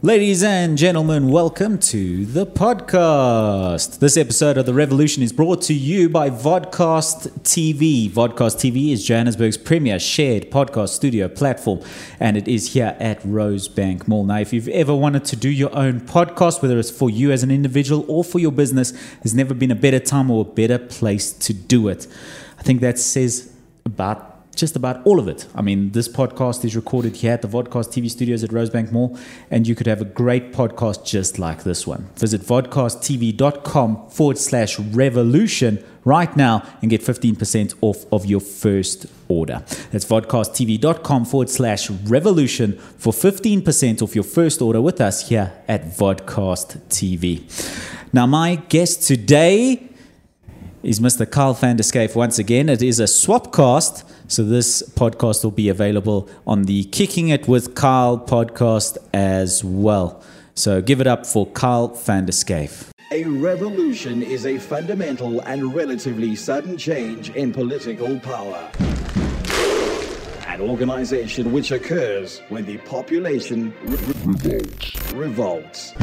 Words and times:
Ladies 0.00 0.44
and 0.44 0.78
gentlemen, 0.78 1.26
welcome 1.26 1.76
to 1.76 2.24
the 2.24 2.46
podcast. 2.46 3.98
This 3.98 4.16
episode 4.16 4.56
of 4.56 4.64
The 4.64 4.72
Revolution 4.72 5.24
is 5.24 5.32
brought 5.32 5.60
to 5.62 5.74
you 5.74 6.08
by 6.08 6.30
Vodcast 6.30 7.40
TV. 7.40 8.08
Vodcast 8.08 8.58
TV 8.58 8.92
is 8.92 9.04
Johannesburg's 9.04 9.56
premier 9.56 9.98
shared 9.98 10.52
podcast 10.52 10.90
studio 10.90 11.26
platform, 11.26 11.80
and 12.20 12.36
it 12.36 12.46
is 12.46 12.74
here 12.74 12.96
at 13.00 13.20
Rosebank 13.22 14.06
Mall. 14.06 14.24
Now, 14.24 14.38
if 14.38 14.52
you've 14.52 14.68
ever 14.68 14.94
wanted 14.94 15.24
to 15.24 15.34
do 15.34 15.50
your 15.50 15.76
own 15.76 16.02
podcast, 16.02 16.62
whether 16.62 16.78
it's 16.78 16.92
for 16.92 17.10
you 17.10 17.32
as 17.32 17.42
an 17.42 17.50
individual 17.50 18.04
or 18.06 18.22
for 18.22 18.38
your 18.38 18.52
business, 18.52 18.92
there's 19.24 19.34
never 19.34 19.52
been 19.52 19.72
a 19.72 19.74
better 19.74 19.98
time 19.98 20.30
or 20.30 20.42
a 20.42 20.48
better 20.48 20.78
place 20.78 21.32
to 21.32 21.52
do 21.52 21.88
it. 21.88 22.06
I 22.56 22.62
think 22.62 22.82
that 22.82 23.00
says 23.00 23.52
about 23.84 24.37
just 24.58 24.76
about 24.76 25.04
all 25.06 25.18
of 25.18 25.28
it. 25.28 25.46
I 25.54 25.62
mean, 25.62 25.92
this 25.92 26.08
podcast 26.08 26.64
is 26.64 26.74
recorded 26.74 27.16
here 27.16 27.32
at 27.32 27.42
the 27.42 27.48
Vodcast 27.48 27.92
TV 27.92 28.10
studios 28.10 28.42
at 28.44 28.50
Rosebank 28.50 28.92
Mall, 28.92 29.18
and 29.50 29.66
you 29.66 29.74
could 29.74 29.86
have 29.86 30.00
a 30.00 30.04
great 30.04 30.52
podcast 30.52 31.06
just 31.06 31.38
like 31.38 31.64
this 31.64 31.86
one. 31.86 32.08
Visit 32.16 32.42
vodcasttv.com 32.42 34.08
forward 34.10 34.38
slash 34.38 34.78
revolution 34.78 35.84
right 36.04 36.36
now 36.36 36.62
and 36.82 36.90
get 36.90 37.02
15% 37.02 37.74
off 37.80 38.06
of 38.12 38.26
your 38.26 38.40
first 38.40 39.06
order. 39.28 39.62
That's 39.90 40.04
vodcasttv.com 40.04 41.24
forward 41.26 41.50
slash 41.50 41.90
revolution 41.90 42.78
for 42.98 43.12
15% 43.12 44.02
off 44.02 44.14
your 44.14 44.24
first 44.24 44.60
order 44.62 44.80
with 44.80 45.00
us 45.00 45.28
here 45.28 45.52
at 45.68 45.84
Vodcast 45.84 46.78
TV. 46.88 47.42
Now, 48.12 48.26
my 48.26 48.56
guest 48.56 49.02
today 49.06 49.88
is 50.82 51.00
Mr. 51.00 51.30
Kyle 51.30 51.54
van 51.54 51.76
der 51.76 51.82
Schyff 51.82 52.14
once 52.14 52.38
again. 52.38 52.68
It 52.68 52.82
is 52.82 53.00
a 53.00 53.04
swapcast, 53.04 54.04
so 54.28 54.44
this 54.44 54.82
podcast 54.90 55.42
will 55.42 55.50
be 55.50 55.68
available 55.68 56.28
on 56.46 56.64
the 56.64 56.84
Kicking 56.84 57.28
It 57.28 57.48
with 57.48 57.74
Kyle 57.74 58.18
podcast 58.18 58.98
as 59.12 59.64
well. 59.64 60.22
So 60.54 60.82
give 60.82 61.00
it 61.00 61.06
up 61.06 61.26
for 61.26 61.46
Kyle 61.46 61.88
van 61.88 62.26
der 62.26 62.32
Schyff. 62.32 62.90
A 63.10 63.24
revolution 63.24 64.22
is 64.22 64.44
a 64.44 64.58
fundamental 64.58 65.40
and 65.40 65.74
relatively 65.74 66.36
sudden 66.36 66.76
change 66.76 67.30
in 67.30 67.52
political 67.54 68.20
power. 68.20 68.70
An 70.46 70.60
organization 70.60 71.50
which 71.50 71.70
occurs 71.70 72.42
when 72.50 72.66
the 72.66 72.76
population 72.78 73.72
re- 73.82 73.96
revolts. 74.26 75.12
revolts. 75.14 75.94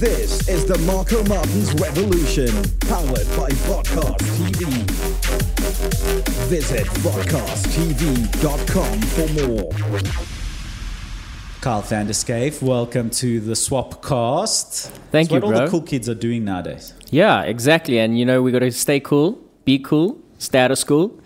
This 0.00 0.48
is 0.48 0.64
the 0.64 0.78
Marco 0.86 1.22
Martins 1.24 1.74
Revolution, 1.74 2.48
powered 2.88 3.28
by 3.36 3.50
Vodcast 3.68 4.16
TV. 4.38 4.64
Visit 6.48 6.86
vodcasttv.com 7.04 9.02
for 9.02 9.28
more. 9.46 9.70
Kyle 11.60 11.82
van 11.82 12.06
der 12.06 12.14
Schyff, 12.14 12.62
welcome 12.62 13.10
to 13.10 13.40
the 13.40 13.52
Swapcast. 13.52 14.88
Thank 15.12 15.26
It's 15.26 15.32
what 15.32 15.42
you, 15.42 15.54
all 15.54 15.66
the 15.66 15.70
cool 15.70 15.82
kids 15.82 16.08
are 16.08 16.14
doing 16.14 16.46
nowadays. 16.46 16.94
Yeah, 17.10 17.42
exactly. 17.42 17.98
And 17.98 18.18
you 18.18 18.24
know, 18.24 18.40
we 18.40 18.52
got 18.52 18.60
to 18.60 18.72
stay 18.72 19.00
cool, 19.00 19.38
be 19.66 19.78
cool, 19.80 20.18
stay 20.38 20.60
out 20.60 20.70
of 20.70 20.78
school. 20.78 21.20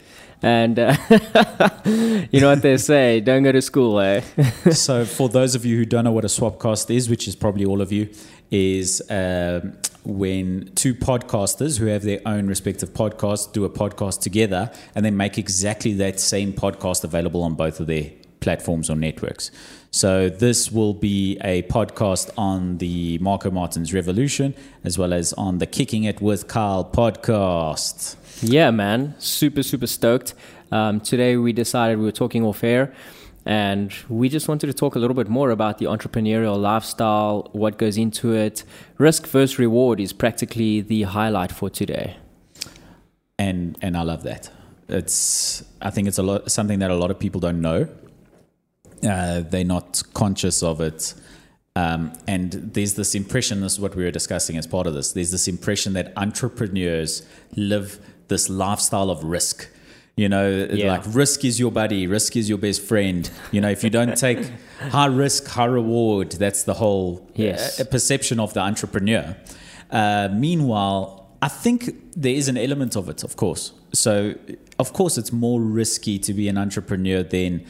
And 0.44 0.78
uh, 0.78 0.94
you 1.86 2.40
know 2.40 2.50
what 2.50 2.60
they 2.60 2.76
say, 2.76 3.20
don't 3.24 3.44
go 3.44 3.52
to 3.52 3.62
school, 3.62 3.98
eh? 3.98 4.20
so, 4.72 5.06
for 5.06 5.30
those 5.30 5.54
of 5.54 5.64
you 5.64 5.78
who 5.78 5.86
don't 5.86 6.04
know 6.04 6.12
what 6.12 6.24
a 6.24 6.28
swapcast 6.28 6.94
is, 6.94 7.08
which 7.08 7.26
is 7.26 7.34
probably 7.34 7.64
all 7.64 7.80
of 7.80 7.90
you, 7.92 8.10
is 8.50 9.02
um, 9.10 9.76
when 10.04 10.70
two 10.74 10.94
podcasters 10.94 11.78
who 11.78 11.86
have 11.86 12.02
their 12.02 12.20
own 12.26 12.46
respective 12.46 12.90
podcasts 12.90 13.50
do 13.52 13.64
a 13.64 13.70
podcast 13.70 14.20
together 14.20 14.70
and 14.94 15.04
then 15.04 15.16
make 15.16 15.38
exactly 15.38 15.92
that 15.94 16.20
same 16.20 16.52
podcast 16.52 17.04
available 17.04 17.42
on 17.42 17.54
both 17.54 17.80
of 17.80 17.86
their 17.86 18.10
platforms 18.40 18.90
or 18.90 18.96
networks. 18.96 19.50
So, 19.90 20.28
this 20.28 20.70
will 20.72 20.92
be 20.92 21.38
a 21.42 21.62
podcast 21.62 22.30
on 22.36 22.78
the 22.78 23.18
Marco 23.18 23.50
Martins 23.50 23.94
Revolution 23.94 24.54
as 24.82 24.98
well 24.98 25.12
as 25.12 25.32
on 25.34 25.58
the 25.58 25.66
Kicking 25.66 26.04
It 26.04 26.20
with 26.20 26.48
Kyle 26.48 26.84
podcast. 26.84 28.16
yeah, 28.42 28.70
man. 28.70 29.14
Super, 29.18 29.62
super 29.62 29.86
stoked. 29.86 30.34
Um, 30.72 31.00
today 31.00 31.36
we 31.36 31.52
decided 31.52 31.98
we 31.98 32.04
were 32.04 32.12
talking 32.12 32.44
off 32.44 32.64
air. 32.64 32.92
And 33.46 33.92
we 34.08 34.28
just 34.28 34.48
wanted 34.48 34.68
to 34.68 34.72
talk 34.74 34.94
a 34.96 34.98
little 34.98 35.14
bit 35.14 35.28
more 35.28 35.50
about 35.50 35.78
the 35.78 35.86
entrepreneurial 35.86 36.58
lifestyle, 36.58 37.50
what 37.52 37.76
goes 37.78 37.98
into 37.98 38.32
it. 38.34 38.64
Risk 38.98 39.26
versus 39.26 39.58
reward 39.58 40.00
is 40.00 40.12
practically 40.14 40.80
the 40.80 41.02
highlight 41.02 41.52
for 41.52 41.68
today. 41.70 42.16
and 43.38 43.76
and 43.82 43.96
I 43.96 44.02
love 44.02 44.22
that. 44.24 44.50
It's 44.88 45.64
I 45.80 45.90
think 45.90 46.08
it's 46.08 46.18
a 46.18 46.22
lot 46.22 46.50
something 46.50 46.78
that 46.80 46.90
a 46.90 46.94
lot 46.94 47.10
of 47.10 47.18
people 47.18 47.40
don't 47.40 47.60
know. 47.60 47.88
Uh, 49.02 49.40
they're 49.40 49.64
not 49.64 50.02
conscious 50.14 50.62
of 50.62 50.80
it, 50.80 51.14
um, 51.76 52.12
and 52.26 52.52
there's 52.52 52.94
this 52.94 53.14
impression. 53.14 53.60
This 53.60 53.74
is 53.74 53.80
what 53.80 53.94
we 53.94 54.04
were 54.04 54.10
discussing 54.10 54.56
as 54.56 54.66
part 54.66 54.86
of 54.86 54.94
this. 54.94 55.12
There's 55.12 55.30
this 55.30 55.48
impression 55.48 55.92
that 55.94 56.12
entrepreneurs 56.16 57.26
live 57.56 57.98
this 58.28 58.48
lifestyle 58.48 59.10
of 59.10 59.22
risk. 59.24 59.68
You 60.16 60.28
know, 60.28 60.68
Yeah. 60.72 60.92
like 60.92 61.02
risk 61.12 61.44
is 61.44 61.58
your 61.58 61.72
buddy, 61.72 62.06
risk 62.06 62.36
is 62.36 62.48
your 62.48 62.58
best 62.58 62.82
friend. 62.82 63.28
You 63.50 63.60
know, 63.60 63.68
if 63.70 63.82
you 63.82 63.90
don't 63.90 64.16
take 64.16 64.38
high 64.90 65.06
risk, 65.06 65.48
high 65.48 65.64
reward, 65.64 66.30
that's 66.32 66.62
the 66.62 66.74
whole 66.74 67.26
Yes. 67.34 67.80
uh, 67.80 67.84
perception 67.84 68.38
of 68.38 68.54
the 68.54 68.60
entrepreneur. 68.60 69.36
Uh, 69.90 70.28
meanwhile, 70.32 71.26
I 71.42 71.48
think 71.48 71.94
there 72.16 72.34
is 72.34 72.48
an 72.48 72.56
element 72.56 72.96
of 72.96 73.08
it, 73.08 73.24
of 73.24 73.34
course. 73.36 73.72
So, 73.92 74.34
of 74.78 74.92
course, 74.92 75.18
it's 75.18 75.32
more 75.32 75.60
risky 75.60 76.18
to 76.20 76.32
be 76.32 76.48
an 76.48 76.58
entrepreneur 76.58 77.22
than 77.22 77.62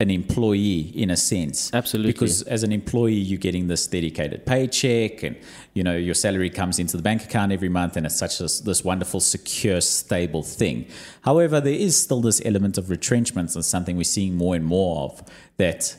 an 0.00 0.10
employee 0.10 0.92
in 0.94 1.10
a 1.10 1.16
sense. 1.16 1.72
Absolutely. 1.74 2.12
Because 2.12 2.42
as 2.42 2.62
an 2.62 2.72
employee, 2.72 3.12
you're 3.12 3.38
getting 3.38 3.68
this 3.68 3.86
dedicated 3.86 4.46
paycheck 4.46 5.22
and, 5.22 5.36
you 5.74 5.82
know, 5.82 5.96
your 5.96 6.14
salary 6.14 6.48
comes 6.48 6.78
into 6.78 6.96
the 6.96 7.02
bank 7.02 7.22
account 7.22 7.52
every 7.52 7.68
month 7.68 7.96
and 7.96 8.06
it's 8.06 8.16
such 8.16 8.38
this, 8.38 8.60
this 8.60 8.82
wonderful, 8.82 9.20
secure, 9.20 9.80
stable 9.82 10.42
thing. 10.42 10.86
However, 11.22 11.60
there 11.60 11.74
is 11.74 11.96
still 11.96 12.22
this 12.22 12.40
element 12.44 12.78
of 12.78 12.88
retrenchments, 12.88 13.54
and 13.54 13.64
something 13.64 13.96
we're 13.96 14.04
seeing 14.04 14.36
more 14.36 14.56
and 14.56 14.64
more 14.64 15.04
of 15.04 15.22
that 15.58 15.96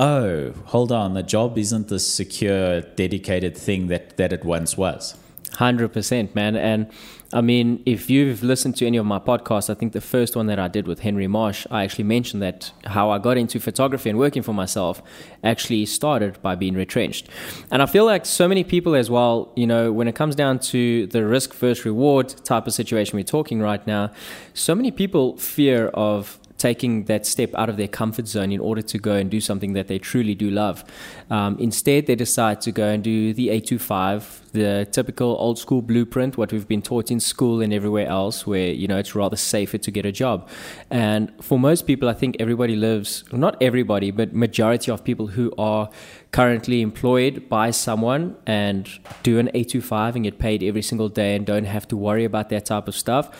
oh, 0.00 0.52
hold 0.64 0.90
on, 0.90 1.12
the 1.12 1.22
job 1.22 1.58
isn't 1.58 1.88
the 1.88 1.98
secure, 1.98 2.80
dedicated 2.80 3.56
thing 3.56 3.88
that, 3.88 4.16
that 4.16 4.32
it 4.32 4.44
once 4.44 4.76
was. 4.76 5.16
Hundred 5.54 5.92
percent, 5.92 6.34
man. 6.34 6.56
And 6.56 6.90
I 7.32 7.42
mean, 7.42 7.80
if 7.86 8.10
you've 8.10 8.42
listened 8.42 8.76
to 8.78 8.86
any 8.86 8.96
of 8.96 9.06
my 9.06 9.20
podcasts, 9.20 9.70
I 9.70 9.74
think 9.74 9.92
the 9.92 10.00
first 10.00 10.34
one 10.34 10.46
that 10.46 10.58
I 10.58 10.66
did 10.66 10.88
with 10.88 11.00
Henry 11.00 11.28
Marsh, 11.28 11.64
I 11.70 11.84
actually 11.84 12.04
mentioned 12.04 12.42
that 12.42 12.72
how 12.84 13.10
I 13.10 13.18
got 13.18 13.36
into 13.36 13.60
photography 13.60 14.10
and 14.10 14.18
working 14.18 14.42
for 14.42 14.52
myself 14.52 15.00
actually 15.44 15.86
started 15.86 16.42
by 16.42 16.56
being 16.56 16.74
retrenched. 16.74 17.28
And 17.70 17.82
I 17.82 17.86
feel 17.86 18.04
like 18.04 18.26
so 18.26 18.48
many 18.48 18.64
people 18.64 18.96
as 18.96 19.08
well, 19.08 19.52
you 19.54 19.66
know, 19.66 19.92
when 19.92 20.08
it 20.08 20.16
comes 20.16 20.34
down 20.34 20.58
to 20.70 21.06
the 21.06 21.24
risk 21.24 21.54
versus 21.54 21.84
reward 21.84 22.34
type 22.44 22.66
of 22.66 22.74
situation 22.74 23.16
we're 23.16 23.22
talking 23.22 23.60
right 23.60 23.86
now, 23.86 24.10
so 24.52 24.74
many 24.74 24.90
people 24.90 25.36
fear 25.36 25.86
of 25.88 26.39
taking 26.60 27.04
that 27.04 27.24
step 27.26 27.54
out 27.54 27.70
of 27.70 27.78
their 27.78 27.88
comfort 27.88 28.28
zone 28.28 28.52
in 28.52 28.60
order 28.60 28.82
to 28.82 28.98
go 28.98 29.14
and 29.14 29.30
do 29.30 29.40
something 29.40 29.72
that 29.72 29.88
they 29.88 29.98
truly 29.98 30.34
do 30.34 30.50
love. 30.50 30.84
Um, 31.30 31.56
instead, 31.58 32.06
they 32.06 32.14
decide 32.14 32.60
to 32.60 32.70
go 32.70 32.86
and 32.86 33.02
do 33.02 33.32
the 33.32 33.48
825, 33.48 34.52
the 34.52 34.86
typical 34.92 35.36
old 35.40 35.58
school 35.58 35.80
blueprint, 35.80 36.36
what 36.36 36.52
we've 36.52 36.68
been 36.68 36.82
taught 36.82 37.10
in 37.10 37.18
school 37.18 37.62
and 37.62 37.72
everywhere 37.72 38.06
else, 38.06 38.46
where 38.46 38.68
you 38.68 38.86
know 38.86 38.98
it's 38.98 39.14
rather 39.14 39.36
safer 39.36 39.78
to 39.78 39.90
get 39.90 40.04
a 40.04 40.12
job. 40.12 40.48
And 40.90 41.32
for 41.40 41.58
most 41.58 41.86
people, 41.86 42.10
I 42.10 42.12
think 42.12 42.36
everybody 42.38 42.76
lives, 42.76 43.24
not 43.32 43.56
everybody, 43.62 44.10
but 44.10 44.34
majority 44.34 44.90
of 44.90 45.02
people 45.02 45.28
who 45.28 45.52
are 45.56 45.88
currently 46.30 46.82
employed 46.82 47.48
by 47.48 47.70
someone 47.70 48.36
and 48.46 48.86
do 49.22 49.38
an 49.38 49.48
825 49.48 50.16
and 50.16 50.24
get 50.24 50.38
paid 50.38 50.62
every 50.62 50.82
single 50.82 51.08
day 51.08 51.34
and 51.34 51.46
don't 51.46 51.64
have 51.64 51.88
to 51.88 51.96
worry 51.96 52.24
about 52.24 52.50
that 52.50 52.66
type 52.66 52.86
of 52.86 52.94
stuff. 52.94 53.30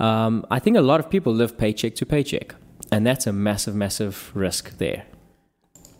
Um, 0.00 0.46
I 0.50 0.58
think 0.58 0.78
a 0.78 0.80
lot 0.80 0.98
of 0.98 1.10
people 1.10 1.34
live 1.34 1.58
paycheck 1.58 1.94
to 1.96 2.06
paycheck. 2.06 2.54
And 2.92 3.06
that's 3.06 3.26
a 3.26 3.32
massive, 3.32 3.74
massive 3.74 4.30
risk 4.34 4.78
there. 4.78 5.04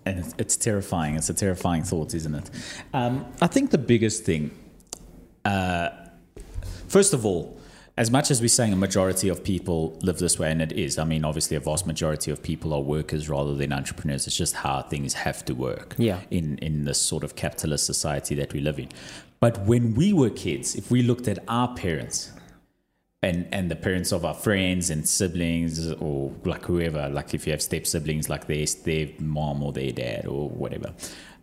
And 0.06 0.18
it's, 0.18 0.34
it's 0.38 0.56
terrifying. 0.56 1.14
It's 1.14 1.28
a 1.30 1.34
terrifying 1.34 1.82
thought, 1.84 2.14
isn't 2.14 2.34
it? 2.34 2.50
Um, 2.92 3.26
I 3.40 3.46
think 3.46 3.70
the 3.70 3.78
biggest 3.78 4.24
thing, 4.24 4.50
uh, 5.44 5.90
first 6.88 7.12
of 7.14 7.24
all, 7.26 7.58
as 7.96 8.10
much 8.10 8.30
as 8.30 8.40
we're 8.40 8.48
saying 8.48 8.72
a 8.72 8.76
majority 8.76 9.28
of 9.28 9.44
people 9.44 9.98
live 10.00 10.18
this 10.18 10.38
way, 10.38 10.50
and 10.50 10.62
it 10.62 10.72
is, 10.72 10.98
I 10.98 11.04
mean, 11.04 11.22
obviously, 11.22 11.56
a 11.56 11.60
vast 11.60 11.86
majority 11.86 12.30
of 12.30 12.42
people 12.42 12.72
are 12.72 12.80
workers 12.80 13.28
rather 13.28 13.54
than 13.54 13.72
entrepreneurs. 13.74 14.26
It's 14.26 14.36
just 14.36 14.54
how 14.54 14.80
things 14.82 15.12
have 15.12 15.44
to 15.44 15.54
work 15.54 15.96
Yeah. 15.98 16.20
in, 16.30 16.56
in 16.58 16.84
this 16.84 16.98
sort 17.00 17.22
of 17.24 17.36
capitalist 17.36 17.84
society 17.84 18.34
that 18.36 18.54
we 18.54 18.60
live 18.60 18.78
in. 18.78 18.88
But 19.38 19.60
when 19.66 19.94
we 19.94 20.14
were 20.14 20.30
kids, 20.30 20.74
if 20.76 20.90
we 20.90 21.02
looked 21.02 21.28
at 21.28 21.40
our 21.46 21.74
parents, 21.74 22.32
and 23.22 23.46
and 23.52 23.70
the 23.70 23.76
parents 23.76 24.12
of 24.12 24.24
our 24.24 24.34
friends 24.34 24.90
and 24.90 25.06
siblings 25.06 25.92
or 25.92 26.32
like 26.44 26.64
whoever 26.64 27.08
like 27.10 27.34
if 27.34 27.46
you 27.46 27.52
have 27.52 27.62
step 27.62 27.86
siblings 27.86 28.28
like 28.28 28.46
their 28.46 28.64
their 28.84 29.08
mom 29.18 29.62
or 29.62 29.72
their 29.72 29.92
dad 29.92 30.26
or 30.26 30.48
whatever 30.48 30.94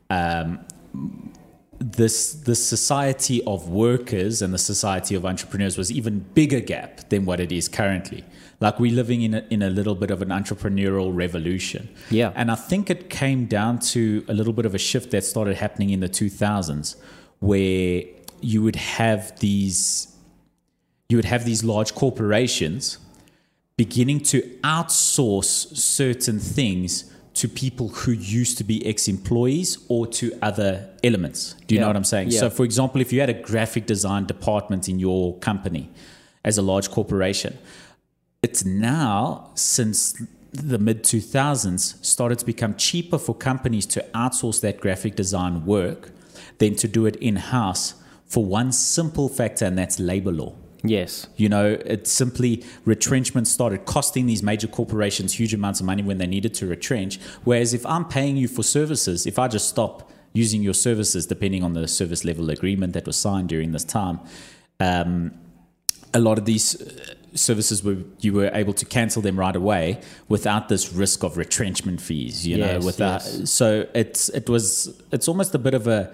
um 0.09 0.59
this 1.79 2.33
the 2.33 2.56
society 2.56 3.44
of 3.45 3.69
workers 3.69 4.41
and 4.41 4.53
the 4.53 4.57
society 4.57 5.15
of 5.15 5.25
entrepreneurs 5.25 5.77
was 5.77 5.91
even 5.91 6.19
bigger 6.33 6.59
gap 6.59 7.09
than 7.09 7.25
what 7.25 7.39
it 7.39 7.51
is 7.51 7.68
currently. 7.68 8.24
Like 8.59 8.79
we're 8.79 8.94
living 8.94 9.21
in 9.21 9.35
a, 9.35 9.45
in 9.50 9.62
a 9.62 9.69
little 9.69 9.94
bit 9.94 10.09
of 10.09 10.21
an 10.21 10.29
entrepreneurial 10.29 11.15
revolution. 11.15 11.89
Yeah. 12.09 12.31
And 12.35 12.50
I 12.50 12.56
think 12.56 12.89
it 12.89 13.09
came 13.09 13.45
down 13.45 13.79
to 13.79 14.25
a 14.27 14.33
little 14.33 14.53
bit 14.53 14.65
of 14.65 14.74
a 14.74 14.79
shift 14.79 15.12
that 15.12 15.24
started 15.24 15.57
happening 15.57 15.91
in 15.91 16.00
the 16.00 16.09
2000s 16.09 16.95
where 17.39 18.03
you 18.41 18.63
would 18.63 18.75
have 18.75 19.39
these 19.39 20.16
you 21.09 21.18
would 21.18 21.25
have 21.25 21.45
these 21.45 21.63
large 21.63 21.95
corporations 21.95 22.98
beginning 23.77 24.19
to 24.19 24.42
outsource 24.63 25.75
certain 25.77 26.39
things 26.39 27.12
to 27.36 27.48
people 27.48 27.89
who 27.89 28.12
used 28.12 28.57
to 28.57 28.63
be 28.63 28.83
ex-employees 28.86 29.77
or 29.89 30.07
to 30.07 30.31
other 30.42 30.89
elements. 31.04 31.54
Do 31.68 31.75
you 31.75 31.77
Yeah. 31.77 31.81
know 31.81 31.89
what 31.89 31.95
I'm 31.95 32.04
saying? 32.04 32.31
Yeah. 32.31 32.39
So 32.39 32.50
for 32.50 32.63
example, 32.65 33.00
if 33.00 33.13
you 33.13 33.19
had 33.19 33.30
a 33.30 33.33
graphic 33.50 33.86
design 33.86 34.25
department 34.25 34.89
in 34.89 34.98
your 34.98 35.38
company 35.38 35.89
as 36.44 36.57
a 36.57 36.63
large 36.63 36.89
corporation, 36.89 37.57
it's 38.42 38.65
now 38.65 39.51
since 39.53 40.15
the 40.51 40.80
mid 40.80 41.03
2000s 41.03 41.95
started 42.01 42.39
to 42.39 42.45
become 42.45 42.74
cheaper 42.75 43.19
for 43.19 43.36
companies 43.36 43.86
to 43.86 44.03
outsource 44.15 44.60
that 44.62 44.80
graphic 44.80 45.15
design 45.15 45.65
work 45.65 46.12
than 46.57 46.75
to 46.75 46.88
do 46.88 47.06
it 47.06 47.15
in 47.18 47.36
house 47.36 47.94
for 48.25 48.44
one 48.44 48.71
simple 48.71 49.30
factor 49.30 49.65
and 49.65 49.77
that's 49.77 50.00
labor 50.00 50.31
law 50.31 50.53
Yes. 50.88 51.28
you 51.36 51.50
know 51.50 51.78
it's 51.86 52.12
simply 52.12 52.63
retrenchment 52.86 53.48
started 53.48 53.86
costing 53.86 54.25
these 54.25 54.44
major 54.44 54.68
corporations 54.68 55.34
huge 55.34 55.54
amounts 55.54 55.80
of 55.80 55.86
money 55.86 56.04
when 56.04 56.18
they 56.18 56.28
needed 56.28 56.54
to 56.56 56.68
retrench 56.68 57.19
whereas 57.44 57.74
if 57.74 57.86
i'm 57.86 58.06
paying 58.06 58.38
you 58.38 58.48
for 58.48 58.63
services 58.63 59.25
if 59.25 59.38
i 59.39 59.48
just 59.48 59.68
stop 59.68 60.12
using 60.34 60.62
your 60.62 60.74
services 60.74 61.25
depending 61.25 61.63
on 61.63 61.74
the 61.74 61.88
service 61.88 62.24
level 62.24 62.50
agreement 62.50 62.94
that 62.94 63.06
was 63.06 63.18
signed 63.18 63.50
during 63.50 63.72
this 63.72 63.84
time 63.84 64.19
um, 64.80 65.31
a 66.13 66.19
lot 66.19 66.38
of 66.38 66.45
these 66.45 66.81
uh, 66.81 67.13
services 67.34 67.84
were 67.84 67.98
you 68.19 68.34
were 68.34 68.50
able 68.54 68.74
to 68.74 68.86
cancel 68.86 69.22
them 69.22 69.38
right 69.38 69.56
away 69.56 70.00
without 70.28 70.69
this 70.69 70.94
risk 70.94 71.24
of 71.24 71.38
retrenchment 71.38 72.01
fees 72.01 72.48
you 72.48 72.57
know 72.57 72.80
without 72.80 73.22
yes. 73.24 73.50
so 73.51 73.88
it's 73.94 74.30
it 74.30 74.50
was 74.50 75.00
it's 75.12 75.28
almost 75.28 75.54
a 75.54 75.60
bit 75.60 75.74
of 75.74 75.88
a 75.88 76.13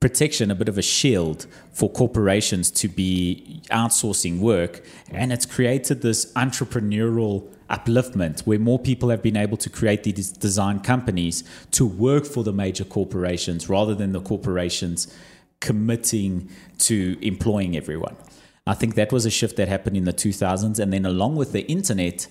protection 0.00 0.50
a 0.50 0.54
bit 0.54 0.68
of 0.68 0.78
a 0.78 0.82
shield 0.82 1.46
for 1.72 1.90
corporations 1.90 2.70
to 2.70 2.88
be 2.88 3.60
outsourcing 3.70 4.38
work 4.38 4.84
and 5.10 5.32
it's 5.32 5.44
created 5.44 6.02
this 6.02 6.32
entrepreneurial 6.34 7.44
upliftment 7.68 8.40
where 8.42 8.58
more 8.58 8.78
people 8.78 9.10
have 9.10 9.22
been 9.22 9.36
able 9.36 9.56
to 9.56 9.68
create 9.68 10.04
these 10.04 10.30
design 10.30 10.78
companies 10.78 11.42
to 11.72 11.84
work 11.84 12.24
for 12.24 12.44
the 12.44 12.52
major 12.52 12.84
corporations 12.84 13.68
rather 13.68 13.94
than 13.94 14.12
the 14.12 14.20
corporations 14.20 15.12
committing 15.60 16.48
to 16.78 17.18
employing 17.20 17.76
everyone 17.76 18.16
I 18.68 18.74
think 18.74 18.96
that 18.96 19.12
was 19.12 19.24
a 19.24 19.30
shift 19.30 19.56
that 19.56 19.66
happened 19.68 19.96
in 19.96 20.04
the 20.04 20.12
2000s. 20.12 20.78
And 20.78 20.92
then 20.92 21.06
along 21.06 21.36
with 21.36 21.52
the 21.52 21.62
internet, 21.70 22.26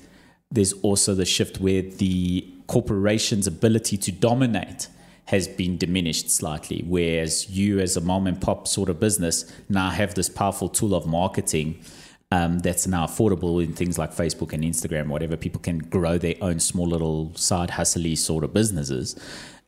there's 0.52 0.72
also 0.84 1.16
the 1.16 1.25
shift 1.25 1.60
where 1.60 1.81
the 1.81 2.48
corporation's 2.68 3.48
ability 3.48 3.98
to 3.98 4.12
dominate 4.12 4.88
has 5.28 5.48
been 5.48 5.78
diminished 5.78 6.30
slightly. 6.30 6.84
Whereas 6.88 7.50
you, 7.50 7.80
as 7.80 7.96
a 7.96 8.02
mom 8.02 8.28
and 8.28 8.40
pop 8.40 8.68
sort 8.68 8.90
of 8.90 9.00
business, 9.00 9.52
now 9.70 9.90
have 9.90 10.16
this 10.16 10.30
powerful 10.30 10.70
tool 10.70 10.96
of 10.96 11.06
marketing 11.06 11.84
um, 12.32 12.60
that's 12.60 12.88
now 12.88 13.06
affordable 13.06 13.64
in 13.64 13.74
things 13.74 13.98
like 13.98 14.12
Facebook 14.12 14.54
and 14.54 14.64
Instagram, 14.64 15.08
whatever. 15.08 15.38
People 15.38 15.62
can 15.62 15.80
grow 15.80 16.18
their 16.18 16.36
own 16.42 16.60
small 16.60 16.88
little 16.88 17.34
side 17.36 17.72
hustly 17.72 18.16
sort 18.16 18.44
of 18.44 18.54
businesses 18.54 19.16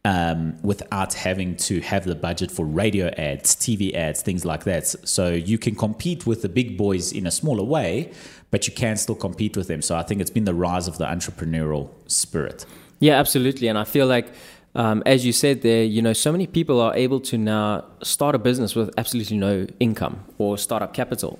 um, 0.05 0.57
without 0.61 1.13
having 1.13 1.57
to 1.57 1.81
have 1.81 2.05
the 2.05 2.15
budget 2.15 2.51
for 2.51 2.65
radio 2.65 3.07
ads, 3.17 3.55
TV 3.55 3.93
ads, 3.93 4.21
things 4.21 4.45
like 4.45 4.63
that. 4.63 4.87
So 4.87 5.29
you 5.29 5.57
can 5.57 5.75
compete 5.75 6.25
with 6.25 6.41
the 6.41 6.49
big 6.49 6.77
boys 6.77 7.11
in 7.11 7.27
a 7.27 7.31
smaller 7.31 7.63
way, 7.63 8.11
but 8.49 8.65
you 8.67 8.73
can 8.73 8.95
still 8.95 9.15
compete 9.15 9.57
with 9.57 9.67
them. 9.67 9.81
So 9.81 9.97
I 9.97 10.03
think 10.03 10.21
it's 10.21 10.31
been 10.31 10.45
the 10.45 10.53
rise 10.53 10.87
of 10.87 10.97
the 10.97 11.05
entrepreneurial 11.05 11.89
spirit. 12.07 12.65
Yeah, 12.99 13.19
absolutely. 13.19 13.67
And 13.67 13.77
I 13.77 13.83
feel 13.83 14.07
like, 14.07 14.27
um, 14.75 15.01
as 15.05 15.25
you 15.25 15.33
said 15.33 15.61
there, 15.61 15.83
you 15.83 16.01
know, 16.01 16.13
so 16.13 16.31
many 16.31 16.47
people 16.47 16.79
are 16.79 16.95
able 16.95 17.19
to 17.21 17.37
now 17.37 17.85
start 18.03 18.35
a 18.35 18.39
business 18.39 18.75
with 18.75 18.91
absolutely 18.97 19.37
no 19.37 19.65
income 19.79 20.23
or 20.37 20.57
startup 20.57 20.93
capital. 20.93 21.39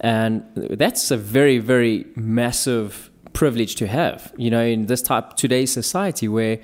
And 0.00 0.44
that's 0.54 1.10
a 1.10 1.16
very, 1.16 1.58
very 1.58 2.06
massive 2.16 3.10
privilege 3.32 3.76
to 3.76 3.86
have, 3.86 4.32
you 4.36 4.50
know, 4.50 4.62
in 4.62 4.86
this 4.86 5.02
type 5.02 5.36
today's 5.36 5.72
society 5.72 6.28
where 6.28 6.58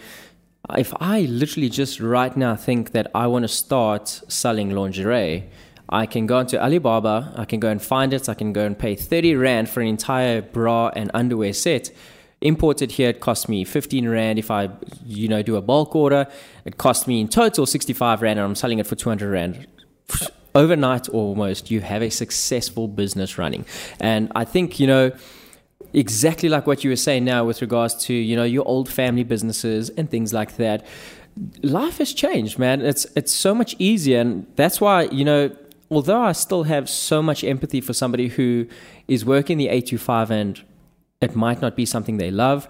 if 0.77 0.93
I 1.01 1.21
literally 1.23 1.69
just 1.69 2.01
right 2.01 2.37
now 2.37 2.57
think 2.57 2.93
that 2.93 3.11
I 3.15 3.27
want 3.27 3.45
to 3.45 3.49
start 3.49 4.09
selling 4.09 4.71
lingerie, 4.71 5.49
I 5.89 6.05
can 6.05 6.27
go 6.27 6.41
into 6.41 6.63
Alibaba, 6.63 7.33
I 7.37 7.47
can 7.47 7.61
go 7.61 7.71
and 7.71 7.81
find 7.81 8.13
it, 8.13 8.29
I 8.29 8.35
can 8.35 8.53
go 8.53 8.65
and 8.65 8.79
pay 8.79 8.95
30 8.95 9.37
Rand 9.37 9.71
for 9.71 9.81
an 9.81 9.87
entire 9.87 10.43
bra 10.43 10.91
and 10.95 11.11
underwear 11.15 11.55
set. 11.55 11.91
Imported 12.41 12.93
here, 12.93 13.09
it 13.11 13.21
costs 13.21 13.49
me 13.49 13.65
15 13.65 14.09
Rand. 14.09 14.39
If 14.39 14.51
I, 14.51 14.71
you 15.05 15.27
know, 15.27 15.43
do 15.43 15.57
a 15.57 15.63
bulk 15.63 15.97
order, 15.97 16.27
it 16.65 16.79
costs 16.79 17.07
me 17.07 17.21
in 17.21 17.29
total 17.29 17.67
65 17.67 18.23
Rand 18.23 18.39
and 18.39 18.47
I'm 18.47 18.55
selling 18.55 18.79
it 18.79 18.87
for 18.87 18.95
200 18.95 19.31
Rand. 19.31 19.67
Overnight 20.55 21.09
almost, 21.09 21.71
you 21.71 21.81
have 21.81 22.03
a 22.03 22.11
successful 22.11 22.89
business 22.89 23.39
running. 23.39 23.65
And 24.01 24.31
I 24.35 24.45
think, 24.45 24.81
you 24.81 24.87
know, 24.87 25.13
exactly 25.93 26.49
like 26.49 26.67
what 26.67 26.85
you 26.85 26.91
were 26.91 26.97
saying 26.97 27.25
now 27.25 27.45
with 27.45 27.61
regards 27.63 27.95
to 27.95 28.13
you 28.13 28.37
know 28.37 28.45
your 28.45 28.67
old 28.67 28.89
family 28.89 29.25
businesses 29.25 29.89
and 29.91 30.11
things 30.11 30.35
like 30.35 30.57
that 30.57 30.85
life 31.63 31.99
has 31.99 32.13
changed 32.13 32.59
man 32.59 32.83
it's 32.83 33.07
it's 33.17 33.33
so 33.33 33.55
much 33.55 33.75
easier 33.79 34.21
and 34.21 34.47
that's 34.57 34.81
why 34.81 35.03
you 35.05 35.25
know 35.25 35.51
although 35.91 36.21
i 36.21 36.33
still 36.33 36.65
have 36.65 36.91
so 36.91 37.23
much 37.23 37.43
empathy 37.43 37.81
for 37.81 37.93
somebody 37.93 38.29
who 38.29 38.67
is 39.07 39.25
working 39.25 39.57
the 39.57 39.69
825 39.69 40.31
and 40.31 40.63
it 41.21 41.35
might 41.35 41.61
not 41.61 41.75
be 41.77 41.85
something 41.85 42.19
they 42.19 42.31
love 42.31 42.69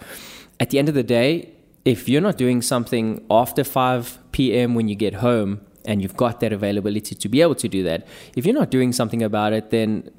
at 0.61 0.71
the 0.71 0.79
end 0.79 0.89
of 0.89 0.95
the 0.95 1.03
day 1.03 1.53
if 1.85 2.09
you're 2.09 2.21
not 2.21 2.37
doing 2.37 2.63
something 2.63 3.25
after 3.31 3.63
5 3.65 4.19
p.m 4.33 4.75
when 4.75 4.89
you 4.89 4.95
get 4.95 5.15
home 5.15 5.61
and 5.85 6.03
you've 6.03 6.17
got 6.17 6.41
that 6.41 6.53
availability 6.53 7.15
to 7.15 7.29
be 7.29 7.43
able 7.43 7.55
to 7.55 7.69
do 7.69 7.83
that 7.83 8.07
if 8.37 8.47
you're 8.47 8.55
not 8.55 8.71
doing 8.71 8.93
something 8.93 9.23
about 9.23 9.53
it 9.53 9.71
then 9.71 10.11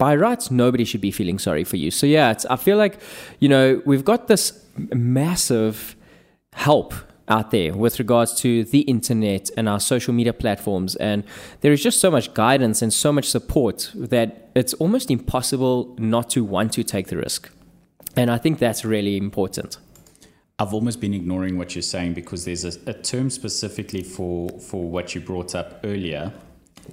by 0.00 0.16
rights, 0.16 0.50
nobody 0.50 0.84
should 0.86 1.02
be 1.02 1.10
feeling 1.10 1.38
sorry 1.38 1.62
for 1.62 1.76
you. 1.76 1.90
So 1.90 2.06
yeah, 2.06 2.34
I 2.48 2.56
feel 2.56 2.78
like, 2.78 2.98
you 3.38 3.50
know, 3.50 3.82
we've 3.84 4.02
got 4.02 4.28
this 4.28 4.64
massive 4.94 5.94
help 6.54 6.94
out 7.28 7.50
there 7.50 7.74
with 7.74 7.98
regards 7.98 8.34
to 8.40 8.64
the 8.64 8.80
internet 8.80 9.50
and 9.58 9.68
our 9.68 9.78
social 9.78 10.14
media 10.14 10.32
platforms, 10.32 10.96
and 10.96 11.22
there 11.60 11.70
is 11.70 11.82
just 11.82 12.00
so 12.00 12.10
much 12.10 12.32
guidance 12.32 12.80
and 12.80 12.92
so 12.92 13.12
much 13.12 13.26
support 13.26 13.90
that 13.94 14.50
it's 14.54 14.72
almost 14.74 15.10
impossible 15.10 15.94
not 15.98 16.30
to 16.30 16.44
want 16.44 16.72
to 16.72 16.82
take 16.82 17.08
the 17.08 17.18
risk. 17.18 17.50
And 18.20 18.30
I 18.30 18.36
think 18.36 18.58
that's 18.58 18.84
really 18.84 19.16
important. 19.16 19.78
I've 20.58 20.74
almost 20.74 21.00
been 21.00 21.14
ignoring 21.14 21.56
what 21.56 21.74
you're 21.74 21.80
saying 21.80 22.12
because 22.12 22.44
there's 22.44 22.66
a, 22.66 22.90
a 22.90 22.92
term 22.92 23.30
specifically 23.30 24.02
for, 24.02 24.50
for 24.60 24.84
what 24.84 25.14
you 25.14 25.22
brought 25.22 25.54
up 25.54 25.80
earlier 25.84 26.30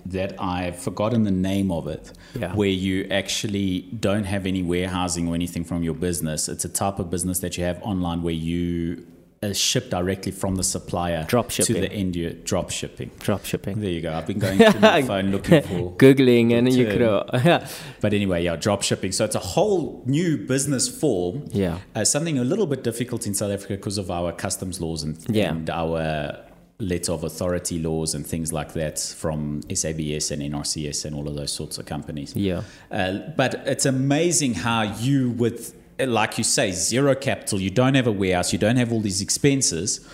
that 0.05 0.41
I've 0.41 0.79
forgotten 0.79 1.23
the 1.23 1.31
name 1.31 1.69
of 1.69 1.85
it, 1.89 2.13
Yeah. 2.33 2.55
where 2.55 2.69
you 2.69 3.07
actually 3.11 3.81
don't 3.99 4.23
have 4.23 4.45
any 4.45 4.63
warehousing 4.63 5.27
or 5.27 5.35
anything 5.35 5.65
from 5.65 5.83
your 5.83 5.95
business. 5.95 6.47
It's 6.47 6.63
a 6.63 6.69
type 6.69 6.97
of 6.97 7.09
business 7.09 7.39
that 7.39 7.57
you 7.57 7.65
have 7.65 7.81
online 7.83 8.23
where 8.23 8.33
you 8.33 9.05
uh, 9.43 9.53
ship 9.53 9.89
directly 9.89 10.31
from 10.31 10.55
the 10.55 10.63
supplier 10.63 11.23
Drop 11.27 11.51
shipping. 11.51 11.75
to 11.75 11.81
the 11.81 11.91
end 11.91 12.15
user. 12.15 12.35
Drop 12.35 12.71
shipping. 12.71 13.11
Drop 13.19 13.45
shipping. 13.45 13.79
There 13.79 13.89
you 13.91 14.01
go. 14.01 14.13
I've 14.13 14.25
been 14.27 14.39
going 14.39 14.57
through 14.57 14.79
my 14.81 15.01
phone 15.11 15.31
looking 15.31 15.61
for 15.61 15.91
Googling 15.97 16.53
and 16.53 16.71
you 16.73 16.85
could, 16.87 17.01
yeah. 17.45 17.67
But 18.01 18.13
anyway, 18.13 18.43
yeah, 18.43 18.55
drop 18.55 18.81
shipping. 18.81 19.11
So 19.11 19.25
it's 19.25 19.35
a 19.35 19.39
whole 19.39 20.03
new 20.05 20.37
business 20.37 20.87
form. 20.89 21.45
Yeah. 21.51 21.79
Uh, 21.95 22.03
something 22.03 22.39
a 22.39 22.43
little 22.43 22.65
bit 22.67 22.83
difficult 22.83 23.27
in 23.27 23.33
South 23.33 23.51
Africa 23.51 23.75
because 23.75 23.97
of 23.97 24.09
our 24.09 24.31
customs 24.31 24.81
laws 24.81 25.03
and, 25.03 25.17
Yeah. 25.29 25.49
and 25.51 25.69
our 25.69 26.43
letter 26.79 27.11
of 27.11 27.23
authority 27.23 27.79
laws 27.79 28.13
and 28.13 28.25
things 28.25 28.53
like 28.53 28.73
that 28.73 28.99
from 28.99 29.61
SABS 29.73 30.29
and 30.31 30.41
NRCS 30.43 31.05
and 31.05 31.15
all 31.15 31.27
of 31.27 31.35
those 31.35 31.51
sorts 31.51 31.77
of 31.79 31.85
companies. 31.87 32.35
Yeah. 32.35 32.61
Uh, 32.91 33.19
but 33.35 33.55
it's 33.65 33.85
amazing 33.87 34.53
how 34.53 34.83
you, 34.83 35.31
with, 35.31 35.73
like 35.99 36.37
you 36.37 36.43
say, 36.43 36.71
zero 36.71 37.15
capital, 37.15 37.59
you 37.59 37.69
don't 37.69 37.95
have 37.95 38.07
a 38.07 38.11
warehouse, 38.11 38.53
you 38.53 38.59
don't 38.59 38.77
have 38.77 38.91
all 38.91 39.01
these 39.01 39.21
expenses. 39.21 40.07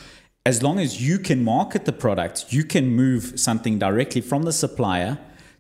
As 0.46 0.62
long 0.62 0.80
as 0.80 1.02
you 1.08 1.20
can 1.20 1.44
market 1.44 1.86
the 1.86 1.94
product, 1.94 2.52
you 2.52 2.64
can 2.64 2.88
move 2.90 3.40
something 3.40 3.80
directly 3.80 4.22
from 4.22 4.44
the 4.44 4.52
supplier 4.52 5.18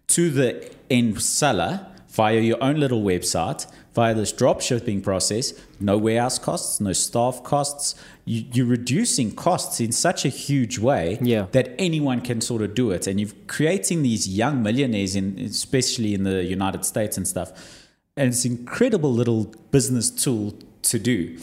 to 0.08 0.30
the 0.30 0.72
end 0.90 1.22
seller 1.22 1.88
via 2.10 2.40
your 2.40 2.62
own 2.62 2.80
little 2.80 3.02
website, 3.02 3.66
via 3.96 4.14
this 4.14 4.32
drop 4.32 4.62
shipping 4.62 5.02
process. 5.02 5.54
No 5.80 5.98
warehouse 5.98 6.38
costs, 6.38 6.82
no 6.82 6.94
staff 6.94 7.44
costs. 7.44 7.96
You, 8.26 8.44
you're 8.52 8.66
reducing 8.66 9.34
costs 9.34 9.80
in 9.80 9.92
such 9.92 10.26
a 10.26 10.30
huge 10.30 10.80
way 10.80 11.18
Yeah. 11.22 11.48
that 11.52 11.74
anyone 11.80 12.22
can 12.22 12.42
sort 12.42 12.62
of 12.62 12.76
do 12.76 12.92
it. 12.92 13.08
And 13.08 13.20
you're 13.20 13.32
creating 13.48 14.04
these 14.04 14.28
young 14.28 14.62
millionaires, 14.62 15.16
in, 15.16 15.40
especially 15.40 16.14
in 16.14 16.24
the 16.24 16.44
United 16.44 16.86
States 16.86 17.18
and 17.18 17.28
stuff. 17.28 17.83
And 18.16 18.30
it's 18.30 18.46
an 18.46 18.52
incredible 18.52 19.12
little 19.12 19.46
business 19.72 20.10
tool 20.10 20.54
to 20.84 21.00
do. 21.00 21.38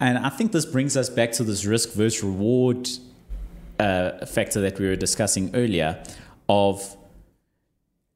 And 0.00 0.18
I 0.18 0.28
think 0.30 0.52
this 0.52 0.64
brings 0.66 0.96
us 0.96 1.08
back 1.10 1.32
to 1.32 1.44
this 1.44 1.64
risk 1.64 1.92
versus 1.92 2.22
reward 2.22 2.88
uh, 3.80 4.24
factor 4.26 4.60
that 4.60 4.78
we 4.78 4.86
were 4.86 4.96
discussing 4.96 5.50
earlier. 5.54 6.02
of 6.48 6.96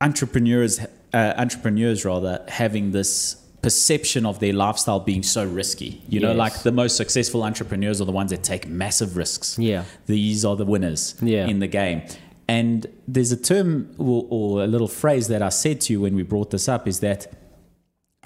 entrepreneurs, 0.00 0.78
uh, 1.14 1.34
entrepreneurs 1.36 2.04
rather, 2.04 2.44
having 2.48 2.92
this 2.92 3.36
perception 3.62 4.26
of 4.26 4.38
their 4.40 4.52
lifestyle 4.52 5.00
being 5.00 5.22
so 5.22 5.44
risky. 5.44 6.02
You 6.08 6.20
know, 6.20 6.32
like 6.34 6.62
the 6.62 6.72
most 6.72 6.96
successful 6.96 7.42
entrepreneurs 7.42 8.00
are 8.00 8.04
the 8.04 8.12
ones 8.12 8.30
that 8.30 8.42
take 8.44 8.68
massive 8.68 9.16
risks. 9.16 9.58
Yeah. 9.58 9.84
These 10.06 10.44
are 10.44 10.54
the 10.54 10.64
winners 10.66 11.14
Yeah. 11.22 11.46
in 11.46 11.58
the 11.60 11.66
game. 11.66 12.02
And 12.46 12.86
there's 13.08 13.32
a 13.32 13.36
term 13.36 13.92
or, 13.98 14.26
or 14.28 14.62
a 14.62 14.66
little 14.68 14.86
phrase 14.86 15.26
that 15.28 15.42
I 15.42 15.48
said 15.48 15.80
to 15.82 15.92
you 15.92 16.00
when 16.02 16.14
we 16.14 16.22
brought 16.22 16.50
this 16.50 16.68
up 16.68 16.86
is 16.86 17.00
that 17.00 17.32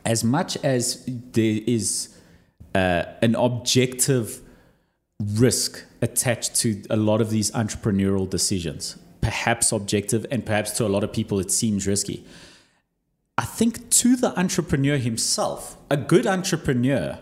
as 0.05 0.25
much 0.25 0.57
as 0.59 1.05
there 1.07 1.61
is 1.67 2.17
uh, 2.75 3.05
an 3.23 3.35
objective 3.35 4.41
risk 5.21 5.85
attached 6.01 6.55
to 6.57 6.83
a 6.89 6.97
lot 6.97 7.21
of 7.21 7.31
these 7.31 7.51
entrepreneurial 7.51 8.29
decisions, 8.29 8.99
perhaps 9.21 9.73
objective, 9.73 10.25
and 10.31 10.47
perhaps 10.47 10.71
to 10.73 10.87
a 10.87 10.89
lot 10.89 11.05
of 11.05 11.13
people 11.13 11.39
it 11.39 11.51
seems 11.51 11.87
risky. 11.87 12.25
I 13.37 13.45
think 13.45 13.91
to 13.91 14.17
the 14.17 14.39
entrepreneur 14.39 14.97
himself, 14.97 15.77
a 15.91 15.97
good 15.97 16.27
entrepreneur, 16.27 17.19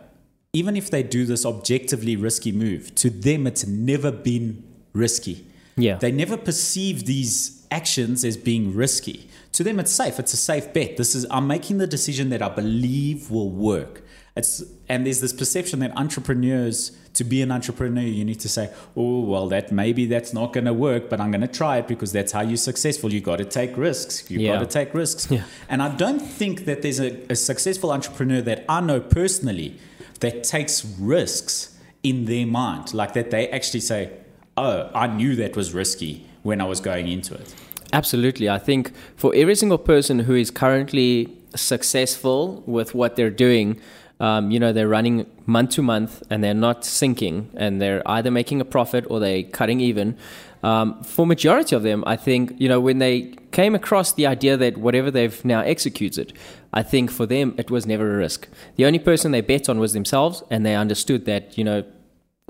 even 0.53 0.77
if 0.77 0.91
they 0.91 1.03
do 1.03 1.25
this 1.25 1.47
objectively 1.47 2.17
risky 2.17 2.53
move, 2.53 2.95
to 2.97 3.11
them 3.11 3.47
it's 3.47 3.67
never 3.67 4.11
been 4.11 4.63
risky. 4.93 5.47
Yeah. 5.77 5.97
They 5.97 6.11
never 6.11 6.37
perceive 6.37 7.07
these 7.07 7.58
actions 7.71 8.25
as 8.25 8.37
being 8.37 8.75
risky. 8.75 9.29
To 9.53 9.65
them 9.65 9.81
it's 9.81 9.91
safe. 9.93 10.19
It's 10.19 10.33
a 10.33 10.37
safe 10.37 10.73
bet. 10.73 10.97
This 10.97 11.15
is 11.15 11.27
I'm 11.31 11.47
making 11.47 11.79
the 11.79 11.87
decision 11.87 12.31
that 12.31 12.43
I 12.43 12.49
believe 12.49 13.31
will 13.31 13.51
work. 13.51 14.03
It's 14.37 14.63
and 14.89 15.05
there's 15.05 15.21
this 15.21 15.33
perception 15.33 15.81
that 15.81 15.97
entrepreneurs 15.97 16.93
to 17.15 17.25
be 17.25 17.43
an 17.43 17.51
entrepreneur 17.51 18.03
you 18.03 18.25
need 18.25 18.39
to 18.41 18.49
say, 18.49 18.71
"Oh, 18.97 19.21
well 19.21 19.49
that 19.49 19.73
maybe 19.73 20.07
that's 20.07 20.33
not 20.33 20.53
going 20.53 20.67
to 20.67 20.73
work, 20.73 21.11
but 21.11 21.21
I'm 21.21 21.31
going 21.33 21.41
to 21.41 21.49
try 21.49 21.79
it 21.79 21.89
because 21.89 22.13
that's 22.13 22.31
how 22.33 22.43
you're 22.43 22.57
successful. 22.57 23.13
You 23.13 23.21
got 23.21 23.37
to 23.37 23.45
take 23.45 23.77
risks. 23.77 24.31
You 24.31 24.39
Yeah. 24.39 24.53
got 24.55 24.61
to 24.61 24.67
take 24.67 24.95
risks." 24.95 25.29
Yeah. 25.31 25.43
And 25.69 25.83
I 25.83 25.95
don't 25.97 26.21
think 26.21 26.65
that 26.67 26.83
there's 26.83 27.01
a, 27.01 27.19
a 27.29 27.35
successful 27.35 27.91
entrepreneur 27.91 28.41
that 28.43 28.65
I 28.69 28.81
know 28.81 29.01
personally 29.01 29.79
that 30.21 30.45
takes 30.45 30.85
risks 30.85 31.77
in 32.05 32.27
their 32.27 32.47
mind, 32.47 32.95
like 32.95 33.15
that 33.15 33.33
they 33.33 33.49
actually 33.49 33.81
say, 33.81 34.11
"Oh, 34.57 34.89
I 34.95 35.09
knew 35.09 35.35
that 35.37 35.57
was 35.57 35.75
risky 35.75 36.28
when 36.49 36.61
I 36.61 36.65
was 36.65 36.81
going 36.81 37.07
into 37.07 37.35
it." 37.35 37.55
Absolutely. 37.93 38.49
I 38.49 38.59
think 38.59 38.93
for 39.17 39.35
every 39.35 39.55
single 39.55 39.79
person 39.79 40.21
who 40.21 40.35
is 40.35 40.51
currently 40.51 41.13
successful 41.55 42.63
with 42.67 42.95
what 42.95 43.17
they're 43.17 43.31
doing, 43.31 43.81
um, 44.21 44.51
you 44.51 44.59
know, 44.59 44.73
they're 44.73 44.89
running 44.89 45.27
month 45.47 45.71
to 45.71 45.83
month 45.83 46.23
and 46.29 46.43
they're 46.43 46.55
not 46.69 46.85
sinking 46.85 47.51
and 47.57 47.81
they're 47.81 48.03
either 48.07 48.31
making 48.31 48.61
a 48.61 48.65
profit 48.65 49.07
or 49.09 49.21
they're 49.21 49.45
cutting 49.45 49.81
even. 49.81 50.17
Um, 50.63 51.03
for 51.05 51.25
majority 51.25 51.77
of 51.77 51.83
them, 51.85 52.03
I 52.07 52.17
think, 52.17 52.53
you 52.59 52.69
know, 52.69 52.81
when 52.81 52.99
they 52.99 53.35
came 53.53 53.75
across 53.77 54.13
the 54.13 54.27
idea 54.27 54.57
that 54.57 54.77
whatever 54.77 55.11
they've 55.11 55.45
now 55.45 55.61
executed, 55.61 56.33
I 56.73 56.83
think 56.83 57.11
for 57.11 57.27
them 57.27 57.55
it 57.57 57.71
was 57.71 57.87
never 57.87 58.13
a 58.13 58.17
risk. 58.17 58.49
The 58.75 58.85
only 58.85 58.99
person 58.99 59.31
they 59.31 59.41
bet 59.41 59.69
on 59.69 59.79
was 59.79 59.93
themselves 59.93 60.43
and 60.51 60.67
they 60.67 60.75
understood 60.75 61.25
that, 61.27 61.57
you 61.57 61.65
know, 61.65 61.85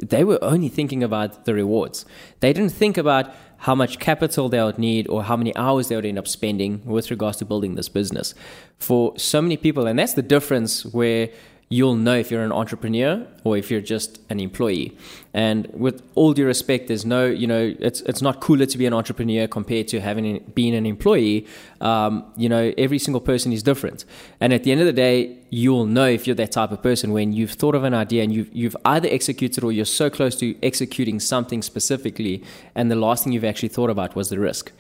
they 0.03 0.25
were 0.25 0.39
only 0.43 0.69
thinking 0.69 1.03
about 1.03 1.45
the 1.45 1.55
rewards. 1.55 2.05
They 2.41 2.53
didn't 2.53 2.73
think 2.73 2.97
about 2.97 3.33
how 3.59 3.75
much 3.75 3.99
capital 3.99 4.49
they 4.49 4.63
would 4.63 4.79
need 4.79 5.09
or 5.09 5.25
how 5.25 5.37
many 5.37 5.55
hours 5.57 5.89
they 5.89 5.97
would 5.97 6.07
end 6.07 6.19
up 6.19 6.29
spending 6.29 6.81
with 6.85 7.11
regards 7.11 7.39
to 7.39 7.45
building 7.45 7.75
this 7.75 7.89
business. 7.89 8.35
For 8.79 9.19
so 9.19 9.43
many 9.43 9.57
people, 9.57 9.87
and 9.87 9.99
that's 9.99 10.15
the 10.15 10.23
difference 10.23 10.85
where 10.85 11.31
you'll 11.71 11.97
know 11.97 12.15
if 12.15 12.31
you're 12.31 12.43
an 12.43 12.53
entrepreneur 12.53 13.27
or 13.45 13.57
if 13.57 13.71
you're 13.71 13.81
just 13.81 14.21
an 14.31 14.41
employee. 14.41 14.97
And 15.35 15.69
with 15.75 16.03
all 16.15 16.33
due 16.33 16.47
respect, 16.47 16.89
there's 16.89 17.05
no, 17.05 17.27
you 17.27 17.47
know, 17.47 17.75
it's 17.79 18.01
it's 18.03 18.23
not 18.23 18.41
cooler 18.41 18.67
to 18.67 18.79
be 18.79 18.87
an 18.87 18.95
entrepreneur 18.95 19.47
compared 19.47 19.89
to 19.89 20.01
having 20.01 20.39
being 20.55 20.75
an 20.75 20.87
employee. 20.87 21.47
Um, 21.81 22.25
you 22.37 22.49
know, 22.49 22.73
every 22.79 22.99
single 22.99 23.21
person 23.21 23.53
is 23.53 23.63
different, 23.63 24.05
and 24.41 24.53
at 24.53 24.65
the 24.65 24.73
end 24.73 24.81
of 24.81 24.87
the 24.87 24.93
day, 24.93 25.37
you'll 25.51 25.87
know 25.87 26.07
if 26.07 26.27
you're 26.27 26.37
that 26.37 26.53
type 26.53 26.73
of 26.73 26.83
person 26.83 27.13
when 27.13 27.33
you've 27.33 27.53
thought 27.53 27.75
of 27.75 27.85
an 27.85 27.95
idea 27.95 28.23
and 28.23 28.33
you've 28.33 28.51
you've 28.53 28.77
either 28.85 29.09
executed 29.11 29.63
or 29.63 29.71
you're 29.71 29.85
so 29.85 30.09
close 30.09 30.35
to 30.37 30.57
executing 30.63 31.21
something 31.21 31.63
specifically, 31.63 32.43
and 32.75 32.91
the 32.91 32.97
last 32.97 33.25
thing 33.25 33.33
you've 33.33 33.45
actually 33.45 33.69
thought 33.69 33.91
about 33.91 34.17
was 34.17 34.31
the 34.31 34.39
risk. 34.39 34.73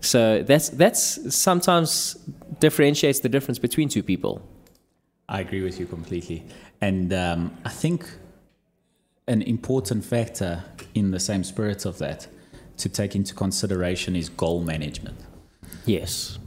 So 0.00 0.42
that's 0.42 0.68
that's 0.68 1.34
sometimes 1.34 2.16
differentiates 2.60 3.20
the 3.20 3.28
difference 3.28 3.58
between 3.58 3.88
two 3.88 4.02
people. 4.02 4.42
I 5.28 5.40
agree 5.40 5.62
with 5.62 5.80
you 5.80 5.86
completely. 5.86 6.44
And 6.80 7.12
um, 7.12 7.56
I 7.64 7.70
think 7.70 8.06
an 9.26 9.42
important 9.42 10.04
factor 10.04 10.64
in 10.94 11.10
the 11.10 11.18
same 11.20 11.42
spirit 11.42 11.84
of 11.84 11.98
that 11.98 12.28
to 12.78 12.88
take 12.88 13.16
into 13.16 13.34
consideration 13.34 14.14
is 14.14 14.28
goal 14.28 14.62
management. 14.62 15.18
Yes, 15.84 16.38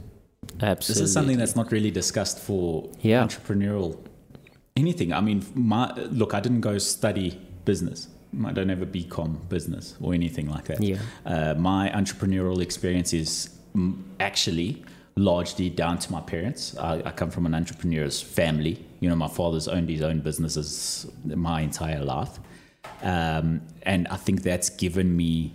absolutely. 0.62 1.00
This 1.02 1.08
is 1.08 1.12
something 1.12 1.38
that's 1.38 1.56
not 1.56 1.72
really 1.72 1.90
discussed 1.90 2.38
for 2.38 2.88
Yeah. 3.02 3.22
entrepreneurial 3.24 3.98
anything. 4.76 5.12
I 5.12 5.20
mean, 5.20 5.44
my 5.54 5.92
look, 5.94 6.32
I 6.32 6.40
didn't 6.40 6.60
go 6.62 6.78
study 6.78 7.38
business. 7.64 8.08
I 8.46 8.52
don't 8.52 8.68
have 8.68 8.80
a 8.80 8.86
BCom 8.86 9.48
business 9.48 9.96
or 10.00 10.14
anything 10.14 10.48
like 10.48 10.66
that. 10.66 10.80
Yeah. 10.82 10.98
Uh, 11.26 11.54
my 11.54 11.90
entrepreneurial 11.90 12.60
experience 12.62 13.12
is 13.12 13.50
actually 14.20 14.84
largely 15.20 15.68
down 15.70 15.98
to 15.98 16.12
my 16.12 16.20
parents. 16.20 16.76
I, 16.78 17.02
I 17.04 17.10
come 17.10 17.30
from 17.30 17.44
an 17.46 17.54
entrepreneur's 17.54 18.20
family. 18.22 18.84
You 19.00 19.08
know, 19.08 19.16
my 19.16 19.28
father's 19.28 19.68
owned 19.68 19.88
his 19.88 20.02
own 20.02 20.20
businesses 20.20 21.06
my 21.24 21.60
entire 21.60 22.02
life. 22.04 22.38
Um, 23.02 23.62
and 23.82 24.08
I 24.08 24.16
think 24.16 24.42
that's 24.42 24.70
given 24.70 25.16
me 25.16 25.54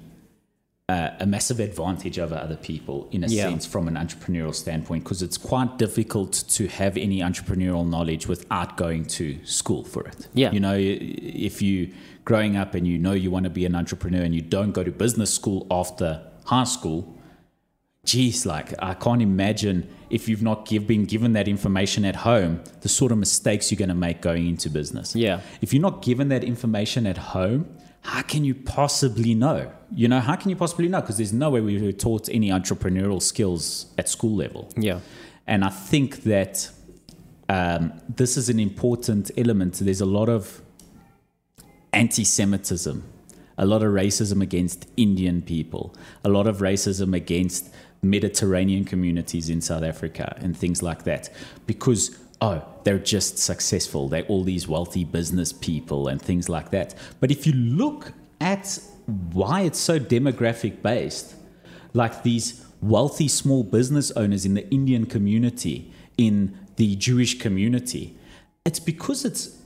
uh, 0.88 1.10
a 1.19 1.25
massive 1.25 1.60
advantage 1.60 2.19
over 2.19 2.36
other 2.36 2.55
people 2.57 3.07
in 3.12 3.24
a 3.24 3.27
Yeah. 3.27 3.50
sense 3.50 3.65
from 3.65 3.88
an 3.88 3.95
entrepreneurial 3.95 4.53
standpoint 4.53 5.03
because 5.03 5.24
it's 5.24 5.38
quite 5.38 5.79
difficult 5.79 6.31
to 6.50 6.67
have 6.67 6.95
any 6.95 7.19
entrepreneurial 7.22 7.88
knowledge 7.89 8.27
without 8.27 8.77
going 8.77 9.05
to 9.05 9.39
school 9.45 9.84
for 9.84 10.05
it. 10.05 10.27
Yeah. 10.36 10.51
You 10.51 10.60
know, 10.60 10.75
if 10.77 11.60
you 11.63 11.91
growing 12.24 12.55
up 12.55 12.75
and 12.75 12.88
you 12.88 13.00
know 13.00 13.13
you 13.13 13.31
want 13.31 13.45
to 13.45 13.50
be 13.50 13.65
an 13.65 13.75
entrepreneur 13.75 14.22
and 14.22 14.36
you 14.36 14.41
don't 14.41 14.74
go 14.74 14.84
to 14.84 14.91
business 14.91 15.34
school 15.34 15.65
after 15.72 16.22
high 16.45 16.65
school, 16.65 17.14
geez, 18.06 18.46
like 18.46 18.74
I 18.82 18.94
can't 18.94 19.22
imagine 19.22 19.90
if 20.10 20.30
you've 20.30 20.42
not 20.42 20.68
give, 20.68 20.88
been 20.88 21.06
given 21.06 21.34
that 21.34 21.48
information 21.48 22.06
at 22.06 22.18
home, 22.18 22.64
the 22.82 22.90
sort 22.90 23.12
of 23.12 23.18
mistakes 23.18 23.72
you're 23.72 23.78
going 23.78 23.90
to 23.90 23.96
make 23.96 24.22
going 24.22 24.48
into 24.48 24.70
business. 24.70 25.16
Yeah. 25.16 25.42
If 25.62 25.74
you're 25.74 25.82
not 25.82 26.02
given 26.02 26.30
that 26.30 26.44
information 26.44 27.08
at 27.08 27.18
home, 27.18 27.68
how 28.02 28.22
can 28.22 28.46
you 28.46 28.54
possibly 28.54 29.34
know? 29.34 29.72
You 29.92 30.08
know, 30.08 30.20
how 30.20 30.36
can 30.36 30.50
you 30.52 30.56
possibly 30.56 30.88
know? 30.88 31.02
Because 31.02 31.18
there's 31.18 31.34
no 31.34 31.50
way 31.50 31.62
we 31.62 31.82
were 31.82 31.92
taught 31.92 32.30
any 32.30 32.50
entrepreneurial 32.50 33.22
skills 33.22 33.88
at 33.98 34.08
school 34.08 34.36
level. 34.36 34.70
Yeah. 34.78 35.00
And 35.48 35.64
I 35.64 35.70
think 35.70 36.24
that 36.24 36.70
um, 37.50 37.94
this 38.08 38.38
is 38.38 38.48
an 38.48 38.60
important 38.60 39.32
element. 39.38 39.76
There's 39.76 40.02
a 40.02 40.06
lot 40.06 40.30
of 40.30 40.62
anti 41.94 42.24
Semitism, 42.24 43.04
a 43.58 43.66
lot 43.66 43.82
of 43.82 43.92
racism 43.92 44.42
against 44.42 44.88
Indian 44.98 45.42
people, 45.42 45.96
a 46.24 46.30
lot 46.30 46.46
of 46.46 46.58
racism 46.58 47.16
against 47.16 47.74
Mediterranean 48.10 48.86
communities 48.86 49.50
in 49.50 49.62
South 49.62 49.84
Africa, 49.84 50.36
and 50.40 50.58
things 50.58 50.82
like 50.82 51.04
that. 51.04 51.30
Because, 51.66 52.18
oh, 52.42 52.64
they're 52.84 53.00
just 53.00 53.38
successful. 53.38 54.08
They're 54.08 54.24
all 54.24 54.44
these 54.44 54.68
wealthy 54.68 55.04
business 55.04 55.52
people 55.52 56.08
and 56.08 56.22
things 56.22 56.50
like 56.50 56.72
that. 56.72 56.96
But 57.20 57.32
if 57.32 57.46
you 57.48 57.54
look 57.54 58.14
at 58.40 58.80
why 59.34 59.62
it's 59.62 59.80
so 59.80 60.00
demographic 60.00 60.82
based, 60.82 61.36
like 61.94 62.24
these 62.24 62.66
wealthy 62.82 63.28
small 63.28 63.64
business 63.64 64.12
owners 64.12 64.46
in 64.46 64.54
the 64.54 64.70
Indian 64.70 65.06
community, 65.06 65.92
in 66.18 66.58
the 66.76 66.96
Jewish 66.96 67.40
community, 67.40 68.18
it's 68.66 68.80
because 68.80 69.26
it's 69.26 69.58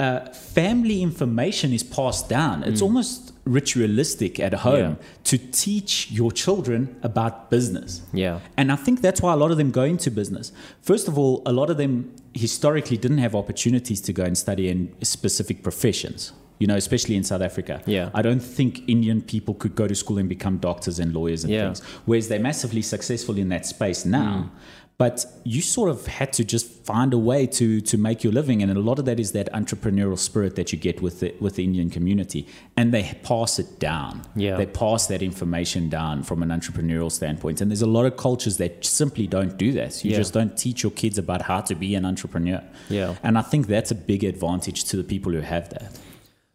uh, 0.00 0.20
family 0.32 1.02
information 1.02 1.72
is 1.72 1.82
passed 1.82 2.28
down. 2.28 2.62
It's 2.62 2.80
almost 2.80 3.32
ritualistic 3.44 4.38
at 4.38 4.54
home 4.54 4.96
Yeah. 4.96 5.06
to 5.24 5.38
teach 5.38 6.08
your 6.12 6.30
children 6.30 6.94
about 7.02 7.50
business. 7.50 8.02
Yeah. 8.12 8.38
And 8.56 8.70
I 8.70 8.76
think 8.76 9.00
that's 9.00 9.20
why 9.20 9.32
a 9.32 9.36
lot 9.36 9.50
of 9.50 9.56
them 9.56 9.72
go 9.72 9.82
into 9.82 10.10
business. 10.12 10.52
First 10.82 11.08
of 11.08 11.18
all, 11.18 11.42
a 11.46 11.52
lot 11.52 11.68
of 11.68 11.78
them 11.78 12.12
historically 12.32 12.96
didn't 12.96 13.18
have 13.18 13.34
opportunities 13.34 14.00
to 14.02 14.12
go 14.12 14.22
and 14.22 14.38
study 14.38 14.68
in 14.68 14.94
specific 15.02 15.64
professions. 15.64 16.32
You 16.60 16.66
know, 16.66 16.74
especially 16.76 17.14
in 17.16 17.22
South 17.24 17.40
Africa. 17.42 17.82
Yeah. 17.86 18.10
I 18.14 18.22
don't 18.22 18.40
think 18.40 18.82
Indian 18.88 19.22
people 19.22 19.54
could 19.54 19.76
go 19.76 19.86
to 19.88 19.94
school 19.94 20.18
and 20.18 20.28
become 20.28 20.58
doctors 20.58 20.98
and 20.98 21.12
lawyers 21.14 21.44
and 21.44 21.52
Yeah. 21.52 21.66
things. 21.66 21.80
Whereas 22.04 22.26
they're 22.28 22.40
massively 22.40 22.82
successful 22.82 23.36
in 23.38 23.48
that 23.50 23.64
space 23.66 24.04
now. 24.04 24.50
But 24.98 25.24
you 25.44 25.62
sort 25.62 25.90
of 25.90 26.08
had 26.08 26.32
to 26.32 26.44
just 26.44 26.66
find 26.84 27.14
a 27.14 27.18
way 27.18 27.46
to 27.46 27.80
to 27.82 27.96
make 27.96 28.24
your 28.24 28.32
living, 28.32 28.62
and 28.64 28.76
a 28.76 28.80
lot 28.80 28.98
of 28.98 29.04
that 29.04 29.20
is 29.20 29.30
that 29.30 29.48
entrepreneurial 29.52 30.18
spirit 30.18 30.56
that 30.56 30.72
you 30.72 30.78
get 30.78 31.00
with 31.00 31.20
the 31.20 31.32
with 31.38 31.54
the 31.54 31.62
Indian 31.62 31.88
community, 31.88 32.48
and 32.76 32.92
they 32.92 33.16
pass 33.22 33.60
it 33.60 33.78
down. 33.78 34.22
Yeah. 34.34 34.56
they 34.56 34.66
pass 34.66 35.06
that 35.06 35.22
information 35.22 35.88
down 35.88 36.24
from 36.24 36.42
an 36.42 36.48
entrepreneurial 36.48 37.12
standpoint. 37.12 37.60
And 37.60 37.70
there's 37.70 37.80
a 37.82 37.86
lot 37.98 38.06
of 38.06 38.16
cultures 38.16 38.56
that 38.56 38.84
simply 38.84 39.28
don't 39.28 39.56
do 39.56 39.70
that. 39.72 40.04
You 40.04 40.10
Yeah. 40.10 40.16
just 40.16 40.32
don't 40.34 40.56
teach 40.58 40.82
your 40.82 40.90
kids 40.92 41.16
about 41.16 41.42
how 41.42 41.60
to 41.60 41.74
be 41.76 41.94
an 41.94 42.04
entrepreneur. 42.04 42.60
Yeah. 42.90 43.14
and 43.22 43.38
I 43.38 43.42
think 43.42 43.68
that's 43.68 43.92
a 43.92 43.94
big 44.12 44.24
advantage 44.24 44.82
to 44.90 44.96
the 44.96 45.04
people 45.04 45.30
who 45.32 45.42
have 45.42 45.68
that. 45.70 45.96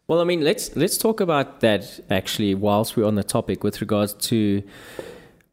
Well, 0.06 0.20
I 0.20 0.24
mean, 0.24 0.42
let's 0.44 0.76
let's 0.76 0.98
talk 0.98 1.20
about 1.20 1.60
that 1.60 1.82
actually 2.10 2.54
whilst 2.54 2.94
we're 2.94 3.06
on 3.06 3.14
the 3.14 3.24
topic 3.24 3.64
with 3.64 3.80
regards 3.80 4.12
to 4.28 4.62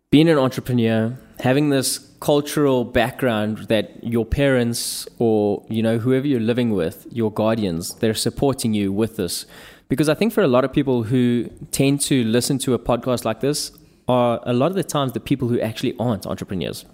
being 0.10 0.27
an 0.27 0.38
entrepreneur, 0.38 1.17
having 1.39 1.69
this 1.69 2.11
cultural 2.21 2.85
background 2.85 3.57
that 3.67 4.01
your 4.03 4.25
parents 4.25 5.07
or 5.17 5.65
you 5.69 5.83
know 5.83 5.97
whoever 5.97 6.25
you're 6.25 6.39
living 6.39 6.71
with, 6.71 7.05
your 7.11 7.31
guardians, 7.31 7.95
they're 7.95 8.13
supporting 8.13 8.73
you 8.73 8.93
with 8.93 9.17
this. 9.17 9.45
Because 9.89 10.07
I 10.07 10.13
think 10.13 10.31
for 10.31 10.41
a 10.41 10.47
lot 10.47 10.63
of 10.63 10.71
people 10.71 11.03
who 11.03 11.49
tend 11.71 11.99
to 12.01 12.23
listen 12.23 12.57
to 12.59 12.73
a 12.73 12.79
podcast 12.79 13.25
like 13.25 13.41
this 13.41 13.71
are 14.07 14.39
a 14.45 14.53
lot 14.53 14.67
of 14.67 14.75
the 14.75 14.83
times 14.83 15.11
the 15.11 15.19
people 15.19 15.49
who 15.49 15.59
actually 15.59 15.95
aren't 15.99 16.25
entrepreneurs. 16.25 16.85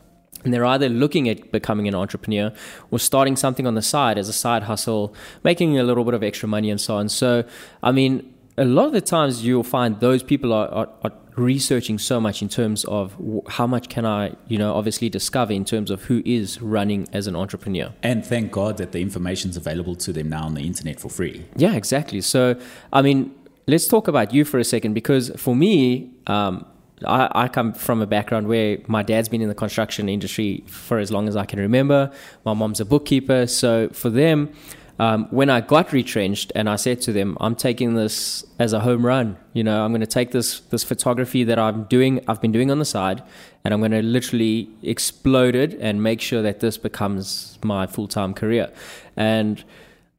And 0.43 0.53
they're 0.53 0.65
either 0.65 0.89
looking 0.89 1.27
at 1.29 1.51
becoming 1.51 1.87
an 1.87 1.95
entrepreneur 1.95 2.53
or 2.89 2.97
starting 2.97 3.35
something 3.35 3.67
on 3.67 3.75
the 3.75 3.81
side 3.81 4.17
as 4.17 4.29
a 4.29 4.33
side 4.33 4.63
hustle, 4.63 5.13
making 5.43 5.77
a 5.77 5.83
little 5.83 6.05
bit 6.05 6.13
of 6.13 6.23
extra 6.23 6.47
money 6.47 6.71
and 6.71 6.79
so 6.79 6.95
on. 6.95 7.09
So, 7.09 7.43
I 7.83 7.91
mean, 7.91 8.33
a 8.57 8.65
lot 8.65 8.85
of 8.85 8.93
the 8.93 9.01
times 9.01 9.45
you'll 9.45 9.63
find 9.63 9.99
those 9.99 10.23
people 10.23 10.53
are, 10.53 10.67
are, 10.69 10.89
are 11.03 11.11
researching 11.37 11.99
so 11.99 12.19
much 12.19 12.41
in 12.41 12.49
terms 12.49 12.83
of 12.85 13.15
how 13.47 13.67
much 13.67 13.89
can 13.89 14.05
I, 14.05 14.33
you 14.47 14.57
know, 14.57 14.73
obviously 14.73 15.07
discover 15.07 15.53
in 15.53 15.65
terms 15.65 15.91
of 15.91 16.03
who 16.03 16.21
is 16.25 16.61
running 16.61 17.07
as 17.13 17.27
an 17.27 17.35
entrepreneur. 17.35 17.93
And 18.03 18.25
thank 18.25 18.51
God 18.51 18.77
that 18.77 18.91
the 18.91 18.99
information 18.99 19.51
is 19.51 19.57
available 19.57 19.95
to 19.95 20.11
them 20.11 20.29
now 20.29 20.43
on 20.43 20.55
the 20.55 20.61
internet 20.61 20.99
for 20.99 21.09
free. 21.09 21.45
Yeah, 21.55 21.75
exactly. 21.75 22.21
So, 22.21 22.59
I 22.91 23.01
mean, 23.01 23.33
let's 23.67 23.87
talk 23.87 24.07
about 24.07 24.33
you 24.33 24.45
for 24.45 24.59
a 24.59 24.63
second 24.63 24.93
because 24.93 25.31
for 25.37 25.55
me, 25.55 26.11
um, 26.25 26.65
I, 27.05 27.29
I, 27.35 27.47
come 27.47 27.73
from 27.73 28.01
a 28.01 28.07
background 28.07 28.47
where 28.47 28.79
my 28.87 29.03
dad's 29.03 29.29
been 29.29 29.41
in 29.41 29.49
the 29.49 29.55
construction 29.55 30.09
industry 30.09 30.63
for 30.65 30.97
as 30.97 31.11
long 31.11 31.27
as 31.27 31.35
I 31.35 31.45
can 31.45 31.59
remember. 31.59 32.11
My 32.43 32.55
mom's 32.55 32.79
a 32.79 32.85
bookkeeper. 32.85 33.45
So 33.45 33.89
for 33.89 34.09
them, 34.09 34.51
um, 34.99 35.27
when 35.29 35.49
I 35.49 35.61
got 35.61 35.93
retrenched 35.93 36.51
and 36.55 36.67
I 36.69 36.75
said 36.75 37.01
to 37.01 37.13
them, 37.13 37.37
I'm 37.39 37.55
taking 37.55 37.93
this 37.93 38.43
as 38.57 38.73
a 38.73 38.79
home 38.79 39.05
run. 39.05 39.37
You 39.53 39.63
know, 39.63 39.83
I'm 39.83 39.91
going 39.91 40.01
to 40.01 40.07
take 40.07 40.31
this 40.31 40.59
this 40.59 40.83
photography 40.83 41.43
that 41.43 41.59
I'm 41.59 41.83
doing, 41.83 42.23
I've 42.27 42.41
been 42.41 42.51
doing 42.51 42.71
on 42.71 42.79
the 42.79 42.85
side, 42.85 43.21
and 43.63 43.73
I'm 43.73 43.79
going 43.79 43.91
to 43.91 44.01
literally 44.01 44.69
explode 44.81 45.55
it 45.55 45.77
and 45.79 46.01
make 46.01 46.21
sure 46.21 46.41
that 46.41 46.59
this 46.61 46.77
becomes 46.77 47.59
my 47.63 47.85
full 47.85 48.07
time 48.07 48.33
career. 48.33 48.71
And 49.15 49.63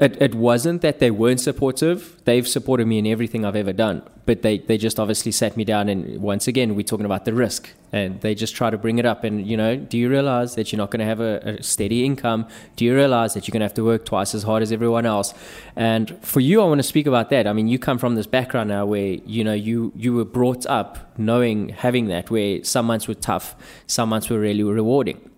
it, 0.00 0.21
it 0.23 0.35
wasn't 0.37 0.81
that 0.83 1.00
they 1.00 1.11
weren't 1.11 1.40
supportive. 1.40 2.23
They've 2.25 2.47
supported 2.47 2.87
me 2.87 2.99
in 2.99 3.07
everything 3.07 3.45
I've 3.45 3.57
ever 3.57 3.73
done. 3.73 4.02
But 4.26 4.43
they, 4.43 4.59
they 4.59 4.78
just 4.78 5.00
obviously 5.00 5.33
sat 5.33 5.57
me 5.57 5.64
down 5.64 5.88
and 5.88 6.23
once 6.23 6.47
again 6.47 6.76
we're 6.76 6.85
talking 6.85 7.07
about 7.07 7.25
the 7.25 7.35
risk. 7.35 7.71
And 7.93 8.21
they 8.21 8.37
just 8.37 8.55
try 8.55 8.71
to 8.71 8.78
bring 8.78 9.00
it 9.00 9.07
up 9.07 9.25
and 9.25 9.45
you 9.45 9.57
know, 9.57 9.75
do 9.75 9.99
you 9.99 10.09
realize 10.09 10.55
that 10.55 10.71
you're 10.71 10.76
not 10.76 10.93
gonna 10.93 11.05
have 11.05 11.19
a, 11.19 11.59
a 11.59 11.62
steady 11.64 12.05
income? 12.05 12.47
Do 12.76 12.85
you 12.85 12.95
realize 12.95 13.35
that 13.35 13.49
you're 13.49 13.52
gonna 13.52 13.64
have 13.64 13.75
to 13.75 13.85
work 13.85 14.05
twice 14.05 14.37
as 14.37 14.45
hard 14.45 14.62
as 14.62 14.71
everyone 14.71 15.05
else? 15.05 15.35
And 15.75 16.17
for 16.25 16.38
you 16.38 16.62
I 16.62 16.67
want 16.67 16.78
to 16.78 16.85
speak 16.85 17.09
about 17.09 17.31
that. 17.31 17.49
I 17.49 17.52
mean 17.52 17.67
you 17.67 17.81
come 17.81 17.99
from 17.99 18.14
this 18.14 18.28
background 18.28 18.69
now 18.69 18.87
where, 18.87 19.17
you 19.26 19.43
know, 19.43 19.55
you 19.55 19.93
you 19.97 20.14
were 20.14 20.25
brought 20.25 20.64
up 20.67 21.19
knowing 21.19 21.71
having 21.71 22.07
that 22.07 22.31
where 22.31 22.62
some 22.62 22.87
months 22.87 23.09
were 23.09 23.14
tough, 23.14 23.57
some 23.88 24.11
months 24.11 24.31
were 24.31 24.38
really 24.38 24.62
rewarding. 24.62 25.28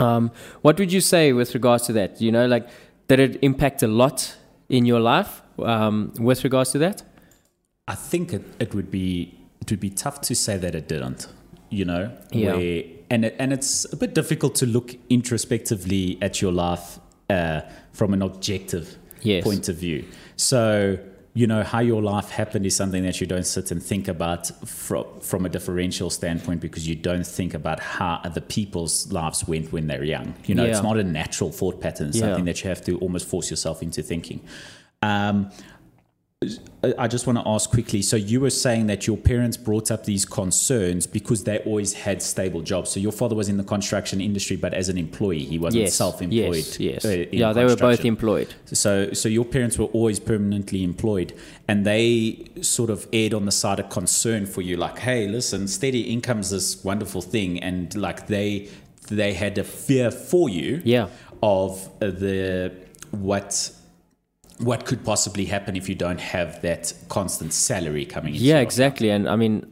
Um, 0.00 0.32
what 0.62 0.78
would 0.78 0.92
you 0.92 1.00
say 1.00 1.32
with 1.32 1.54
regards 1.54 1.86
to 1.86 1.92
that? 1.94 2.20
You 2.20 2.32
know, 2.32 2.46
like 2.46 2.68
did 3.08 3.20
it 3.20 3.38
impact 3.42 3.82
a 3.82 3.88
lot 3.88 4.36
in 4.68 4.86
your 4.86 5.00
life 5.00 5.42
um, 5.58 6.12
with 6.18 6.44
regards 6.44 6.72
to 6.72 6.78
that? 6.78 7.02
I 7.86 7.94
think 7.94 8.32
it, 8.32 8.42
it 8.58 8.74
would 8.74 8.90
be 8.90 9.38
it 9.60 9.70
would 9.70 9.80
be 9.80 9.90
tough 9.90 10.20
to 10.22 10.34
say 10.34 10.56
that 10.58 10.74
it 10.74 10.88
didn't. 10.88 11.28
You 11.70 11.84
know, 11.84 12.16
yeah. 12.30 12.54
Where, 12.54 12.84
and 13.10 13.24
it, 13.24 13.36
and 13.38 13.52
it's 13.52 13.92
a 13.92 13.96
bit 13.96 14.14
difficult 14.14 14.54
to 14.56 14.66
look 14.66 14.96
introspectively 15.10 16.18
at 16.22 16.40
your 16.40 16.52
life 16.52 16.98
uh, 17.28 17.62
from 17.92 18.14
an 18.14 18.22
objective 18.22 18.96
yes. 19.22 19.44
point 19.44 19.68
of 19.68 19.76
view. 19.76 20.04
So 20.36 20.98
you 21.36 21.48
know 21.48 21.64
how 21.64 21.80
your 21.80 22.00
life 22.00 22.30
happened 22.30 22.64
is 22.64 22.76
something 22.76 23.02
that 23.02 23.20
you 23.20 23.26
don't 23.26 23.44
sit 23.46 23.72
and 23.72 23.82
think 23.82 24.06
about 24.06 24.46
from 24.66 25.04
from 25.20 25.44
a 25.44 25.48
differential 25.48 26.08
standpoint 26.08 26.60
because 26.60 26.86
you 26.86 26.94
don't 26.94 27.26
think 27.26 27.54
about 27.54 27.80
how 27.80 28.20
other 28.22 28.40
people's 28.40 29.10
lives 29.12 29.46
went 29.46 29.72
when 29.72 29.88
they're 29.88 30.04
young. 30.04 30.34
You 30.46 30.54
know, 30.54 30.64
yeah. 30.64 30.70
it's 30.70 30.82
not 30.82 30.96
a 30.96 31.02
natural 31.04 31.50
thought 31.50 31.80
pattern. 31.80 32.08
It's 32.08 32.18
Yeah. 32.18 32.26
something 32.26 32.44
that 32.44 32.62
you 32.62 32.68
have 32.68 32.84
to 32.84 32.98
almost 32.98 33.26
force 33.26 33.50
yourself 33.50 33.82
into 33.82 34.00
thinking. 34.02 34.40
Um, 35.02 35.50
I 36.98 37.08
just 37.08 37.26
want 37.26 37.38
to 37.38 37.48
ask 37.48 37.70
quickly. 37.70 38.02
So 38.02 38.16
you 38.16 38.40
were 38.40 38.50
saying 38.50 38.88
that 38.88 39.06
your 39.06 39.16
parents 39.16 39.56
brought 39.56 39.90
up 39.90 40.04
these 40.04 40.24
concerns 40.26 41.06
because 41.06 41.44
they 41.44 41.58
always 41.60 41.94
had 41.94 42.20
stable 42.20 42.60
jobs. 42.60 42.90
So 42.90 43.00
your 43.00 43.12
father 43.12 43.34
was 43.34 43.48
in 43.48 43.56
the 43.56 43.64
construction 43.64 44.20
industry, 44.20 44.56
but 44.56 44.74
as 44.74 44.88
an 44.90 44.98
employee, 44.98 45.44
he 45.44 45.58
wasn't 45.58 45.84
Yes, 45.84 45.94
self-employed. 45.94 46.56
yes, 46.56 46.80
yes. 46.80 47.04
uh, 47.04 47.24
yeah, 47.32 47.52
they 47.54 47.64
were 47.64 47.76
both 47.76 48.04
employed. 48.04 48.52
So, 48.66 49.12
so 49.14 49.28
your 49.30 49.46
parents 49.46 49.78
were 49.78 49.86
always 49.86 50.20
permanently 50.20 50.84
employed, 50.84 51.32
and 51.68 51.86
they 51.86 52.44
sort 52.60 52.90
of 52.90 53.08
aired 53.12 53.32
on 53.32 53.46
the 53.46 53.52
side 53.52 53.80
of 53.80 53.88
concern 53.88 54.44
for 54.44 54.60
you, 54.60 54.76
like, 54.76 54.98
"Hey, 54.98 55.26
listen, 55.26 55.68
steady 55.68 56.02
income's 56.12 56.50
this 56.50 56.84
wonderful 56.84 57.22
thing," 57.22 57.60
and 57.62 57.94
like 57.96 58.26
they 58.26 58.68
they 59.08 59.32
had 59.34 59.56
a 59.58 59.64
fear 59.64 60.10
for 60.10 60.48
you, 60.48 60.82
Yeah. 60.84 61.08
of 61.42 61.88
the 62.00 62.72
what 63.10 63.70
what 64.58 64.86
could 64.86 65.04
possibly 65.04 65.46
happen 65.46 65.76
if 65.76 65.88
you 65.88 65.94
don't 65.94 66.20
have 66.20 66.62
that 66.62 66.92
constant 67.08 67.52
salary 67.52 68.06
coming 68.06 68.34
in. 68.34 68.40
Yeah, 68.40 68.60
exactly. 68.60 69.10
And 69.10 69.28
I 69.28 69.36
mean, 69.36 69.66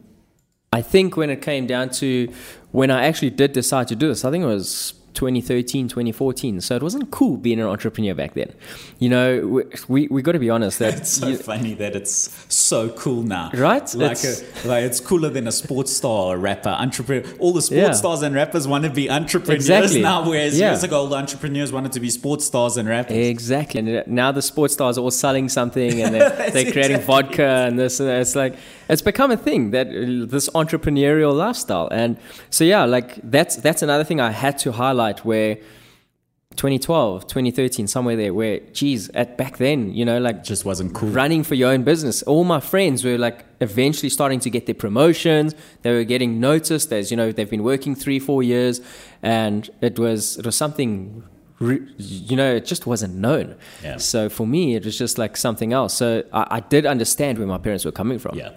I 0.71 0.81
think 0.81 1.15
when 1.15 1.29
it 1.29 1.41
came 1.41 1.67
down 1.67 1.89
to 1.91 2.31
when 2.71 2.91
I 2.91 3.05
actually 3.05 3.29
did 3.29 3.53
decide 3.53 3.87
to 3.89 3.95
do 3.95 4.07
this, 4.07 4.25
I 4.25 4.31
think 4.31 4.43
it 4.43 4.47
was 4.47 4.93
2013, 5.13 5.87
2014. 5.87 6.61
So 6.61 6.75
it 6.75 6.83
wasn't 6.83 7.11
cool 7.11 7.37
being 7.37 7.59
an 7.59 7.67
entrepreneur 7.67 8.13
back 8.13 8.33
then. 8.33 8.51
You 8.99 9.09
know, 9.09 9.47
we 9.47 9.63
we, 9.87 10.07
we 10.07 10.21
got 10.21 10.33
to 10.33 10.39
be 10.39 10.49
honest 10.49 10.79
that 10.79 10.93
It's 10.97 11.09
so 11.11 11.27
you- 11.27 11.37
funny 11.37 11.73
that 11.75 11.95
it's 11.95 12.29
so 12.49 12.89
cool 12.89 13.23
now, 13.23 13.51
Right? 13.53 13.93
Like, 13.95 14.11
It's- 14.13 14.65
a, 14.65 14.67
like 14.67 14.83
it's 14.83 14.99
cooler 14.99 15.29
than 15.29 15.47
a 15.47 15.51
sports 15.51 15.91
star, 15.95 16.35
or 16.35 16.37
rapper, 16.37 16.69
entrepreneur. 16.69 17.23
All 17.39 17.53
the 17.53 17.61
sports 17.61 17.81
Yeah. 17.81 17.91
stars 17.91 18.21
and 18.23 18.33
rappers 18.35 18.67
want 18.67 18.83
to 18.85 18.89
be 18.89 19.09
entrepreneurs 19.09 19.65
Exactly. 19.69 20.01
now, 20.01 20.27
whereas 20.27 20.57
Yeah. 20.59 20.71
years 20.71 20.83
ago, 20.83 20.97
all 21.01 21.07
the 21.07 21.15
entrepreneurs 21.17 21.71
wanted 21.71 21.91
to 21.93 21.99
be 21.99 22.09
sports 22.09 22.45
stars 22.45 22.77
and 22.77 22.87
rappers. 22.89 23.15
Exactly. 23.17 23.79
And 23.79 24.07
now 24.07 24.31
the 24.31 24.41
sports 24.41 24.73
stars 24.73 24.97
are 24.97 25.01
all 25.01 25.11
selling 25.11 25.49
something 25.49 26.01
and 26.01 26.13
they're, 26.15 26.29
they're 26.53 26.71
creating 26.71 26.97
exactly 26.97 27.05
vodka 27.05 27.47
and 27.67 27.77
this 27.79 27.99
and 27.99 28.09
that. 28.09 28.21
It's 28.21 28.35
like, 28.35 28.55
it's 28.89 29.01
become 29.01 29.31
a 29.31 29.37
thing 29.37 29.71
that 29.71 29.87
uh, 29.87 30.25
this 30.25 30.49
entrepreneurial 30.49 31.33
lifestyle. 31.33 31.87
And 31.91 32.17
so, 32.49 32.63
yeah, 32.63 32.85
like 32.85 33.19
that's, 33.23 33.55
that's 33.57 33.81
another 33.81 34.03
thing 34.03 34.19
I 34.19 34.31
had 34.31 34.57
to 34.59 34.71
highlight 34.71 35.25
where 35.25 35.57
2012, 36.55 37.27
2013, 37.27 37.87
somewhere 37.87 38.15
there 38.15 38.33
where, 38.33 38.59
geez, 38.71 39.09
at 39.09 39.37
back 39.37 39.57
then, 39.57 39.93
you 39.93 40.05
know, 40.05 40.19
like 40.19 40.43
just 40.43 40.65
wasn't 40.65 40.93
cool. 40.93 41.09
running 41.09 41.43
for 41.43 41.55
your 41.55 41.71
own 41.71 41.83
business. 41.83 42.23
All 42.23 42.43
my 42.43 42.59
friends 42.59 43.03
were 43.03 43.17
like 43.17 43.45
eventually 43.59 44.09
starting 44.09 44.39
to 44.41 44.49
get 44.49 44.65
their 44.65 44.75
promotions. 44.75 45.55
They 45.81 45.91
were 45.91 46.03
getting 46.03 46.39
noticed 46.39 46.91
as 46.93 47.11
you 47.11 47.17
know 47.17 47.31
they've 47.31 47.49
been 47.49 47.63
working 47.63 47.95
three, 47.95 48.19
four 48.19 48.43
years, 48.43 48.81
and 49.21 49.69
it 49.81 49.97
was 49.97 50.37
it 50.37 50.45
was 50.45 50.55
something. 50.55 51.23
You 51.97 52.35
know, 52.35 52.55
it 52.55 52.65
just 52.65 52.85
wasn't 52.85 53.15
known. 53.15 53.55
Yeah. 53.83 53.97
So 53.97 54.29
for 54.29 54.45
me, 54.45 54.75
it 54.75 54.85
was 54.85 54.97
just 54.97 55.17
like 55.17 55.37
something 55.37 55.73
else. 55.73 55.93
So 55.93 56.23
I, 56.31 56.47
I 56.57 56.59
did 56.59 56.85
understand 56.85 57.37
where 57.37 57.47
my 57.47 57.57
parents 57.57 57.85
were 57.85 57.91
coming 57.91 58.19
from. 58.19 58.37
Yeah. 58.37 58.51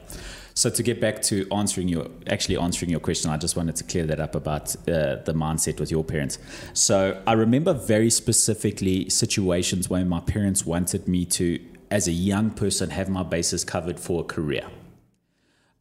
So 0.54 0.70
to 0.70 0.82
get 0.82 1.02
back 1.02 1.20
to 1.22 1.46
answering 1.52 1.86
your 1.86 2.06
actually 2.28 2.56
answering 2.56 2.90
your 2.90 3.00
question, 3.00 3.30
I 3.30 3.36
just 3.36 3.56
wanted 3.56 3.76
to 3.76 3.84
clear 3.84 4.06
that 4.06 4.20
up 4.20 4.34
about 4.34 4.74
uh, 4.76 5.16
the 5.16 5.34
mindset 5.34 5.78
with 5.78 5.90
your 5.90 6.02
parents. 6.02 6.38
So 6.72 7.22
I 7.26 7.34
remember 7.34 7.74
very 7.74 8.08
specifically 8.08 9.10
situations 9.10 9.90
where 9.90 10.04
my 10.06 10.20
parents 10.20 10.64
wanted 10.64 11.08
me 11.08 11.26
to, 11.26 11.60
as 11.90 12.08
a 12.08 12.12
young 12.12 12.50
person, 12.50 12.88
have 12.88 13.10
my 13.10 13.22
bases 13.22 13.64
covered 13.64 14.00
for 14.00 14.22
a 14.22 14.24
career. 14.24 14.66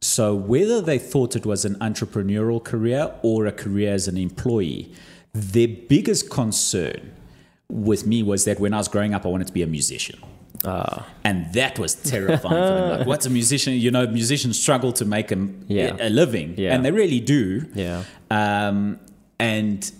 So 0.02 0.34
whether 0.34 0.82
they 0.82 0.98
thought 0.98 1.36
it 1.36 1.46
was 1.46 1.64
an 1.64 1.76
entrepreneurial 1.76 2.62
career 2.62 3.14
or 3.22 3.46
a 3.46 3.52
career 3.52 3.94
as 3.94 4.08
an 4.08 4.18
employee, 4.18 4.92
their 5.32 5.68
biggest 5.68 6.28
concern 6.28 7.12
with 7.70 8.06
me 8.06 8.22
was 8.22 8.44
that 8.44 8.60
when 8.60 8.72
I 8.74 8.78
was 8.78 8.88
growing 8.88 9.14
up, 9.14 9.24
I 9.26 9.28
wanted 9.28 9.46
to 9.48 9.52
be 9.52 9.62
a 9.62 9.66
musician. 9.66 10.18
And 11.24 11.52
that 11.52 11.78
was 11.78 11.94
terrifying. 11.94 12.98
Like, 12.98 13.06
what's 13.10 13.26
a 13.26 13.30
musician? 13.30 13.74
You 13.74 13.90
know, 13.90 14.06
musicians 14.06 14.60
struggle 14.60 14.92
to 14.94 15.04
make 15.04 15.30
a, 15.32 15.48
Yeah. 15.68 15.96
a 16.00 16.08
living, 16.10 16.54
Yeah. 16.56 16.74
and 16.74 16.84
they 16.84 16.90
really 16.90 17.20
do. 17.20 17.66
Yeah. 17.74 18.02
Um, 18.30 18.98
and 19.38 19.90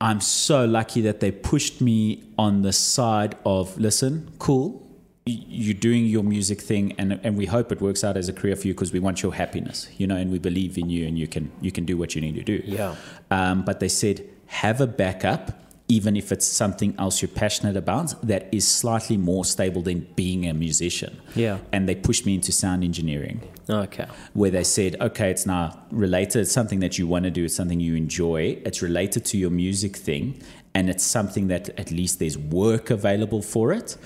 I'm 0.00 0.20
so 0.20 0.64
lucky 0.66 1.00
that 1.02 1.20
they 1.20 1.30
pushed 1.30 1.80
me 1.80 2.22
on 2.38 2.62
the 2.62 2.72
side 2.72 3.36
of 3.44 3.78
listen, 3.78 4.30
cool, 4.38 4.84
you're 5.26 5.74
doing 5.74 6.06
your 6.06 6.22
music 6.24 6.60
thing, 6.60 6.94
and 6.98 7.20
and 7.22 7.36
we 7.36 7.46
hope 7.46 7.70
it 7.72 7.80
works 7.80 8.02
out 8.04 8.16
as 8.16 8.28
a 8.28 8.32
career 8.32 8.56
for 8.56 8.66
you 8.66 8.74
because 8.74 8.92
we 8.92 9.00
want 9.00 9.22
your 9.22 9.34
happiness, 9.34 9.88
you 9.98 10.06
know, 10.06 10.16
and 10.16 10.30
we 10.30 10.38
believe 10.38 10.78
in 10.78 10.88
you, 10.88 11.06
and 11.06 11.18
you 11.18 11.26
can 11.26 11.50
you 11.60 11.70
can 11.70 11.84
do 11.84 11.96
what 11.98 12.14
you 12.14 12.20
need 12.20 12.34
to 12.36 12.42
do. 12.42 12.62
Yeah. 12.64 12.94
Um, 13.30 13.62
but 13.64 13.80
they 13.80 13.88
said 13.88 14.24
have 14.46 14.80
a 14.80 14.86
backup. 14.86 15.52
Even 15.90 16.16
if 16.16 16.32
it's 16.32 16.46
something 16.46 16.94
else 16.98 17.22
you're 17.22 17.30
passionate 17.30 17.76
about, 17.76 18.14
that 18.26 18.48
is 18.52 18.68
slightly 18.68 19.16
more 19.16 19.44
stable 19.44 19.80
than 19.80 20.06
being 20.16 20.46
a 20.46 20.52
musician. 20.52 21.18
Yeah. 21.34 21.58
And 21.72 21.88
they 21.88 21.94
pushed 21.94 22.26
me 22.26 22.34
into 22.34 22.52
sound 22.52 22.84
engineering 22.84 23.40
Okay. 23.70 24.06
where 24.34 24.50
they 24.50 24.64
said, 24.64 25.00
okay, 25.00 25.30
it's 25.30 25.46
now 25.46 25.82
related, 25.90 26.40
it's 26.40 26.52
something 26.52 26.80
that 26.80 26.98
you 26.98 27.06
want 27.06 27.24
to 27.24 27.30
do, 27.30 27.44
it's 27.46 27.54
something 27.54 27.80
you 27.80 27.94
enjoy, 27.94 28.60
it's 28.66 28.82
related 28.82 29.24
to 29.26 29.38
your 29.38 29.50
music 29.50 29.96
thing, 29.96 30.42
and 30.74 30.90
it's 30.90 31.04
something 31.04 31.48
that 31.48 31.70
at 31.78 31.90
least 31.90 32.18
there's 32.18 32.36
work 32.36 32.90
available 32.90 33.40
for 33.40 33.72
it. 33.72 33.96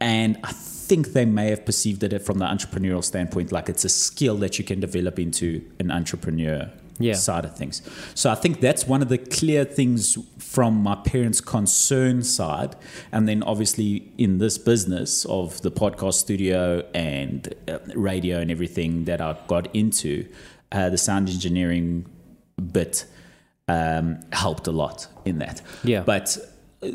And 0.00 0.38
I 0.44 0.52
think 0.52 1.12
they 1.14 1.24
may 1.24 1.48
have 1.50 1.64
perceived 1.64 2.02
it 2.02 2.18
from 2.20 2.38
the 2.38 2.44
entrepreneurial 2.44 3.02
standpoint, 3.02 3.52
like 3.52 3.68
it's 3.70 3.84
a 3.84 3.88
skill 3.88 4.36
that 4.38 4.58
you 4.58 4.64
can 4.64 4.80
develop 4.80 5.18
into 5.18 5.64
an 5.78 5.90
entrepreneur 5.90 6.70
Yeah. 7.02 7.14
side 7.14 7.44
of 7.44 7.56
things. 7.56 7.82
So 8.14 8.30
I 8.30 8.34
think 8.34 8.60
that's 8.60 8.86
one 8.86 9.02
of 9.02 9.08
the 9.08 9.18
clear 9.18 9.64
things 9.64 10.18
from 10.38 10.74
my 10.82 10.94
parents' 10.94 11.40
concern 11.40 12.22
side. 12.22 12.76
And 13.10 13.28
then 13.28 13.42
obviously 13.42 14.12
in 14.18 14.38
this 14.38 14.58
business 14.58 15.24
of 15.26 15.60
the 15.62 15.70
podcast 15.70 16.14
studio 16.14 16.84
and 16.94 17.54
uh, 17.68 17.78
radio 17.94 18.38
and 18.38 18.50
everything 18.50 19.04
that 19.04 19.20
I 19.20 19.36
got 19.46 19.74
into, 19.74 20.28
uh, 20.70 20.88
the 20.90 20.98
sound 20.98 21.28
engineering 21.28 22.06
bit 22.72 23.06
um, 23.68 24.20
helped 24.32 24.66
a 24.66 24.72
lot 24.72 25.08
in 25.24 25.38
that. 25.38 25.62
Yeah. 25.84 26.02
But 26.02 26.36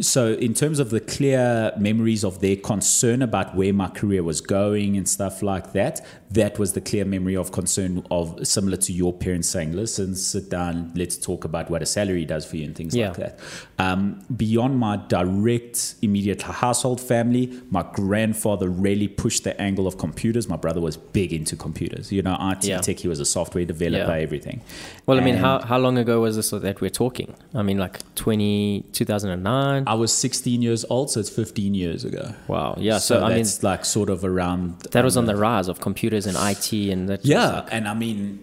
so 0.02 0.34
in 0.34 0.54
terms 0.54 0.80
of 0.80 0.89
the 0.89 1.00
clear 1.00 1.72
memories 1.78 2.26
of 2.26 2.41
their 2.41 2.58
concern 2.58 3.22
about 3.22 3.56
where 3.56 3.74
my 3.74 3.88
career 3.88 4.22
was 4.22 4.41
going 4.41 4.98
and 4.98 5.08
stuff 5.08 5.41
like 5.41 5.72
that 5.74 6.06
that 6.30 6.60
was 6.60 6.74
the 6.74 6.82
clear 6.82 7.06
memory 7.06 7.36
of 7.38 7.52
concern 7.54 8.06
of 8.12 8.46
similar 8.46 8.76
to 8.76 8.92
your 8.92 9.13
parents 9.13 9.48
saying 9.48 9.72
listen 9.74 10.13
sit 10.13 10.50
down 10.50 10.92
let's 10.96 11.16
talk 11.18 11.46
about 11.46 11.70
what 11.70 11.82
a 11.82 11.86
salary 11.86 12.26
does 12.26 12.46
for 12.46 12.58
you 12.58 12.66
and 12.66 12.76
things 12.76 12.94
Yeah. 12.96 13.08
like 13.10 13.18
that 13.18 13.40
um, 13.80 14.22
beyond 14.36 14.78
my 14.78 14.98
direct 15.08 15.96
immediate 16.02 16.42
household 16.42 17.00
family 17.00 17.58
my 17.70 17.84
grandfather 17.94 18.68
really 18.70 19.08
pushed 19.08 19.44
the 19.46 19.60
angle 19.62 19.88
of 19.88 19.98
computers 19.98 20.50
my 20.50 20.58
brother 20.58 20.82
was 20.82 20.98
big 20.98 21.32
into 21.32 21.56
computers 21.56 22.12
you 22.12 22.22
know 22.22 22.38
IT 22.52 22.66
Yeah. 22.66 22.80
tech 22.82 23.00
he 23.00 23.08
was 23.08 23.20
a 23.20 23.26
software 23.26 23.66
developer 23.66 24.12
Yeah. 24.18 24.24
everything 24.28 24.62
Well, 25.06 25.18
I 25.20 25.24
mean, 25.24 25.36
And- 25.36 25.46
how, 25.46 25.60
how 25.62 25.78
long 25.78 25.98
ago 25.98 26.22
was 26.22 26.36
this 26.36 26.50
that 26.50 26.82
we're 26.82 26.90
talking? 26.90 27.34
I 27.54 27.62
mean, 27.63 27.78
like 27.78 28.00
20, 28.16 28.84
2009? 28.92 29.84
I 29.88 29.94
was 29.94 30.12
16 30.12 30.62
years 30.62 30.84
old, 30.90 31.10
so 31.12 31.20
it's 31.22 31.30
15 31.30 31.74
years 31.74 32.04
ago. 32.04 32.34
Wow. 32.50 32.76
Yeah. 32.78 32.98
So, 32.98 33.20
So, 33.20 33.24
I 33.26 33.30
mean, 33.30 33.38
that's 33.38 33.63
like 33.63 33.86
sort 33.86 34.10
of 34.10 34.26
around. 34.26 34.80
that 34.92 35.04
was 35.06 35.16
on 35.16 35.26
the 35.26 35.36
rise 35.38 35.68
of 35.70 35.80
computers 35.80 36.16
and 36.25 36.36
IT 36.39 36.73
and 36.89 37.10
that. 37.10 37.25
Yeah, 37.25 37.47
like- 37.62 37.67
and 37.71 37.88
I 37.88 37.93
mean, 37.93 38.39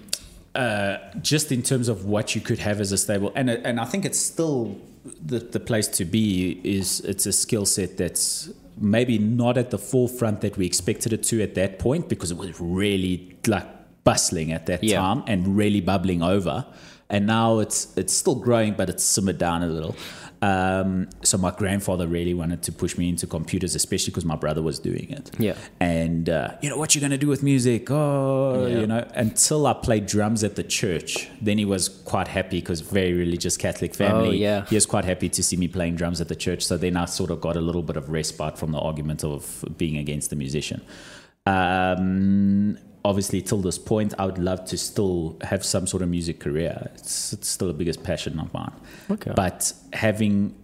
uh, 0.54 0.98
just 1.20 1.50
in 1.50 1.62
terms 1.62 1.88
of 1.88 2.04
what 2.04 2.34
you 2.34 2.40
could 2.40 2.58
have 2.60 2.80
as 2.80 2.92
a 2.92 2.98
stable, 2.98 3.32
and 3.34 3.50
and 3.50 3.80
I 3.80 3.84
think 3.84 4.04
it's 4.04 4.20
still 4.20 4.76
the 5.26 5.38
the 5.40 5.60
place 5.60 5.88
to 5.88 6.04
be. 6.04 6.60
Is 6.62 7.00
it's 7.00 7.26
a 7.26 7.32
skill 7.32 7.66
set 7.66 7.96
that's 7.96 8.50
maybe 8.80 9.18
not 9.18 9.56
at 9.56 9.70
the 9.70 9.78
forefront 9.78 10.40
that 10.40 10.56
we 10.56 10.66
expected 10.66 11.12
it 11.12 11.22
to 11.24 11.40
at 11.42 11.54
that 11.54 11.78
point 11.78 12.08
because 12.08 12.30
it 12.30 12.36
was 12.36 12.60
really 12.60 13.36
like 13.46 13.66
bustling 14.04 14.52
at 14.52 14.66
that 14.66 14.82
Yeah. 14.84 14.98
time 14.98 15.22
and 15.26 15.56
really 15.56 15.80
bubbling 15.80 16.22
over. 16.22 16.64
And 17.10 17.26
now 17.26 17.58
it's 17.60 17.88
it's 17.96 18.12
still 18.12 18.34
growing, 18.34 18.74
but 18.74 18.88
it's 18.88 19.04
simmered 19.04 19.38
down 19.38 19.62
a 19.62 19.66
little. 19.68 19.94
Um, 20.44 21.08
so 21.22 21.38
my 21.38 21.50
grandfather 21.50 22.06
really 22.06 22.34
wanted 22.34 22.62
to 22.64 22.72
push 22.72 22.98
me 22.98 23.08
into 23.08 23.26
computers, 23.26 23.74
especially 23.74 24.10
because 24.10 24.26
my 24.26 24.36
brother 24.36 24.62
was 24.70 24.78
doing 24.78 25.08
it. 25.10 25.30
Yeah. 25.38 25.56
And 25.80 26.28
uh, 26.28 26.48
you 26.62 26.68
know 26.70 26.76
what 26.76 26.94
you're 26.94 27.00
gonna 27.06 27.16
do 27.26 27.28
with 27.34 27.42
music? 27.42 27.90
Oh, 27.90 28.66
Yeah. 28.66 28.80
you 28.80 28.86
know. 28.86 29.06
Until 29.14 29.66
I 29.66 29.72
played 29.72 30.04
drums 30.06 30.44
at 30.44 30.56
the 30.56 30.62
church, 30.80 31.28
then 31.40 31.56
he 31.58 31.64
was 31.64 31.88
quite 31.88 32.28
happy 32.28 32.60
because 32.60 32.80
very 32.82 33.14
religious 33.14 33.56
Catholic 33.56 33.94
family. 33.94 34.28
Oh, 34.28 34.32
yeah. 34.32 34.66
He 34.66 34.74
was 34.74 34.86
quite 34.86 35.04
happy 35.04 35.28
to 35.30 35.42
see 35.42 35.56
me 35.56 35.68
playing 35.68 35.96
drums 35.96 36.20
at 36.20 36.28
the 36.28 36.36
church. 36.36 36.62
So 36.64 36.76
then 36.76 36.96
I 36.96 37.06
sort 37.06 37.30
of 37.30 37.40
got 37.40 37.56
a 37.56 37.60
little 37.60 37.82
bit 37.82 37.96
of 37.96 38.10
respite 38.10 38.58
from 38.58 38.72
the 38.72 38.78
argument 38.78 39.24
of 39.24 39.64
being 39.78 39.96
against 39.96 40.28
the 40.30 40.36
musician. 40.36 40.82
Um, 41.46 42.78
obviously, 43.04 43.42
till 43.42 43.58
this 43.58 43.78
point, 43.78 44.14
I 44.18 44.26
would 44.26 44.38
love 44.38 44.64
to 44.66 44.78
still 44.78 45.36
have 45.42 45.64
some 45.64 45.86
sort 45.86 46.02
of 46.02 46.08
music 46.08 46.40
career. 46.40 46.90
It's, 46.94 47.32
it's 47.32 47.48
still 47.48 47.68
the 47.68 47.74
biggest 47.74 48.02
passion 48.02 48.38
of 48.38 48.52
mine. 48.54 48.72
Okay. 49.10 49.32
But 49.36 49.72
having, 49.92 50.54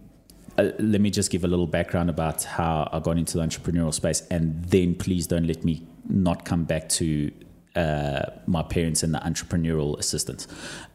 uh, 0.57 0.71
let 0.79 1.01
me 1.01 1.11
just 1.11 1.31
give 1.31 1.43
a 1.43 1.47
little 1.47 1.67
background 1.67 2.09
about 2.09 2.43
how 2.43 2.89
I 2.91 2.99
got 2.99 3.17
into 3.17 3.37
the 3.37 3.43
entrepreneurial 3.43 3.93
space, 3.93 4.21
and 4.31 4.65
then 4.65 4.95
please 4.95 5.27
don't 5.27 5.45
let 5.45 5.63
me 5.63 5.85
not 6.09 6.45
come 6.45 6.63
back 6.63 6.89
to 6.89 7.31
uh, 7.75 8.23
my 8.47 8.63
parents 8.63 9.03
and 9.03 9.13
the 9.13 9.19
entrepreneurial 9.19 9.97
assistance. 9.99 10.47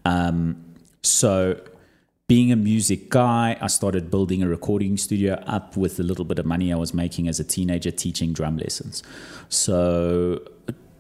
Um, 0.05 0.65
so, 1.03 1.61
being 2.29 2.51
a 2.51 2.57
music 2.57 3.09
guy, 3.09 3.57
I 3.61 3.69
started 3.69 4.11
building 4.11 4.43
a 4.43 4.49
recording 4.49 4.97
studio 4.97 5.35
up 5.47 5.77
with 5.77 5.97
the 5.97 6.03
little 6.03 6.25
bit 6.25 6.41
of 6.41 6.45
money 6.45 6.73
I 6.73 6.77
was 6.77 6.93
making 6.93 7.29
as 7.29 7.39
a 7.39 7.45
teenager 7.45 7.93
teaching 7.93 8.33
drum 8.33 8.57
lessons. 8.57 9.05
So, 9.49 10.41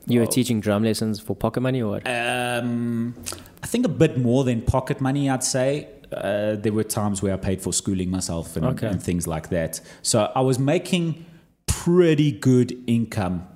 you 0.06 0.20
were 0.20 0.26
teaching 0.26 0.60
drum 0.60 0.82
lessons 0.84 1.18
for 1.20 1.34
pocket 1.36 1.60
money 1.60 1.82
or 1.82 1.90
what? 1.92 2.06
um, 2.06 3.14
I 3.62 3.66
think 3.66 3.84
a 3.86 3.88
bit 3.88 4.16
more 4.18 4.44
than 4.44 4.62
pocket 4.62 5.00
money, 5.00 5.28
I'd 5.28 5.42
say. 5.44 5.88
Uh, 6.12 6.54
there 6.54 6.72
were 6.72 6.84
times 6.84 7.20
where 7.22 7.34
I 7.34 7.36
paid 7.36 7.60
for 7.60 7.72
schooling 7.72 8.10
myself 8.10 8.56
and, 8.56 8.64
Okay. 8.66 8.86
and 8.86 9.02
things 9.02 9.26
like 9.26 9.48
that. 9.50 9.80
So 10.02 10.30
I 10.36 10.40
was 10.40 10.58
making 10.58 11.24
pretty 11.66 12.30
good 12.32 12.76
income 12.86 13.46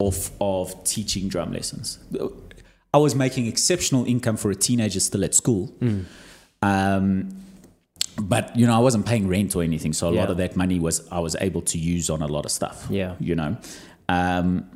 off 0.00 0.32
of 0.40 0.82
teaching 0.84 1.28
drum 1.28 1.52
lessons. 1.52 1.98
I 2.92 2.98
was 2.98 3.14
making 3.14 3.46
exceptional 3.46 4.04
income 4.04 4.36
for 4.36 4.50
a 4.50 4.54
teenager 4.56 4.98
still 5.00 5.24
at 5.24 5.34
school. 5.34 5.66
Hmm. 5.78 6.00
Um, 6.60 7.36
but 8.20 8.54
you 8.56 8.66
know, 8.66 8.74
I 8.74 8.80
wasn't 8.80 9.06
paying 9.06 9.28
rent 9.28 9.54
or 9.56 9.62
anything, 9.62 9.92
so 9.92 10.08
a 10.08 10.10
lot 10.10 10.28
of 10.28 10.36
that 10.36 10.54
money 10.56 10.78
was 10.78 11.06
I 11.10 11.20
was 11.20 11.34
able 11.40 11.62
to 11.62 11.78
use 11.78 12.10
on 12.10 12.20
a 12.20 12.26
lot 12.26 12.44
of 12.44 12.50
stuff. 12.50 12.86
Yeah. 12.90 13.14
you 13.20 13.34
know. 13.34 13.56
Um, 14.08 14.68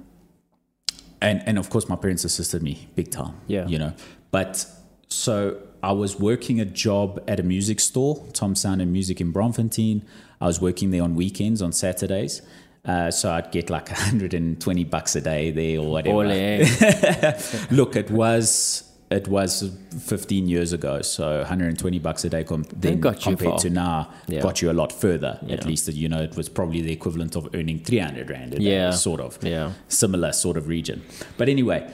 and 1.21 1.43
and 1.47 1.59
of 1.59 1.71
course 1.71 1.89
my 1.89 1.97
parents 1.97 2.25
assisted 2.25 2.63
me 2.63 2.89
big 2.95 3.11
time 3.11 3.35
Yeah. 3.47 3.67
you 3.67 3.79
know 3.79 3.93
but 4.31 4.67
so 5.09 5.57
i 5.83 5.93
was 5.93 6.19
working 6.19 6.61
a 6.61 6.65
job 6.65 7.23
at 7.29 7.39
a 7.41 7.43
music 7.43 7.81
store 7.81 8.25
tom 8.33 8.55
sound 8.55 8.81
and 8.83 8.93
music 8.93 9.21
in 9.21 9.33
Braamfontein 9.33 10.03
i 10.41 10.47
was 10.47 10.61
working 10.61 10.91
there 10.91 11.03
on 11.03 11.15
weekends 11.15 11.63
on 11.63 11.73
saturdays 11.73 12.43
uh, 12.85 13.11
so 13.11 13.33
I'd 13.33 13.51
get 13.51 13.69
like 13.69 13.89
120 13.91 14.85
bucks 14.85 15.17
a 15.17 15.21
day 15.21 15.51
there 15.51 15.81
or 15.81 15.91
whatever. 15.91 16.19
Look, 17.73 17.97
it 17.97 18.13
was 18.13 18.86
it 19.11 19.29
was 19.29 19.71
15 20.01 20.49
years 20.49 20.73
ago, 20.73 21.01
so 21.03 21.38
120 21.38 21.99
bucks 22.01 22.25
a 22.25 22.29
day 22.29 22.42
com- 22.45 22.64
then 22.77 22.99
got 23.01 23.25
you 23.25 23.37
compared 23.37 23.59
to 23.61 23.71
now 23.71 24.11
Yeah. 24.27 24.40
got 24.40 24.61
you 24.62 24.71
a 24.71 24.73
lot 24.75 24.92
further. 24.92 25.38
At 25.42 25.49
Yeah. 25.62 25.66
least 25.66 25.92
you 25.92 26.09
know 26.09 26.21
it 26.23 26.37
was 26.37 26.49
probably 26.49 26.81
the 26.83 26.92
equivalent 26.92 27.37
of 27.37 27.49
earning 27.55 27.79
300 27.81 28.31
rand 28.31 28.55
in 28.55 28.61
a 28.62 28.64
day, 28.64 28.71
Yeah. 28.73 28.90
sort 28.90 29.21
of 29.21 29.38
Yeah. 29.42 29.73
similar 29.88 30.33
sort 30.33 30.57
of 30.57 30.66
region. 30.66 31.03
But 31.37 31.49
anyway, 31.49 31.88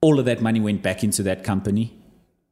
all 0.00 0.18
of 0.18 0.24
that 0.24 0.40
money 0.40 0.60
went 0.60 0.82
back 0.82 1.04
into 1.04 1.22
that 1.24 1.44
company. 1.44 1.92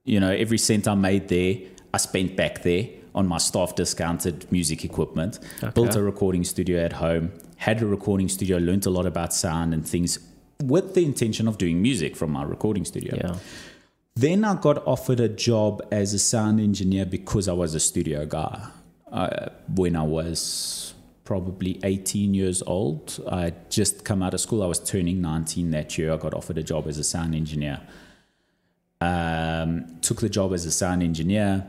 You 0.04 0.20
know, 0.20 0.30
every 0.30 0.58
cent 0.58 0.86
I 0.86 0.94
made 0.94 1.28
there, 1.28 1.56
I 1.94 1.98
spent 1.98 2.36
back 2.36 2.62
there 2.62 2.88
on 3.14 3.26
my 3.26 3.38
staff 3.38 3.74
discounted 3.76 4.46
music 4.50 4.84
equipment. 4.84 5.38
Built 5.74 5.94
a 5.96 6.02
recording 6.02 6.44
studio 6.44 6.80
at 6.84 6.94
home, 6.94 7.30
had 7.56 7.80
a 7.82 7.86
recording 7.86 8.28
studio, 8.28 8.58
learned 8.58 8.84
a 8.86 8.90
lot 8.90 9.06
about 9.06 9.32
sound 9.32 9.72
and 9.74 9.86
things 9.86 10.18
with 10.62 10.94
the 10.94 11.04
intention 11.04 11.48
of 11.48 11.56
doing 11.58 11.80
music 11.82 12.16
from 12.16 12.30
my 12.30 12.42
recording 12.42 12.84
studio. 12.84 13.16
Yeah. 13.16 13.34
Then 14.14 14.44
I 14.44 14.54
got 14.54 14.86
offered 14.86 15.20
a 15.20 15.28
job 15.28 15.82
as 15.90 16.12
a 16.12 16.18
sound 16.18 16.60
engineer 16.60 17.06
because 17.06 17.48
I 17.48 17.54
was 17.54 17.74
a 17.74 17.80
studio 17.80 18.26
guy. 18.26 18.68
Uh, 19.10 19.48
when 19.74 19.96
I 19.96 20.02
was 20.02 20.94
probably 21.24 21.80
18 21.82 22.34
years 22.34 22.62
old, 22.62 23.18
I 23.30 23.40
had 23.42 23.70
just 23.70 24.04
come 24.04 24.22
out 24.22 24.34
of 24.34 24.40
school. 24.40 24.62
I 24.62 24.66
was 24.66 24.78
turning 24.78 25.22
19 25.22 25.70
that 25.70 25.96
year. 25.96 26.12
I 26.12 26.16
got 26.18 26.34
offered 26.34 26.58
a 26.58 26.62
job 26.62 26.88
as 26.88 26.98
a 26.98 27.04
sound 27.04 27.34
engineer. 27.34 27.80
Um, 29.00 29.98
took 30.02 30.20
the 30.20 30.28
job 30.28 30.52
as 30.52 30.66
a 30.66 30.70
sound 30.70 31.02
engineer. 31.02 31.66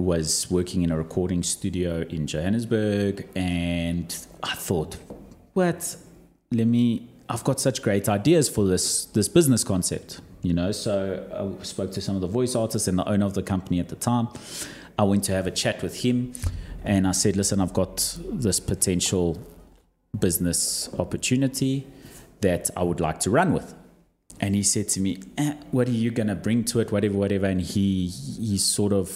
Was 0.00 0.50
working 0.50 0.82
in 0.82 0.92
a 0.92 0.96
recording 0.96 1.42
studio 1.42 2.02
in 2.02 2.28
Johannesburg, 2.28 3.28
and 3.34 4.16
I 4.44 4.54
thought, 4.54 4.96
what? 5.54 5.96
Let 6.52 6.68
me. 6.68 7.08
I've 7.28 7.42
got 7.42 7.60
such 7.60 7.82
great 7.82 8.08
ideas 8.08 8.48
for 8.48 8.64
this 8.64 9.06
this 9.06 9.28
business 9.28 9.64
concept, 9.64 10.20
you 10.48 10.54
know. 10.54 10.72
So 10.72 10.94
I 11.60 11.64
spoke 11.64 11.92
to 11.92 12.00
some 12.00 12.14
of 12.14 12.22
the 12.22 12.32
voice 12.38 12.54
artists 12.54 12.88
and 12.88 12.98
the 12.98 13.08
owner 13.08 13.26
of 13.26 13.34
the 13.34 13.42
company 13.42 13.78
at 13.80 13.88
the 13.88 13.96
time. 13.96 14.28
I 14.98 15.04
went 15.04 15.24
to 15.24 15.32
have 15.32 15.46
a 15.46 15.50
chat 15.62 15.82
with 15.82 16.02
him, 16.04 16.32
and 16.84 17.06
I 17.06 17.12
said, 17.12 17.36
"Listen, 17.36 17.60
I've 17.60 17.74
got 17.82 18.18
this 18.46 18.58
potential 18.60 19.26
business 20.18 20.88
opportunity 20.98 21.86
that 22.40 22.70
I 22.76 22.82
would 22.82 23.00
like 23.00 23.20
to 23.20 23.30
run 23.30 23.52
with." 23.52 23.74
And 24.40 24.54
he 24.54 24.62
said 24.62 24.88
to 24.94 25.00
me, 25.00 25.20
eh, 25.36 25.54
"What 25.70 25.88
are 25.88 25.98
you 26.04 26.10
gonna 26.10 26.34
bring 26.46 26.64
to 26.70 26.80
it? 26.80 26.90
Whatever, 26.90 27.16
whatever." 27.18 27.46
And 27.46 27.60
he 27.60 28.08
he 28.08 28.58
sort 28.58 28.92
of 28.92 29.08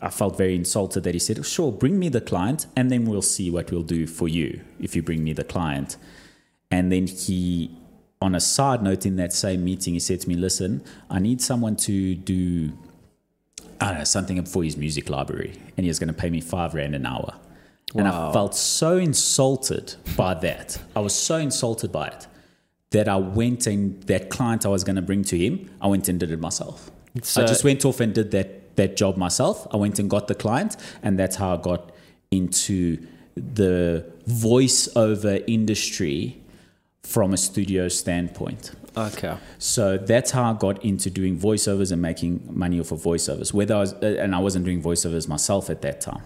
I 0.00 0.10
felt 0.10 0.36
very 0.36 0.54
insulted 0.54 1.04
that 1.04 1.14
he 1.14 1.18
said, 1.18 1.44
Sure, 1.44 1.72
bring 1.72 1.98
me 1.98 2.08
the 2.10 2.20
client 2.20 2.66
and 2.76 2.90
then 2.90 3.06
we'll 3.06 3.22
see 3.22 3.50
what 3.50 3.70
we'll 3.70 3.82
do 3.82 4.06
for 4.06 4.28
you 4.28 4.60
if 4.78 4.94
you 4.94 5.02
bring 5.02 5.24
me 5.24 5.32
the 5.32 5.44
client. 5.44 5.96
And 6.70 6.92
then 6.92 7.06
he, 7.06 7.70
on 8.20 8.34
a 8.34 8.40
side 8.40 8.82
note 8.82 9.04
in 9.06 9.16
that 9.16 9.32
same 9.32 9.64
meeting, 9.64 9.94
he 9.94 10.00
said 10.00 10.20
to 10.22 10.28
me, 10.28 10.34
Listen, 10.34 10.82
I 11.10 11.18
need 11.18 11.40
someone 11.40 11.76
to 11.76 12.14
do, 12.14 12.72
I 13.80 13.88
don't 13.88 13.98
know, 13.98 14.04
something 14.04 14.42
for 14.44 14.64
his 14.64 14.76
music 14.76 15.08
library. 15.10 15.52
And 15.76 15.84
he 15.84 15.88
was 15.88 15.98
going 15.98 16.08
to 16.08 16.14
pay 16.14 16.30
me 16.30 16.40
five 16.40 16.74
Rand 16.74 16.94
an 16.94 17.06
hour. 17.06 17.34
And 17.94 18.08
I 18.08 18.32
felt 18.32 18.54
so 18.54 18.96
insulted 18.96 19.94
by 20.16 20.34
that. 20.34 20.78
I 20.94 21.00
was 21.00 21.14
so 21.14 21.36
insulted 21.36 21.92
by 21.92 22.08
it 22.08 22.26
that 22.90 23.08
I 23.08 23.16
went 23.16 23.66
and 23.66 24.02
that 24.04 24.28
client 24.28 24.66
I 24.66 24.68
was 24.68 24.84
going 24.84 24.96
to 24.96 25.02
bring 25.02 25.22
to 25.24 25.38
him, 25.38 25.70
I 25.80 25.86
went 25.86 26.08
and 26.08 26.18
did 26.20 26.30
it 26.30 26.40
myself. 26.40 26.90
So- 27.22 27.42
I 27.42 27.46
just 27.46 27.64
went 27.64 27.84
off 27.84 28.00
and 28.00 28.14
did 28.14 28.30
that 28.32 28.76
that 28.76 28.94
job 28.96 29.16
myself. 29.16 29.66
I 29.72 29.78
went 29.78 29.98
and 29.98 30.10
got 30.10 30.28
the 30.28 30.34
client, 30.34 30.76
and 31.02 31.18
that's 31.18 31.36
how 31.36 31.54
I 31.54 31.56
got 31.62 31.92
into 32.30 32.98
the 33.34 34.04
voiceover 34.28 35.42
industry 35.46 36.36
from 37.06 37.32
a 37.32 37.36
studio 37.36 37.86
standpoint. 37.88 38.72
Okay. 38.96 39.36
So 39.58 39.96
that's 39.96 40.32
how 40.32 40.50
I 40.50 40.54
got 40.54 40.84
into 40.84 41.08
doing 41.08 41.38
voiceovers 41.38 41.92
and 41.92 42.02
making 42.02 42.48
money 42.50 42.80
off 42.80 42.90
of 42.90 43.00
voiceovers. 43.00 43.52
Whether 43.52 43.76
I 43.76 43.78
was, 43.78 43.92
uh, 43.94 44.16
and 44.18 44.34
I 44.34 44.40
wasn't 44.40 44.64
doing 44.64 44.82
voiceovers 44.82 45.28
myself 45.28 45.70
at 45.70 45.82
that 45.82 46.00
time. 46.00 46.22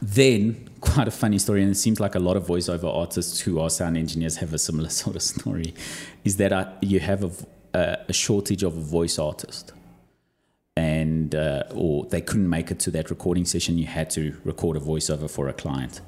Then, 0.00 0.68
quite 0.80 1.08
a 1.08 1.10
funny 1.10 1.38
story, 1.38 1.62
and 1.62 1.70
it 1.72 1.74
seems 1.74 1.98
like 1.98 2.14
a 2.14 2.20
lot 2.20 2.36
of 2.36 2.46
voiceover 2.46 2.94
artists 2.94 3.40
who 3.40 3.58
are 3.58 3.68
sound 3.68 3.96
engineers 3.96 4.36
have 4.36 4.54
a 4.54 4.58
similar 4.58 4.88
sort 5.02 5.16
of 5.16 5.22
story, 5.22 5.74
is 6.24 6.36
that 6.36 6.52
I, 6.52 6.72
you 6.80 7.00
have 7.00 7.24
a, 7.24 7.30
a, 7.74 7.98
a 8.08 8.12
shortage 8.12 8.62
of 8.62 8.76
a 8.76 8.80
voice 8.80 9.18
artist. 9.18 9.72
And, 10.76 11.34
uh, 11.34 11.64
or 11.74 12.04
they 12.06 12.20
couldn't 12.20 12.48
make 12.48 12.70
it 12.70 12.78
to 12.80 12.90
that 12.92 13.10
recording 13.10 13.44
session, 13.44 13.76
you 13.76 13.86
had 13.86 14.10
to 14.10 14.36
record 14.44 14.76
a 14.76 14.80
voiceover 14.80 15.28
for 15.28 15.48
a 15.48 15.52
client 15.52 16.00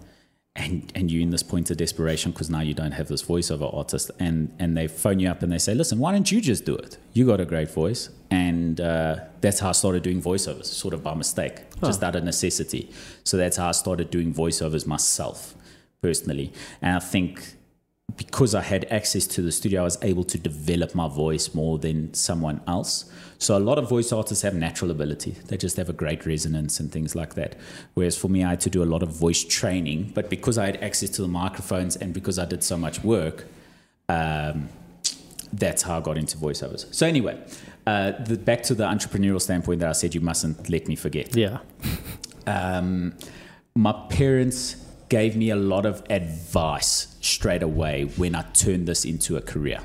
and 0.54 0.92
and 0.94 1.10
you're 1.10 1.22
in 1.22 1.30
this 1.30 1.42
point 1.42 1.70
of 1.70 1.78
desperation 1.78 2.30
because 2.30 2.50
now 2.50 2.60
you 2.60 2.74
don't 2.74 2.92
have 2.92 3.08
this 3.08 3.22
voiceover 3.22 3.74
artist 3.74 4.10
and 4.18 4.54
and 4.58 4.76
they 4.76 4.86
phone 4.86 5.18
you 5.18 5.28
up 5.28 5.42
and 5.42 5.50
they 5.50 5.58
say 5.58 5.74
listen 5.74 5.98
why 5.98 6.12
don't 6.12 6.30
you 6.30 6.40
just 6.40 6.64
do 6.64 6.74
it? 6.74 6.98
You 7.14 7.26
got 7.26 7.40
a 7.40 7.46
great 7.46 7.70
voice. 7.70 8.10
And 8.30 8.80
uh, 8.80 9.16
that's 9.42 9.60
how 9.60 9.68
i 9.68 9.72
started 9.72 10.02
doing 10.02 10.22
voiceovers 10.22 10.64
sort 10.64 10.94
of 10.94 11.02
by 11.02 11.14
mistake 11.14 11.56
just 11.80 12.02
out 12.02 12.16
of 12.16 12.24
necessity. 12.24 12.90
So 13.24 13.36
that's 13.36 13.56
how 13.56 13.68
i 13.68 13.72
started 13.72 14.10
doing 14.10 14.32
voiceovers 14.34 14.86
myself 14.86 15.54
personally. 16.02 16.52
And 16.82 16.96
i 16.96 17.00
think 17.00 17.54
because 18.16 18.54
I 18.54 18.62
had 18.62 18.84
access 18.90 19.26
to 19.28 19.42
the 19.42 19.52
studio, 19.52 19.82
I 19.82 19.84
was 19.84 19.98
able 20.02 20.24
to 20.24 20.38
develop 20.38 20.94
my 20.94 21.08
voice 21.08 21.54
more 21.54 21.78
than 21.78 22.12
someone 22.14 22.60
else. 22.66 23.10
So 23.38 23.56
a 23.56 23.60
lot 23.60 23.78
of 23.78 23.88
voice 23.88 24.12
artists 24.12 24.42
have 24.42 24.54
natural 24.54 24.90
ability. 24.90 25.32
They 25.48 25.56
just 25.56 25.76
have 25.76 25.88
a 25.88 25.92
great 25.92 26.26
resonance 26.26 26.78
and 26.80 26.90
things 26.92 27.14
like 27.14 27.34
that. 27.34 27.56
Whereas 27.94 28.16
for 28.16 28.28
me, 28.28 28.44
I 28.44 28.50
had 28.50 28.60
to 28.62 28.70
do 28.70 28.82
a 28.82 28.86
lot 28.86 29.02
of 29.02 29.08
voice 29.10 29.42
training. 29.44 30.12
But 30.14 30.30
because 30.30 30.58
I 30.58 30.66
had 30.66 30.76
access 30.82 31.10
to 31.10 31.22
the 31.22 31.28
microphones 31.28 31.96
and 31.96 32.12
because 32.14 32.38
I 32.38 32.44
did 32.44 32.62
so 32.62 32.76
much 32.76 33.02
work, 33.02 33.46
um, 34.08 34.68
that's 35.52 35.82
how 35.82 35.98
I 35.98 36.00
got 36.00 36.18
into 36.18 36.36
voiceovers. 36.38 36.92
So 36.94 37.06
anyway, 37.06 37.38
uh, 37.86 38.12
the, 38.24 38.36
back 38.36 38.62
to 38.64 38.74
the 38.74 38.84
entrepreneurial 38.84 39.40
standpoint 39.40 39.80
that 39.80 39.88
I 39.88 39.92
said 39.92 40.14
you 40.14 40.20
mustn't 40.20 40.68
let 40.70 40.86
me 40.88 40.96
forget 40.96 41.34
Yeah. 41.36 41.58
um, 42.46 43.14
my 43.74 43.92
parents 44.08 44.76
gave 45.08 45.36
me 45.36 45.50
a 45.50 45.56
lot 45.56 45.84
of 45.84 46.02
advice 46.08 47.11
straight 47.22 47.62
away 47.62 48.04
when 48.16 48.34
I 48.34 48.42
turned 48.52 48.86
this 48.86 49.04
into 49.06 49.36
a 49.36 49.40
career. 49.40 49.80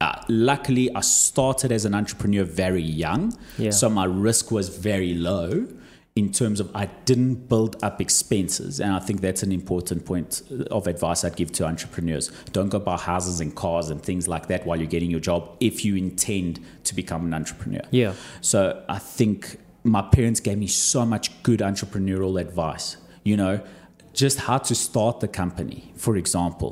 Uh, 0.00 0.20
luckily, 0.28 0.94
I 0.94 1.00
started 1.00 1.72
as 1.72 1.84
an 1.84 1.94
entrepreneur 1.94 2.44
very 2.44 2.82
young, 2.82 3.32
Yeah. 3.58 3.70
so 3.70 3.88
my 3.88 4.04
risk 4.04 4.50
was 4.52 4.68
very 4.68 5.14
low 5.14 5.66
in 6.14 6.30
terms 6.32 6.58
of 6.60 6.68
I 6.74 6.86
didn't 7.04 7.48
build 7.48 7.76
up 7.82 8.00
expenses. 8.00 8.80
And 8.80 8.92
I 8.92 8.98
think 8.98 9.20
that's 9.20 9.42
an 9.44 9.52
important 9.52 10.04
point 10.04 10.42
of 10.70 10.86
advice 10.88 11.24
I'd 11.24 11.36
give 11.36 11.52
to 11.52 11.64
entrepreneurs. 11.64 12.30
Don't 12.52 12.68
go 12.70 12.80
buy 12.80 12.96
houses 12.96 13.40
and 13.40 13.54
cars 13.54 13.88
and 13.88 14.02
things 14.02 14.26
like 14.26 14.48
that 14.48 14.66
while 14.66 14.76
you're 14.76 14.88
getting 14.88 15.10
your 15.12 15.20
job 15.20 15.56
if 15.60 15.84
you 15.84 15.94
intend 15.94 16.58
to 16.84 16.94
become 16.94 17.24
an 17.24 17.34
entrepreneur. 17.34 17.82
Yeah. 17.92 18.14
So 18.40 18.82
I 18.88 18.98
think 18.98 19.58
my 19.84 20.02
parents 20.02 20.40
gave 20.40 20.58
me 20.58 20.66
so 20.66 21.06
much 21.06 21.40
good 21.44 21.60
entrepreneurial 21.60 22.40
advice. 22.40 22.96
You 23.22 23.36
know, 23.36 23.60
just 24.24 24.38
how 24.48 24.58
to 24.58 24.74
start 24.74 25.20
the 25.20 25.28
company, 25.28 25.80
for 26.04 26.16
example. 26.16 26.70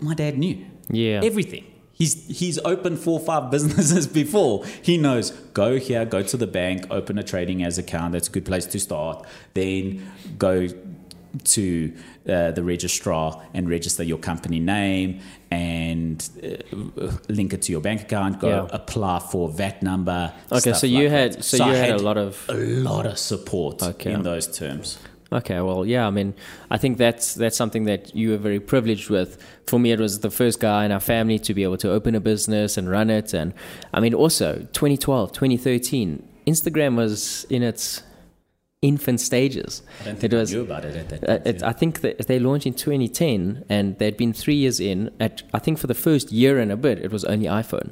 My 0.00 0.14
dad 0.14 0.34
knew 0.42 0.56
Yeah. 0.90 1.20
everything. 1.30 1.64
He's 2.00 2.14
he's 2.40 2.58
opened 2.72 2.98
four 3.04 3.16
or 3.20 3.24
five 3.32 3.44
businesses 3.54 4.06
before. 4.22 4.54
He 4.88 4.94
knows 5.06 5.30
go 5.62 5.68
here, 5.88 6.04
go 6.16 6.20
to 6.32 6.36
the 6.36 6.46
bank, 6.60 6.78
open 6.90 7.18
a 7.18 7.22
trading 7.22 7.62
as 7.68 7.78
account. 7.78 8.12
That's 8.14 8.28
a 8.28 8.32
good 8.36 8.44
place 8.44 8.66
to 8.74 8.78
start. 8.78 9.16
Then 9.54 9.80
go 10.38 10.54
to 11.56 11.92
uh, 12.28 12.50
the 12.58 12.62
registrar 12.62 13.26
and 13.54 13.68
register 13.68 14.02
your 14.12 14.18
company 14.30 14.60
name 14.60 15.20
and 15.50 16.18
uh, 16.42 17.12
link 17.38 17.52
it 17.52 17.60
to 17.62 17.72
your 17.72 17.80
bank 17.88 18.00
account. 18.02 18.40
Go 18.40 18.48
Yeah. 18.48 18.68
apply 18.80 19.18
for 19.30 19.48
VAT 19.58 19.82
number. 19.82 20.32
Okay, 20.52 20.72
so 20.72 20.86
you 20.86 21.04
like 21.08 21.10
had 21.18 21.32
that. 21.34 21.44
so, 21.44 21.56
you 21.66 21.72
I 21.72 21.74
had, 21.76 21.90
a 22.00 22.02
lot 22.10 22.16
of 22.26 22.32
a 22.48 22.54
lot 22.54 23.04
of 23.06 23.16
support 23.18 23.82
Okay. 23.82 24.12
in 24.12 24.22
those 24.22 24.46
terms. 24.60 24.98
Okay, 25.36 25.60
well, 25.60 25.84
yeah, 25.84 26.06
I 26.06 26.10
mean, 26.10 26.34
I 26.70 26.78
think 26.78 26.96
that's 26.98 27.34
that's 27.34 27.56
something 27.56 27.84
that 27.84 28.14
you 28.16 28.30
were 28.30 28.38
very 28.38 28.58
privileged 28.60 29.10
with. 29.10 29.30
For 29.66 29.78
me, 29.78 29.92
it 29.92 30.00
was 30.00 30.20
the 30.20 30.30
first 30.30 30.60
guy 30.60 30.84
in 30.86 30.92
our 30.92 31.00
family 31.00 31.38
to 31.40 31.52
be 31.54 31.62
able 31.62 31.76
to 31.78 31.90
open 31.90 32.14
a 32.14 32.20
business 32.20 32.76
and 32.78 32.88
run 32.88 33.10
it. 33.10 33.34
And 33.34 33.52
I 33.92 34.00
mean, 34.00 34.14
also 34.14 34.66
2012, 34.72 35.32
2013, 35.32 36.26
Instagram 36.46 36.96
was 36.96 37.44
in 37.50 37.62
its 37.62 38.02
infant 38.82 39.20
stages. 39.20 39.82
I 40.00 40.04
don't 40.04 40.18
think 40.18 40.32
it 40.32 40.36
was. 40.36 40.52
knew 40.52 40.62
about 40.62 40.84
it 40.84 40.96
at 40.96 41.08
that 41.10 41.22
Uh, 41.28 41.38
point. 41.38 41.46
it, 41.56 41.62
I 41.62 41.72
think 41.72 42.00
that 42.00 42.26
they 42.28 42.38
launched 42.38 42.66
in 42.66 42.74
2010, 42.74 43.64
and 43.68 43.98
they'd 43.98 44.16
been 44.16 44.32
three 44.32 44.54
years 44.54 44.80
in. 44.80 45.10
At 45.20 45.42
I 45.52 45.58
think 45.58 45.78
for 45.78 45.86
the 45.86 45.94
first 45.94 46.32
year 46.32 46.58
and 46.58 46.70
a 46.72 46.76
bit, 46.76 46.98
it 46.98 47.10
was 47.12 47.24
only 47.24 47.46
iPhone, 47.46 47.90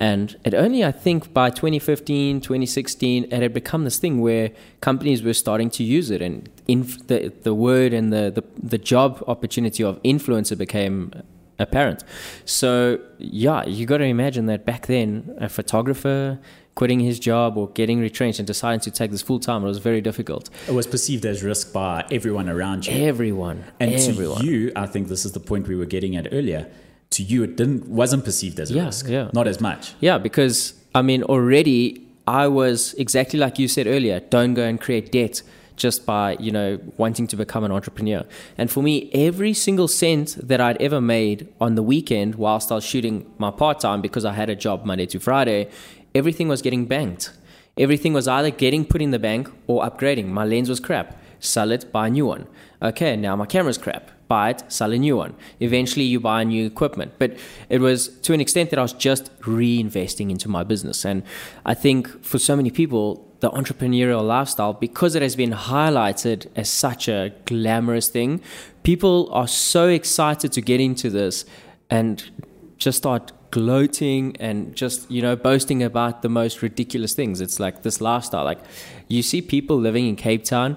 and 0.00 0.36
it 0.44 0.54
only 0.54 0.82
I 0.84 0.92
think 0.92 1.32
by 1.32 1.50
2015, 1.50 2.40
2016, 2.40 3.24
it 3.24 3.32
had 3.32 3.52
become 3.52 3.84
this 3.84 3.98
thing 3.98 4.20
where 4.20 4.50
companies 4.80 5.22
were 5.22 5.34
starting 5.34 5.70
to 5.70 5.84
use 5.84 6.10
it, 6.10 6.22
and 6.22 6.48
inf- 6.66 7.06
the 7.06 7.32
the 7.42 7.54
word 7.54 7.92
and 7.92 8.12
the, 8.12 8.30
the 8.34 8.42
the 8.62 8.78
job 8.78 9.22
opportunity 9.28 9.82
of 9.84 10.02
influencer 10.02 10.56
became 10.56 11.12
apparent. 11.58 12.02
So 12.46 12.98
yeah, 13.18 13.64
you 13.66 13.84
got 13.86 13.98
to 13.98 14.04
imagine 14.04 14.46
that 14.46 14.64
back 14.64 14.86
then, 14.86 15.36
a 15.38 15.48
photographer 15.48 16.38
quitting 16.76 17.00
his 17.00 17.18
job 17.18 17.58
or 17.58 17.68
getting 17.70 18.00
retrenched 18.00 18.38
and 18.38 18.46
deciding 18.46 18.80
to 18.80 18.90
take 18.90 19.10
this 19.10 19.20
full 19.20 19.38
time, 19.40 19.62
it 19.62 19.66
was 19.66 19.78
very 19.78 20.00
difficult. 20.00 20.48
it 20.68 20.72
was 20.72 20.86
perceived 20.86 21.26
as 21.26 21.42
risk 21.42 21.72
by 21.74 22.06
everyone 22.10 22.48
around 22.48 22.86
you. 22.86 22.94
Everyone, 23.06 23.64
And 23.80 23.92
everyone. 23.92 24.40
to 24.40 24.46
you, 24.46 24.72
I 24.76 24.86
think 24.86 25.08
this 25.08 25.24
is 25.26 25.32
the 25.32 25.40
point 25.40 25.68
we 25.68 25.76
were 25.76 25.84
getting 25.84 26.16
at 26.16 26.28
earlier. 26.32 26.70
To 27.10 27.22
you, 27.24 27.42
it 27.42 27.56
didn't 27.56 27.88
wasn't 27.88 28.24
perceived 28.24 28.60
as 28.60 28.70
a 28.70 28.74
Yeah, 28.74 28.84
risk, 28.86 29.08
yeah. 29.08 29.30
not 29.32 29.46
as 29.48 29.60
much. 29.60 29.94
Yeah, 30.00 30.18
because 30.18 30.74
I 30.94 31.02
mean, 31.02 31.22
already 31.24 32.06
I 32.26 32.46
was 32.46 32.94
exactly 32.94 33.38
like 33.38 33.58
you 33.58 33.66
said 33.66 33.86
earlier. 33.88 34.20
Don't 34.20 34.54
go 34.54 34.62
and 34.62 34.80
create 34.80 35.10
debt 35.10 35.42
just 35.76 36.06
by 36.06 36.36
you 36.38 36.52
know 36.52 36.78
wanting 36.98 37.26
to 37.26 37.36
become 37.36 37.64
an 37.64 37.72
entrepreneur. 37.72 38.22
And 38.56 38.70
for 38.70 38.82
me, 38.82 39.10
every 39.12 39.54
single 39.54 39.88
cent 39.88 40.36
that 40.40 40.60
I'd 40.60 40.80
ever 40.80 41.00
made 41.00 41.48
on 41.60 41.74
the 41.74 41.82
weekend 41.82 42.36
whilst 42.36 42.70
I 42.70 42.76
was 42.76 42.84
shooting 42.84 43.26
my 43.38 43.50
part 43.50 43.80
time 43.80 44.00
because 44.00 44.24
I 44.24 44.32
had 44.34 44.48
a 44.48 44.54
job 44.54 44.84
Monday 44.84 45.06
to 45.06 45.18
Friday, 45.18 45.68
everything 46.14 46.46
was 46.46 46.62
getting 46.62 46.86
banked. 46.86 47.32
Everything 47.76 48.12
was 48.12 48.28
either 48.28 48.50
getting 48.50 48.84
put 48.84 49.00
in 49.02 49.10
the 49.10 49.18
bank 49.18 49.50
or 49.66 49.82
upgrading. 49.82 50.26
My 50.26 50.44
lens 50.44 50.68
was 50.68 50.80
crap. 50.80 51.16
Sell 51.40 51.72
it, 51.72 51.90
buy 51.90 52.08
a 52.08 52.10
new 52.10 52.26
one. 52.26 52.46
Okay, 52.82 53.16
now 53.16 53.34
my 53.34 53.46
camera's 53.46 53.78
crap. 53.78 54.10
Buy 54.30 54.50
it, 54.50 54.62
sell 54.68 54.92
a 54.92 54.96
new 54.96 55.16
one. 55.16 55.34
Eventually, 55.58 56.04
you 56.04 56.20
buy 56.20 56.44
new 56.44 56.64
equipment. 56.64 57.14
But 57.18 57.36
it 57.68 57.80
was 57.80 58.08
to 58.20 58.32
an 58.32 58.40
extent 58.40 58.70
that 58.70 58.78
I 58.78 58.82
was 58.82 58.92
just 58.92 59.24
reinvesting 59.40 60.30
into 60.30 60.48
my 60.48 60.62
business. 60.62 61.04
And 61.04 61.24
I 61.66 61.74
think 61.74 62.22
for 62.24 62.38
so 62.38 62.54
many 62.54 62.70
people, 62.70 63.26
the 63.40 63.50
entrepreneurial 63.50 64.24
lifestyle, 64.24 64.72
because 64.72 65.16
it 65.16 65.22
has 65.22 65.34
been 65.34 65.50
highlighted 65.50 66.46
as 66.54 66.68
such 66.68 67.08
a 67.08 67.32
glamorous 67.46 68.08
thing, 68.08 68.40
people 68.84 69.28
are 69.32 69.48
so 69.48 69.88
excited 69.88 70.52
to 70.52 70.60
get 70.60 70.80
into 70.80 71.10
this 71.10 71.44
and 71.90 72.30
just 72.76 72.98
start 72.98 73.32
gloating 73.50 74.36
and 74.38 74.76
just 74.76 75.10
you 75.10 75.20
know 75.20 75.34
boasting 75.34 75.82
about 75.82 76.22
the 76.22 76.28
most 76.28 76.62
ridiculous 76.62 77.14
things 77.14 77.40
it's 77.40 77.58
like 77.58 77.82
this 77.82 78.00
lifestyle 78.00 78.44
like 78.44 78.60
you 79.08 79.24
see 79.24 79.42
people 79.42 79.76
living 79.76 80.06
in 80.06 80.14
cape 80.14 80.44
town 80.44 80.76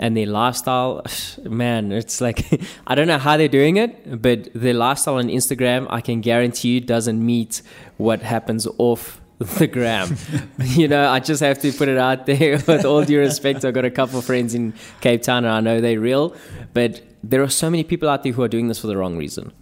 and 0.00 0.16
their 0.16 0.26
lifestyle 0.26 1.04
man 1.44 1.92
it's 1.92 2.20
like 2.20 2.60
i 2.88 2.96
don't 2.96 3.06
know 3.06 3.18
how 3.18 3.36
they're 3.36 3.56
doing 3.60 3.76
it 3.76 4.20
but 4.20 4.48
their 4.54 4.74
lifestyle 4.74 5.14
on 5.16 5.28
instagram 5.28 5.86
i 5.90 6.00
can 6.00 6.20
guarantee 6.20 6.74
you 6.74 6.80
doesn't 6.80 7.24
meet 7.24 7.62
what 7.98 8.22
happens 8.22 8.66
off 8.78 9.20
the 9.58 9.66
gram. 9.66 10.16
You 10.58 10.88
know 10.88 11.08
i 11.08 11.20
just 11.20 11.40
have 11.40 11.60
to 11.60 11.72
put 11.72 11.88
it 11.88 11.96
out 11.96 12.26
there 12.26 12.56
with 12.66 12.84
all 12.84 13.04
due 13.04 13.20
respect 13.20 13.64
i've 13.64 13.74
got 13.74 13.84
a 13.84 13.90
couple 13.90 14.18
of 14.18 14.24
friends 14.24 14.54
in 14.54 14.74
cape 15.00 15.22
town 15.22 15.44
and 15.44 15.54
i 15.54 15.60
know 15.60 15.80
they're 15.80 16.00
real 16.00 16.34
but 16.74 17.02
there 17.22 17.42
are 17.42 17.48
so 17.48 17.70
many 17.70 17.84
people 17.84 18.08
out 18.08 18.22
there 18.22 18.32
who 18.32 18.42
are 18.42 18.48
doing 18.48 18.68
this 18.68 18.78
for 18.78 18.86
the 18.86 18.96
wrong 18.96 19.16
reason 19.16 19.52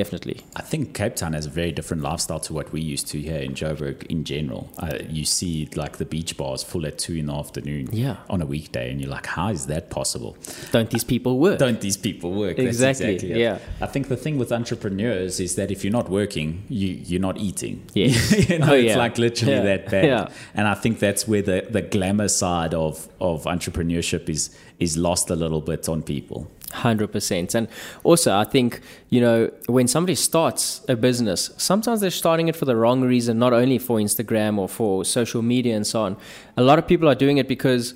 definitely 0.00 0.38
I 0.54 0.62
think 0.70 0.82
Cape 1.00 1.16
Town 1.20 1.32
has 1.38 1.46
a 1.52 1.54
very 1.60 1.72
different 1.78 2.02
lifestyle 2.10 2.40
to 2.46 2.52
what 2.58 2.66
we 2.74 2.80
used 2.94 3.06
to 3.12 3.16
here 3.28 3.42
in 3.48 3.52
Joburg 3.62 3.98
in 4.14 4.20
general. 4.32 4.62
Uh, 4.84 4.98
you 5.18 5.24
see 5.24 5.54
like 5.82 5.94
the 6.02 6.04
beach 6.14 6.32
bars 6.40 6.62
full 6.70 6.84
at 6.90 6.96
two 7.04 7.14
in 7.22 7.26
the 7.30 7.36
afternoon 7.42 7.84
Yeah. 8.04 8.16
on 8.34 8.38
a 8.46 8.46
weekday, 8.54 8.86
and 8.90 8.96
you're 9.00 9.14
like, 9.18 9.26
how 9.36 9.48
is 9.56 9.62
that 9.72 9.84
possible? 9.98 10.32
don't 10.76 10.90
these 10.94 11.04
people 11.14 11.32
work 11.46 11.58
Don't 11.66 11.80
these 11.88 11.96
people 12.08 12.30
work? 12.42 12.54
That's 12.56 12.68
Exactly, 12.68 13.14
it. 13.16 13.36
yeah. 13.46 13.58
I 13.80 13.88
think 13.92 14.04
the 14.14 14.16
thing 14.24 14.36
with 14.42 14.50
entrepreneurs 14.60 15.34
is 15.46 15.50
that 15.58 15.68
if 15.74 15.78
you're 15.84 15.92
not 16.00 16.08
working, 16.20 16.48
you, 16.68 16.88
you're 17.08 17.26
not 17.28 17.36
eating. 17.48 17.76
Yes. 17.94 18.48
you 18.50 18.58
know, 18.58 18.72
Oh, 18.72 18.74
it's 18.74 18.96
like 18.96 19.16
literally 19.26 19.54
Yeah. 19.54 19.62
that 19.70 19.82
bad. 19.90 20.04
Yeah. 20.04 20.28
And 20.54 20.64
I 20.68 20.74
think 20.82 20.98
that's 21.06 21.22
where 21.30 21.42
the, 21.50 21.58
the 21.76 21.82
glamour 21.82 22.28
side 22.28 22.74
of, 22.74 23.08
of 23.20 23.44
entrepreneurship 23.44 24.28
is, 24.28 24.42
is 24.78 24.96
lost 24.96 25.30
a 25.30 25.36
little 25.36 25.60
bit 25.60 25.88
on 25.88 26.02
people. 26.02 26.50
Hundred 26.72 27.12
percent, 27.12 27.54
and 27.54 27.68
also 28.02 28.36
I 28.36 28.44
think 28.44 28.80
you 29.08 29.20
know 29.20 29.50
when 29.66 29.86
somebody 29.86 30.16
starts 30.16 30.84
a 30.88 30.96
business, 30.96 31.50
sometimes 31.56 32.00
they're 32.00 32.10
starting 32.10 32.48
it 32.48 32.56
for 32.56 32.64
the 32.64 32.76
wrong 32.76 33.02
reason, 33.02 33.38
not 33.38 33.52
only 33.52 33.78
for 33.78 33.98
Instagram 33.98 34.58
or 34.58 34.68
for 34.68 35.04
social 35.04 35.42
media 35.42 35.76
and 35.76 35.86
so 35.86 36.02
on. 36.02 36.16
A 36.56 36.62
lot 36.62 36.78
of 36.78 36.86
people 36.86 37.08
are 37.08 37.14
doing 37.14 37.38
it 37.38 37.46
because, 37.46 37.94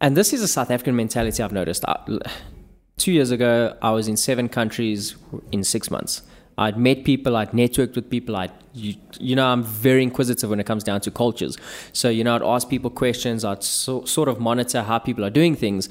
and 0.00 0.16
this 0.16 0.32
is 0.32 0.42
a 0.42 0.48
South 0.48 0.70
African 0.70 0.96
mentality 0.96 1.40
I've 1.42 1.52
noticed. 1.52 1.84
I, 1.86 2.18
two 2.96 3.12
years 3.12 3.30
ago, 3.30 3.76
I 3.80 3.90
was 3.92 4.08
in 4.08 4.16
seven 4.16 4.48
countries 4.48 5.14
in 5.52 5.62
six 5.64 5.90
months. 5.90 6.22
I'd 6.60 6.76
met 6.76 7.04
people, 7.04 7.36
I'd 7.36 7.52
networked 7.52 7.96
with 7.96 8.10
people, 8.10 8.36
I'd 8.36 8.52
you, 8.72 8.94
you 9.18 9.34
know, 9.34 9.46
I'm 9.46 9.64
very 9.64 10.02
inquisitive 10.02 10.48
when 10.48 10.60
it 10.60 10.66
comes 10.66 10.84
down 10.84 11.00
to 11.00 11.10
cultures. 11.10 11.56
So, 11.92 12.08
you 12.08 12.22
know, 12.22 12.36
I'd 12.36 12.42
ask 12.42 12.68
people 12.68 12.90
questions, 12.90 13.44
I'd 13.44 13.64
so, 13.64 14.04
sort 14.04 14.28
of 14.28 14.38
monitor 14.38 14.82
how 14.82 14.98
people 14.98 15.24
are 15.24 15.30
doing 15.30 15.56
things. 15.56 15.88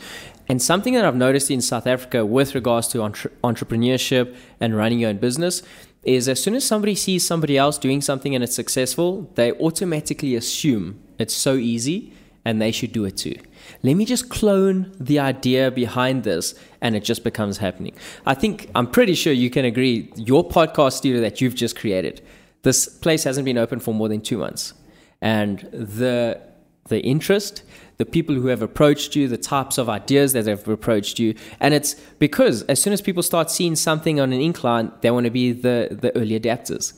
And 0.47 0.61
something 0.61 0.93
that 0.93 1.03
I've 1.05 1.15
noticed 1.15 1.51
in 1.51 1.59
South 1.59 1.87
Africa 1.87 2.25
with 2.25 2.55
regards 2.55 2.87
to 2.89 3.01
entre- 3.01 3.31
entrepreneurship 3.43 4.35
and 4.61 4.77
running 4.77 4.99
your 4.99 5.09
own 5.09 5.17
business 5.17 5.61
is 6.03 6.29
as 6.29 6.41
soon 6.41 6.55
as 6.55 6.63
somebody 6.63 6.95
sees 6.95 7.27
somebody 7.27 7.57
else 7.57 7.77
doing 7.77 8.01
something 8.01 8.33
and 8.33 8.43
it's 8.43 8.55
successful, 8.55 9.29
they 9.35 9.51
automatically 9.53 10.35
assume 10.35 11.01
it's 11.17 11.33
so 11.33 11.55
easy 11.55 12.13
and 12.49 12.59
they 12.59 12.71
should 12.71 12.91
do 12.91 13.05
it 13.05 13.15
too. 13.15 13.35
Let 13.83 13.93
me 13.93 14.05
just 14.05 14.29
clone 14.29 14.91
the 14.99 15.19
idea 15.19 15.69
behind 15.69 16.23
this 16.23 16.55
and 16.81 16.95
it 16.95 17.03
just 17.03 17.23
becomes 17.23 17.59
happening. 17.59 17.93
I 18.25 18.33
think, 18.33 18.71
I'm 18.73 18.87
pretty 18.87 19.13
sure 19.13 19.31
you 19.31 19.51
can 19.51 19.65
agree, 19.65 20.11
your 20.15 20.43
podcast 20.47 20.93
studio 20.93 21.21
that 21.21 21.41
you've 21.41 21.53
just 21.53 21.75
created, 21.77 22.21
this 22.63 22.87
place 22.87 23.23
hasn't 23.23 23.45
been 23.45 23.59
open 23.59 23.79
for 23.79 23.93
more 23.93 24.09
than 24.09 24.21
two 24.21 24.39
months. 24.39 24.73
And 25.21 25.59
the, 25.71 26.41
the 26.87 27.01
interest, 27.01 27.61
the 27.97 28.05
people 28.05 28.33
who 28.33 28.47
have 28.47 28.63
approached 28.63 29.15
you, 29.15 29.27
the 29.27 29.37
types 29.37 29.77
of 29.77 29.87
ideas 29.87 30.33
that 30.33 30.47
have 30.47 30.67
approached 30.67 31.19
you. 31.19 31.35
And 31.59 31.75
it's 31.75 31.93
because 32.17 32.63
as 32.63 32.81
soon 32.81 32.93
as 32.93 33.01
people 33.01 33.21
start 33.21 33.51
seeing 33.51 33.75
something 33.75 34.19
on 34.19 34.33
an 34.33 34.41
incline, 34.41 34.91
they 35.01 35.11
want 35.11 35.25
to 35.25 35.29
be 35.29 35.51
the, 35.51 35.89
the 35.91 36.15
early 36.17 36.39
adapters. 36.39 36.93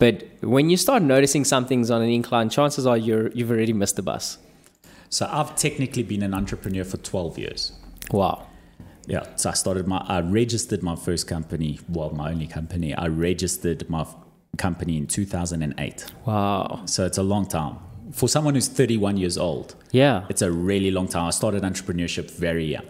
But 0.00 0.24
when 0.40 0.68
you 0.68 0.76
start 0.76 1.02
noticing 1.04 1.44
something's 1.44 1.92
on 1.92 2.02
an 2.02 2.10
incline, 2.10 2.50
chances 2.50 2.86
are 2.88 2.98
you're, 2.98 3.30
you've 3.30 3.52
already 3.52 3.72
missed 3.72 3.94
the 3.94 4.02
bus. 4.02 4.38
So 5.08 5.28
I've 5.30 5.56
technically 5.56 6.02
been 6.02 6.22
an 6.22 6.34
entrepreneur 6.34 6.84
for 6.84 6.96
12 6.98 7.38
years. 7.38 7.72
Wow. 8.10 8.46
Yeah, 9.06 9.24
so 9.36 9.50
I 9.50 9.52
started 9.52 9.86
my, 9.86 9.98
I 9.98 10.20
registered 10.20 10.82
my 10.82 10.96
first 10.96 11.28
company, 11.28 11.78
well, 11.88 12.10
my 12.10 12.30
only 12.30 12.48
company. 12.48 12.92
I 12.94 13.06
registered 13.06 13.88
my 13.88 14.00
f- 14.00 14.16
company 14.58 14.96
in 14.96 15.06
2008. 15.06 16.06
Wow. 16.24 16.82
So 16.86 17.06
it's 17.06 17.18
a 17.18 17.22
long 17.22 17.46
time. 17.46 17.78
For 18.12 18.28
someone 18.28 18.54
who's 18.54 18.66
31 18.68 19.16
years 19.16 19.38
old, 19.38 19.76
Yeah. 19.92 20.24
it's 20.28 20.42
a 20.42 20.50
really 20.50 20.90
long 20.90 21.06
time. 21.06 21.26
I 21.26 21.30
started 21.30 21.62
entrepreneurship 21.62 22.30
very 22.32 22.64
young. 22.64 22.84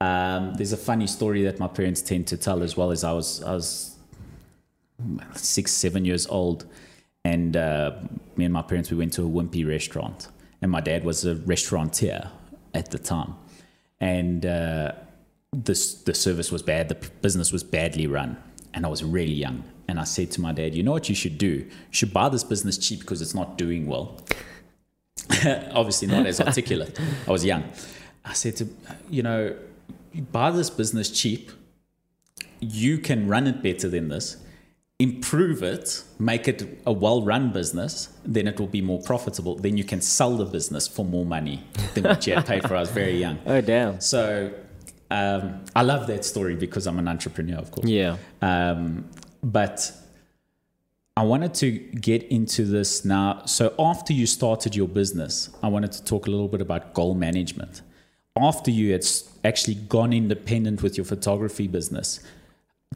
Um, 0.00 0.54
there's 0.54 0.72
a 0.72 0.76
funny 0.76 1.06
story 1.08 1.42
that 1.42 1.58
my 1.58 1.68
parents 1.68 2.00
tend 2.00 2.26
to 2.28 2.36
tell 2.36 2.62
as 2.62 2.76
well 2.76 2.90
as 2.92 3.02
I 3.04 3.12
was, 3.12 3.42
I 3.42 3.52
was 3.54 3.96
six, 5.34 5.72
seven 5.72 6.04
years 6.04 6.26
old. 6.28 6.64
And 7.24 7.56
uh, 7.56 7.92
me 8.36 8.44
and 8.44 8.54
my 8.54 8.62
parents, 8.62 8.90
we 8.90 8.96
went 8.96 9.12
to 9.14 9.26
a 9.26 9.28
Wimpy 9.28 9.66
restaurant. 9.68 10.28
And 10.62 10.70
my 10.70 10.80
dad 10.80 11.04
was 11.04 11.24
a 11.24 11.36
restaurateur 11.36 12.30
at 12.74 12.90
the 12.90 12.98
time. 12.98 13.34
And 14.00 14.44
uh, 14.46 14.92
this, 15.52 15.94
the 15.94 16.14
service 16.14 16.52
was 16.52 16.62
bad, 16.62 16.88
the 16.88 16.94
business 16.94 17.52
was 17.52 17.62
badly 17.62 18.06
run. 18.06 18.36
And 18.72 18.86
I 18.86 18.88
was 18.88 19.02
really 19.02 19.32
young. 19.32 19.64
And 19.88 19.98
I 19.98 20.04
said 20.04 20.30
to 20.32 20.40
my 20.40 20.52
dad, 20.52 20.74
you 20.74 20.82
know 20.82 20.92
what 20.92 21.08
you 21.08 21.14
should 21.14 21.36
do? 21.36 21.48
You 21.48 21.70
should 21.90 22.12
buy 22.12 22.28
this 22.28 22.44
business 22.44 22.78
cheap 22.78 23.00
because 23.00 23.20
it's 23.20 23.34
not 23.34 23.58
doing 23.58 23.86
well. 23.86 24.20
Obviously, 25.72 26.06
not 26.06 26.26
as 26.26 26.40
articulate. 26.40 26.98
I 27.26 27.30
was 27.30 27.44
young. 27.44 27.64
I 28.24 28.32
said 28.34 28.56
to, 28.56 28.68
you 29.08 29.22
know, 29.22 29.56
buy 30.30 30.50
this 30.50 30.70
business 30.70 31.10
cheap. 31.10 31.50
You 32.60 32.98
can 32.98 33.26
run 33.26 33.46
it 33.46 33.62
better 33.62 33.88
than 33.88 34.08
this. 34.08 34.36
Improve 35.00 35.62
it, 35.62 36.04
make 36.18 36.46
it 36.46 36.80
a 36.86 36.92
well 36.92 37.22
run 37.22 37.52
business, 37.52 38.10
then 38.24 38.46
it 38.46 38.60
will 38.60 38.68
be 38.68 38.82
more 38.82 39.00
profitable. 39.00 39.56
Then 39.56 39.76
you 39.76 39.84
can 39.84 40.00
sell 40.00 40.36
the 40.36 40.44
business 40.44 40.86
for 40.86 41.04
more 41.04 41.24
money 41.24 41.64
than 41.94 42.04
what 42.04 42.26
you 42.26 42.34
had 42.34 42.46
paid 42.46 42.62
for. 42.68 42.76
I 42.76 42.80
was 42.80 42.90
very 42.90 43.18
young. 43.18 43.38
Oh, 43.46 43.60
damn. 43.60 44.00
So 44.00 44.52
um, 45.10 45.64
I 45.74 45.82
love 45.82 46.06
that 46.06 46.24
story 46.24 46.54
because 46.54 46.86
I'm 46.86 46.98
an 46.98 47.08
entrepreneur, 47.08 47.58
of 47.58 47.70
course. 47.70 47.88
Yeah. 47.88 48.18
Um, 48.42 49.08
but 49.42 49.90
I 51.16 51.22
wanted 51.24 51.54
to 51.54 51.70
get 51.72 52.22
into 52.24 52.64
this 52.64 53.04
now. 53.04 53.42
So 53.44 53.74
after 53.78 54.12
you 54.12 54.26
started 54.26 54.76
your 54.76 54.88
business, 54.88 55.50
I 55.62 55.68
wanted 55.68 55.92
to 55.92 56.04
talk 56.04 56.26
a 56.26 56.30
little 56.30 56.48
bit 56.48 56.60
about 56.60 56.94
goal 56.94 57.14
management. 57.14 57.82
After 58.36 58.70
you 58.70 58.92
had 58.92 59.04
actually 59.44 59.74
gone 59.74 60.12
independent 60.12 60.82
with 60.82 60.96
your 60.96 61.04
photography 61.04 61.66
business, 61.66 62.20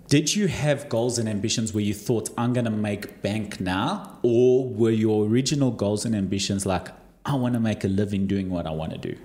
did 0.09 0.35
you 0.35 0.48
have 0.48 0.88
goals 0.88 1.18
and 1.18 1.28
ambitions 1.28 1.72
where 1.72 1.83
you 1.83 1.94
thought, 1.94 2.30
I'm 2.37 2.52
going 2.52 2.66
to 2.66 2.70
make 2.70 3.22
bank 3.22 3.61
now? 3.61 4.18
Or 4.22 4.68
were 4.68 4.90
your 4.90 5.26
original 5.26 5.70
goals 5.70 6.04
and 6.04 6.14
ambitions 6.14 6.66
like, 6.66 6.88
I 7.24 7.35
want 7.35 7.54
to 7.54 7.61
make 7.61 7.85
a 7.85 7.88
living 7.88 8.26
doing 8.26 8.50
what 8.50 8.66
I 8.66 8.70
want 8.70 8.92
to 8.92 8.98
do? 8.98 9.16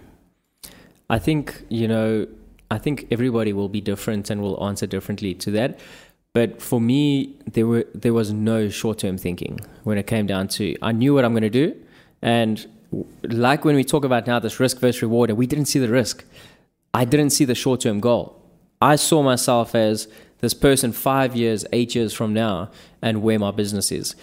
I 1.10 1.19
think, 1.19 1.63
you 1.69 1.88
know, 1.88 2.27
I 2.71 2.77
think 2.77 3.08
everybody 3.12 3.51
will 3.51 3.69
be 3.69 3.82
different 3.82 4.29
and 4.29 4.41
will 4.41 4.63
answer 4.63 4.88
differently 4.88 5.34
to 5.36 5.51
that. 5.51 5.79
But 6.34 6.62
for 6.62 6.79
me, 6.79 7.36
there 7.51 7.65
were 7.65 7.86
there 7.95 8.13
was 8.13 8.32
no 8.32 8.69
short 8.69 8.99
term 8.99 9.17
thinking 9.17 9.60
when 9.84 9.97
it 9.97 10.05
came 10.05 10.27
down 10.27 10.47
to 10.49 10.75
I 10.82 10.91
knew 10.91 11.15
what 11.15 11.25
I'm 11.25 11.34
going 11.34 11.41
to 11.41 11.49
do, 11.49 11.75
and 12.21 12.65
like 13.23 13.65
when 13.65 13.75
we 13.75 13.84
talk 13.84 14.05
about 14.05 14.27
now 14.27 14.38
this 14.38 14.60
risk 14.60 14.79
versus 14.79 15.01
reward, 15.01 15.32
and 15.32 15.39
we 15.39 15.47
didn't 15.47 15.65
see 15.65 15.79
the 15.79 15.89
risk. 15.89 16.23
I 16.93 17.05
didn't 17.05 17.32
see 17.32 17.45
the 17.45 17.55
short 17.55 17.82
term 17.82 17.99
goal. 17.99 18.39
I 18.79 18.95
saw 18.95 19.23
myself 19.23 19.73
as 19.73 20.08
this 20.41 20.54
person 20.54 20.91
five 20.91 21.36
years, 21.36 21.65
eight 21.73 21.95
years 21.95 22.13
from 22.13 22.34
now, 22.34 22.69
and 23.02 23.21
where 23.21 23.39
my 23.39 23.52
business 23.52 23.91
is. 23.91 24.15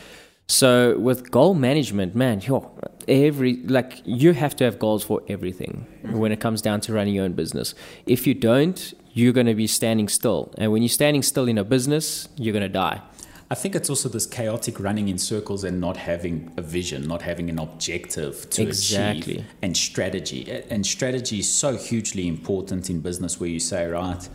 So 0.48 0.98
with 0.98 1.30
goal 1.30 1.54
management, 1.54 2.14
man, 2.14 2.40
yo, 2.40 2.70
every 3.08 3.56
like 3.64 4.00
you 4.04 4.32
have 4.32 4.54
to 4.56 4.64
have 4.64 4.78
goals 4.78 5.02
for 5.02 5.22
everything 5.28 5.86
when 6.02 6.30
it 6.30 6.40
comes 6.40 6.62
down 6.62 6.80
to 6.82 6.92
running 6.92 7.14
your 7.14 7.24
own 7.24 7.32
business. 7.32 7.74
If 8.06 8.26
you 8.26 8.34
don't, 8.34 8.94
you're 9.12 9.32
going 9.32 9.46
to 9.46 9.54
be 9.54 9.66
standing 9.66 10.08
still, 10.08 10.54
and 10.58 10.70
when 10.70 10.82
you're 10.82 10.88
standing 10.88 11.22
still 11.22 11.48
in 11.48 11.58
a 11.58 11.64
business, 11.64 12.28
you're 12.36 12.52
going 12.52 12.62
to 12.62 12.68
die. 12.68 13.02
I 13.48 13.54
think 13.54 13.76
it's 13.76 13.88
also 13.88 14.08
this 14.08 14.26
chaotic 14.26 14.80
running 14.80 15.08
in 15.08 15.18
circles 15.18 15.62
and 15.62 15.80
not 15.80 15.96
having 15.96 16.52
a 16.56 16.62
vision, 16.62 17.06
not 17.06 17.22
having 17.22 17.48
an 17.48 17.60
objective 17.60 18.50
to 18.50 18.62
Exactly. 18.62 19.34
achieve, 19.34 19.46
and 19.62 19.76
strategy. 19.76 20.62
And 20.68 20.84
strategy 20.84 21.38
is 21.38 21.48
so 21.52 21.76
hugely 21.76 22.26
important 22.26 22.90
in 22.90 23.00
business 23.00 23.38
where 23.38 23.48
you 23.48 23.60
say, 23.60 23.86
right, 23.86 24.28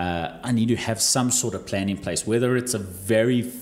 uh, 0.00 0.40
I 0.42 0.52
need 0.52 0.68
to 0.68 0.76
have 0.76 0.98
some 1.00 1.30
sort 1.30 1.54
of 1.54 1.66
plan 1.66 1.90
in 1.90 1.98
place, 1.98 2.26
whether 2.26 2.56
it's 2.56 2.72
a 2.72 2.78
very 2.78 3.52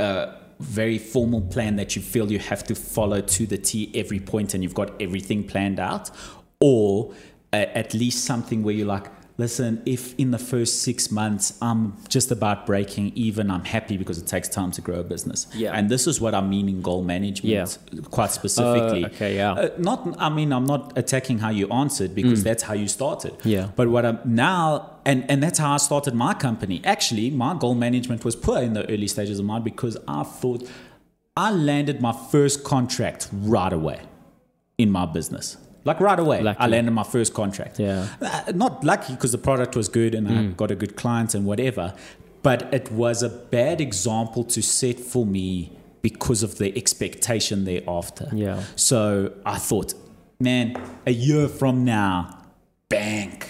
uh, 0.00 0.26
very 0.58 0.96
formal 0.96 1.42
plan 1.42 1.76
that 1.76 1.94
you 1.94 2.02
feel 2.02 2.32
you 2.32 2.38
have 2.38 2.64
to 2.64 2.74
follow 2.74 3.20
to 3.20 3.46
the 3.46 3.58
T 3.58 3.90
every 3.94 4.20
point 4.20 4.54
and 4.54 4.62
you've 4.62 4.80
got 4.82 4.90
everything 5.02 5.46
planned 5.46 5.78
out, 5.78 6.10
or 6.60 7.12
uh, 7.52 7.56
at 7.56 7.92
least 7.92 8.24
something 8.24 8.62
where 8.62 8.74
you're 8.74 8.86
like, 8.86 9.08
listen, 9.42 9.82
if 9.96 10.02
in 10.22 10.28
the 10.36 10.42
first 10.52 10.72
six 10.86 11.10
months 11.10 11.44
I'm 11.60 11.82
just 12.16 12.28
about 12.36 12.58
breaking 12.70 13.06
even, 13.26 13.44
I'm 13.54 13.66
happy 13.76 13.96
because 14.02 14.18
it 14.22 14.26
takes 14.34 14.48
time 14.58 14.70
to 14.76 14.80
grow 14.86 14.98
a 15.00 15.06
business. 15.14 15.40
Yeah. 15.62 15.76
And 15.76 15.82
this 15.94 16.04
is 16.10 16.16
what 16.24 16.34
I 16.40 16.42
mean 16.54 16.66
in 16.74 16.78
goal 16.90 17.02
management 17.14 17.52
Yeah. 17.56 18.00
quite 18.16 18.30
specifically. 18.40 19.02
Uh, 19.04 19.08
okay, 19.08 19.32
yeah. 19.40 19.52
Uh, 19.52 19.68
not, 19.88 19.98
I 20.26 20.28
mean, 20.38 20.50
I'm 20.56 20.68
not 20.74 20.82
attacking 21.02 21.38
how 21.44 21.50
you 21.60 21.66
answered 21.82 22.10
because 22.14 22.40
that's 22.48 22.62
how 22.68 22.74
you 22.82 22.88
started. 23.00 23.34
Mm. 23.40 23.50
Yeah. 23.56 23.66
But 23.78 23.86
what 23.94 24.04
I'm 24.10 24.18
now, 24.24 24.64
and, 25.10 25.18
and 25.30 25.38
that's 25.44 25.58
how 25.58 25.70
I 25.74 25.78
started 25.78 26.14
my 26.14 26.34
company. 26.34 26.80
Actually, 26.94 27.26
my 27.44 27.52
goal 27.64 27.74
management 27.86 28.24
was 28.24 28.36
poor 28.46 28.58
in 28.68 28.72
the 28.78 28.84
early 28.94 29.08
stages 29.08 29.38
of 29.40 29.44
mine 29.44 29.64
because 29.72 29.96
I 30.06 30.22
thought 30.22 30.62
I 31.36 31.50
landed 31.50 32.00
my 32.08 32.14
first 32.32 32.56
contract 32.62 33.28
right 33.32 33.72
away 33.72 34.00
in 34.78 34.88
my 34.98 35.06
business. 35.18 35.56
Like 35.84 36.00
right 36.00 36.18
away, 36.18 36.42
Lucky. 36.42 36.60
I 36.60 36.66
landed 36.66 36.92
my 36.92 37.02
first 37.02 37.34
contract. 37.34 37.78
Yeah. 37.78 38.06
Uh, 38.20 38.52
not 38.54 38.84
lucky 38.84 39.14
because 39.14 39.32
the 39.32 39.38
product 39.38 39.74
was 39.76 39.88
good 39.88 40.14
and 40.14 40.28
I 40.28 40.46
got 40.56 40.70
a 40.70 40.76
good 40.76 40.96
client 40.96 41.34
and 41.34 41.44
whatever, 41.44 41.94
but 42.42 42.72
it 42.72 42.90
was 42.92 43.22
a 43.22 43.28
bad 43.28 43.80
example 43.80 44.44
to 44.44 44.62
set 44.62 45.00
for 45.00 45.26
me 45.26 45.72
because 46.02 46.42
of 46.42 46.58
the 46.58 46.76
expectation 46.76 47.64
thereafter. 47.64 48.28
Yeah. 48.32 48.62
So 48.76 49.32
I 49.46 49.58
thought, 49.58 49.94
man, 50.40 50.76
a 51.06 51.12
year 51.12 51.48
from 51.48 51.84
now, 51.84 52.41
bank, 52.92 53.48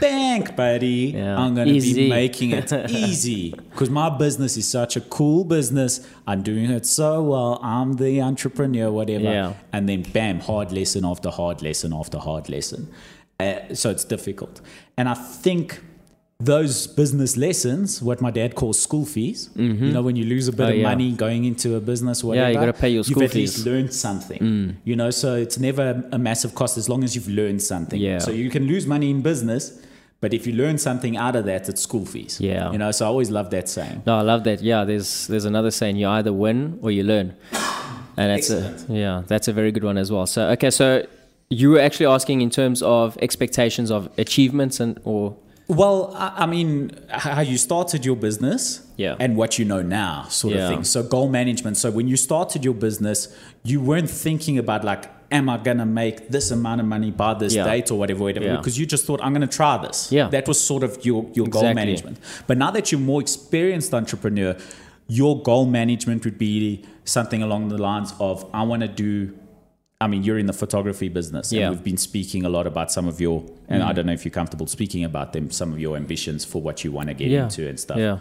bank, 0.00 0.56
buddy. 0.56 1.12
Yeah. 1.14 1.38
I'm 1.38 1.54
going 1.54 1.68
to 1.68 1.80
be 1.80 2.08
making 2.08 2.52
it 2.52 2.72
easy 2.90 3.50
because 3.52 3.90
my 3.90 4.08
business 4.08 4.56
is 4.56 4.66
such 4.66 4.96
a 4.96 5.00
cool 5.02 5.44
business. 5.44 6.06
I'm 6.26 6.42
doing 6.42 6.70
it 6.70 6.86
so 6.86 7.22
well. 7.22 7.60
I'm 7.62 7.94
the 7.94 8.22
entrepreneur, 8.22 8.90
whatever. 8.90 9.24
Yeah. 9.24 9.54
And 9.72 9.88
then, 9.88 10.02
bam, 10.02 10.40
hard 10.40 10.72
lesson 10.72 11.04
after 11.04 11.30
hard 11.30 11.62
lesson 11.62 11.92
after 11.92 12.18
hard 12.18 12.48
lesson. 12.48 12.90
Uh, 13.38 13.74
so 13.74 13.90
it's 13.90 14.04
difficult. 14.04 14.60
And 14.96 15.08
I 15.08 15.14
think 15.14 15.80
those 16.40 16.86
business 16.86 17.36
lessons, 17.36 18.00
what 18.02 18.20
my 18.22 18.30
dad 18.30 18.54
calls 18.54 18.80
school 18.80 19.04
fees, 19.04 19.50
you 19.56 19.92
know, 19.92 20.00
when 20.02 20.16
you 20.16 20.24
lose 20.24 20.48
a 20.48 20.52
bit 20.52 20.60
Oh, 20.66 20.68
of 20.70 20.76
yeah. 20.76 20.82
money 20.88 21.12
going 21.12 21.44
into 21.44 21.76
a 21.76 21.80
business, 21.80 22.24
whatever, 22.24 22.46
yeah, 22.46 22.52
you 22.54 22.58
gotta 22.66 22.72
pay 22.72 22.88
your 22.88 23.04
school 23.04 23.22
you've 23.22 23.30
at 23.30 23.34
least 23.36 23.56
fees. 23.56 23.64
Mm. 23.64 23.70
learned 23.70 23.92
something. 23.94 24.76
You 24.84 24.96
know, 24.96 25.10
so 25.10 25.34
it's 25.36 25.58
never 25.58 26.02
a 26.12 26.18
massive 26.18 26.54
cost 26.54 26.78
as 26.78 26.88
long 26.88 27.04
as 27.04 27.14
you've 27.14 27.28
learned 27.28 27.62
something. 27.62 28.00
Yeah. 28.00 28.18
So 28.18 28.30
you 28.30 28.48
can 28.50 28.66
lose 28.66 28.86
money 28.86 29.10
in 29.10 29.20
business, 29.20 29.78
but 30.22 30.32
if 30.32 30.46
you 30.46 30.54
learn 30.54 30.78
something 30.78 31.16
out 31.16 31.36
of 31.36 31.44
that, 31.44 31.68
it's 31.68 31.82
school 31.82 32.06
fees. 32.06 32.40
Yeah. 32.40 32.72
You 32.72 32.78
know, 32.78 32.90
so 32.90 33.04
I 33.04 33.08
always 33.08 33.30
love 33.30 33.50
that 33.50 33.68
saying. 33.68 34.02
No, 34.06 34.16
I 34.16 34.22
love 34.22 34.44
that. 34.44 34.62
Yeah, 34.62 34.84
there's 34.84 35.26
there's 35.26 35.44
another 35.44 35.70
saying: 35.70 35.96
you 35.96 36.08
either 36.08 36.32
win 36.32 36.78
or 36.82 36.90
you 36.90 37.04
learn, 37.04 37.34
and 38.16 38.30
that's 38.30 38.50
Excellent. 38.50 38.88
a 38.88 38.92
yeah, 38.94 39.22
that's 39.26 39.48
a 39.48 39.52
very 39.52 39.72
good 39.72 39.84
one 39.84 39.98
as 39.98 40.10
well. 40.10 40.26
So 40.26 40.48
okay, 40.50 40.70
so 40.70 41.06
you 41.50 41.70
were 41.70 41.80
actually 41.80 42.06
asking 42.06 42.40
in 42.42 42.50
terms 42.50 42.82
of 42.82 43.16
expectations 43.20 43.90
of 43.90 44.08
achievements 44.18 44.78
and 44.80 44.98
or 45.04 45.36
Well, 45.70 46.12
I, 46.16 46.32
I 46.38 46.46
mean, 46.46 46.90
how 47.08 47.42
you 47.42 47.56
started 47.56 48.04
your 48.04 48.16
business, 48.16 48.82
Yeah. 48.96 49.14
and 49.20 49.36
what 49.36 49.56
you 49.58 49.64
know 49.64 49.82
now, 49.82 50.24
sort 50.28 50.54
Yeah. 50.54 50.62
of 50.64 50.68
thing. 50.70 50.84
So 50.84 51.02
goal 51.04 51.28
management. 51.28 51.76
So 51.76 51.90
when 51.92 52.08
you 52.08 52.16
started 52.16 52.64
your 52.64 52.74
business, 52.74 53.28
you 53.62 53.80
weren't 53.80 54.10
thinking 54.10 54.58
about 54.58 54.84
like, 54.84 55.04
am 55.30 55.48
I 55.48 55.58
gonna 55.58 55.86
make 55.86 56.28
this 56.30 56.50
amount 56.50 56.80
of 56.80 56.86
money 56.88 57.12
by 57.12 57.34
this 57.34 57.54
Yeah. 57.54 57.64
date 57.64 57.88
or 57.92 57.98
whatever, 58.00 58.24
whatever, 58.24 58.56
because 58.56 58.76
you 58.80 58.84
just 58.84 59.04
thought 59.06 59.20
I'm 59.22 59.32
gonna 59.32 59.46
try 59.46 59.78
this. 59.78 60.08
Yeah. 60.10 60.28
that 60.30 60.48
was 60.48 60.58
sort 60.60 60.82
of 60.82 60.98
your 61.06 61.24
your 61.34 61.46
goal 61.46 61.72
management. 61.72 62.18
But 62.48 62.58
now 62.58 62.72
that 62.72 62.90
you're 62.90 63.00
more 63.12 63.20
experienced 63.20 63.94
entrepreneur, 63.94 64.56
your 65.06 65.40
goal 65.40 65.66
management 65.66 66.24
would 66.24 66.38
be 66.38 66.82
something 67.04 67.42
along 67.44 67.68
the 67.68 67.78
lines 67.78 68.12
of, 68.18 68.44
I 68.52 68.62
want 68.64 68.82
to 68.82 68.88
do. 68.88 69.32
I 70.02 70.06
mean, 70.06 70.22
you're 70.22 70.38
in 70.38 70.46
the 70.46 70.54
photography 70.54 71.08
business, 71.08 71.52
Yeah. 71.52 71.66
and 71.66 71.74
we've 71.76 71.84
been 71.84 71.98
speaking 71.98 72.44
a 72.44 72.48
lot 72.48 72.66
about 72.66 72.90
some 72.90 73.06
of 73.06 73.20
your, 73.20 73.44
and 73.68 73.82
I 73.82 73.92
don't 73.92 74.06
know 74.06 74.12
if 74.14 74.24
you're 74.24 74.32
comfortable 74.32 74.66
speaking 74.66 75.04
about 75.04 75.34
them, 75.34 75.50
some 75.50 75.72
of 75.74 75.78
your 75.78 75.96
ambitions 75.96 76.44
for 76.44 76.62
what 76.62 76.84
you 76.84 76.90
want 76.90 77.08
to 77.08 77.14
get 77.14 77.28
Yeah. 77.28 77.44
into 77.44 77.68
and 77.68 77.78
stuff. 77.78 77.98
Yeah. 77.98 78.18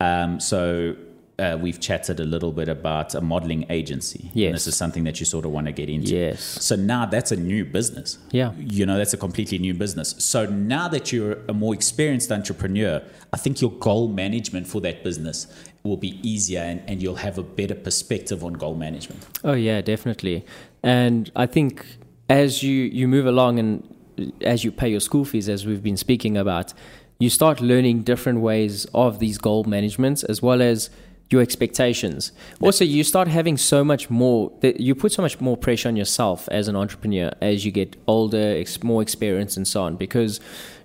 Um, 0.00 0.40
so 0.40 0.94
uh, 1.38 1.56
we've 1.60 1.80
chatted 1.80 2.20
a 2.20 2.24
little 2.24 2.52
bit 2.52 2.68
about 2.68 3.14
a 3.14 3.20
modeling 3.22 3.64
agency. 3.70 4.24
And 4.24 4.36
Yes. 4.36 4.52
this 4.52 4.66
is 4.66 4.76
something 4.76 5.04
that 5.04 5.18
you 5.18 5.24
sort 5.26 5.46
of 5.46 5.50
want 5.50 5.66
to 5.66 5.72
get 5.72 5.88
into. 5.88 6.14
Yes. 6.14 6.42
So 6.42 6.76
now 6.76 7.06
that's 7.06 7.32
a 7.32 7.36
new 7.36 7.64
business. 7.64 8.18
Yeah. 8.30 8.52
You 8.58 8.84
know, 8.84 8.98
that's 8.98 9.14
a 9.14 9.16
completely 9.16 9.58
new 9.58 9.72
business. 9.72 10.14
So 10.18 10.44
now 10.44 10.86
that 10.88 11.10
you're 11.12 11.38
a 11.48 11.54
more 11.54 11.72
experienced 11.72 12.30
entrepreneur, 12.30 13.02
I 13.32 13.38
think 13.38 13.62
your 13.62 13.70
goal 13.72 14.08
management 14.08 14.66
for 14.66 14.82
that 14.82 15.02
business 15.02 15.46
will 15.84 15.96
be 15.96 16.20
easier 16.22 16.60
and, 16.60 16.82
and 16.86 17.02
you'll 17.02 17.16
have 17.16 17.38
a 17.38 17.42
better 17.42 17.74
perspective 17.74 18.44
on 18.44 18.52
goal 18.52 18.74
management. 18.74 19.26
Oh 19.42 19.54
yeah, 19.54 19.80
definitely. 19.80 20.44
And 20.82 21.30
I 21.34 21.46
think 21.46 21.86
as 22.28 22.62
you 22.62 22.84
you 22.84 23.08
move 23.08 23.26
along 23.26 23.58
and 23.58 23.94
as 24.42 24.64
you 24.64 24.70
pay 24.72 24.88
your 24.88 25.00
school 25.00 25.24
fees, 25.24 25.48
as 25.48 25.66
we've 25.66 25.82
been 25.82 25.96
speaking 25.96 26.36
about, 26.36 26.72
you 27.18 27.30
start 27.30 27.60
learning 27.60 28.02
different 28.02 28.40
ways 28.40 28.86
of 28.94 29.18
these 29.18 29.38
goal 29.38 29.64
managements 29.64 30.22
as 30.24 30.42
well 30.42 30.60
as 30.62 30.90
your 31.30 31.40
expectations. 31.40 32.32
Also, 32.60 32.84
you 32.84 33.02
start 33.02 33.26
having 33.26 33.56
so 33.56 33.82
much 33.82 34.10
more. 34.10 34.52
that 34.60 34.80
You 34.80 34.94
put 34.94 35.12
so 35.12 35.22
much 35.22 35.40
more 35.40 35.56
pressure 35.56 35.88
on 35.88 35.96
yourself 35.96 36.48
as 36.50 36.68
an 36.68 36.76
entrepreneur 36.76 37.30
as 37.40 37.64
you 37.64 37.72
get 37.72 37.96
older, 38.06 38.56
ex- 38.58 38.82
more 38.82 39.02
experience, 39.02 39.56
and 39.56 39.66
so 39.66 39.82
on, 39.82 39.96
because 39.96 40.40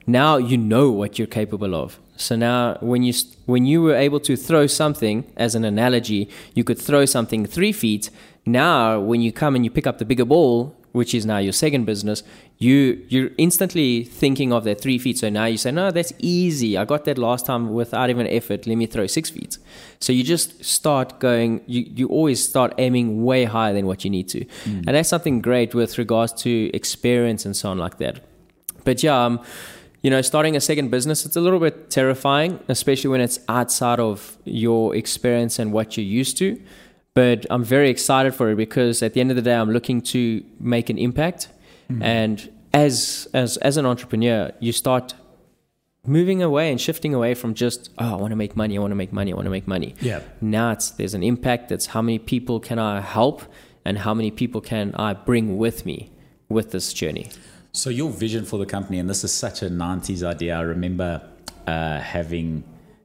now 0.07 0.37
you 0.37 0.57
know 0.57 0.89
what 0.89 1.19
you're 1.19 1.27
capable 1.27 1.75
of. 1.75 1.99
So 2.17 2.35
now, 2.35 2.77
when 2.81 3.03
you 3.03 3.13
when 3.45 3.65
you 3.65 3.81
were 3.81 3.95
able 3.95 4.19
to 4.21 4.35
throw 4.35 4.67
something, 4.67 5.31
as 5.37 5.55
an 5.55 5.63
analogy, 5.63 6.29
you 6.53 6.63
could 6.63 6.79
throw 6.79 7.05
something 7.05 7.45
three 7.45 7.71
feet. 7.71 8.09
Now, 8.45 8.99
when 8.99 9.21
you 9.21 9.31
come 9.31 9.55
and 9.55 9.63
you 9.63 9.71
pick 9.71 9.87
up 9.87 9.97
the 9.97 10.05
bigger 10.05 10.25
ball, 10.25 10.75
which 10.93 11.13
is 11.13 11.25
now 11.25 11.37
your 11.37 11.53
second 11.53 11.85
business, 11.85 12.23
you 12.57 13.05
you're 13.07 13.29
instantly 13.37 14.03
thinking 14.03 14.51
of 14.51 14.63
that 14.63 14.81
three 14.81 14.97
feet. 14.97 15.17
So 15.17 15.29
now 15.29 15.45
you 15.45 15.57
say, 15.57 15.71
no, 15.71 15.91
that's 15.91 16.13
easy. 16.19 16.77
I 16.77 16.85
got 16.85 17.05
that 17.05 17.17
last 17.17 17.45
time 17.45 17.73
without 17.73 18.09
even 18.09 18.27
effort. 18.27 18.65
Let 18.65 18.75
me 18.75 18.87
throw 18.87 19.05
six 19.07 19.29
feet. 19.29 19.57
So 19.99 20.11
you 20.11 20.23
just 20.23 20.63
start 20.65 21.19
going. 21.19 21.61
You 21.67 21.81
you 21.95 22.07
always 22.07 22.43
start 22.43 22.73
aiming 22.77 23.23
way 23.23 23.45
higher 23.45 23.73
than 23.73 23.85
what 23.85 24.03
you 24.03 24.09
need 24.09 24.27
to, 24.29 24.45
and 24.87 24.95
that's 24.95 25.09
something 25.09 25.41
great 25.41 25.75
with 25.75 25.97
regards 25.97 26.33
to 26.43 26.71
experience 26.73 27.45
and 27.45 27.55
so 27.55 27.69
on 27.69 27.77
like 27.77 27.97
that. 27.99 28.21
But 28.83 29.03
yeah, 29.03 29.25
um, 29.25 29.41
you 30.01 30.09
know, 30.09 30.21
starting 30.21 30.55
a 30.55 30.61
second 30.61 30.91
business, 30.91 31.25
it's 31.25 31.35
a 31.35 31.41
little 31.41 31.59
bit 31.59 31.89
terrifying, 31.89 32.59
especially 32.67 33.09
when 33.09 33.21
it's 33.21 33.39
outside 33.49 33.99
of 33.99 34.37
your 34.45 34.95
experience 34.95 35.59
and 35.59 35.73
what 35.73 35.97
you're 35.97 36.05
used 36.05 36.37
to. 36.37 36.61
But 37.13 37.47
I'm 37.49 37.63
very 37.63 37.89
excited 37.89 38.35
for 38.35 38.51
it 38.51 38.55
because 38.55 39.01
at 39.01 39.13
the 39.13 39.21
end 39.21 39.31
of 39.31 39.35
the 39.35 39.41
day, 39.41 39.55
I'm 39.55 39.71
looking 39.71 40.01
to 40.01 40.43
make 40.59 40.89
an 40.89 40.99
impact. 40.99 41.49
Mm-hmm. 41.89 42.03
And 42.03 42.53
as 42.73 43.27
as 43.33 43.57
as 43.57 43.77
an 43.77 43.85
entrepreneur, 43.85 44.51
you 44.59 44.71
start 44.71 45.15
moving 46.05 46.41
away 46.41 46.71
and 46.71 46.79
shifting 46.79 47.13
away 47.13 47.33
from 47.33 47.53
just 47.53 47.89
oh, 47.97 48.13
I 48.13 48.15
want 48.15 48.31
to 48.31 48.35
make 48.35 48.55
money, 48.55 48.77
I 48.77 48.81
want 48.81 48.91
to 48.91 48.95
make 48.95 49.11
money, 49.11 49.31
I 49.31 49.35
want 49.35 49.47
to 49.47 49.51
make 49.51 49.67
money. 49.67 49.95
Yeah. 49.99 50.21
Now 50.41 50.71
it's 50.71 50.91
there's 50.91 51.13
an 51.13 51.23
impact. 51.23 51.69
That's 51.69 51.87
how 51.87 52.01
many 52.01 52.19
people 52.19 52.59
can 52.59 52.77
I 52.77 53.01
help, 53.01 53.41
and 53.83 53.97
how 53.97 54.13
many 54.13 54.29
people 54.29 54.61
can 54.61 54.93
I 54.95 55.13
bring 55.13 55.57
with 55.57 55.85
me 55.85 56.11
with 56.49 56.71
this 56.71 56.93
journey. 56.93 57.31
So 57.77 57.91
your 57.91 58.09
vision 58.09 58.43
for 58.43 58.57
the 58.57 58.65
company, 58.65 58.97
and 58.97 59.07
this 59.07 59.23
is 59.23 59.31
such 59.31 59.61
a 59.61 59.69
90s 59.69 60.23
idea. 60.23 60.55
I 60.57 60.61
remember 60.61 61.21
uh, 61.67 61.99
having 61.99 62.63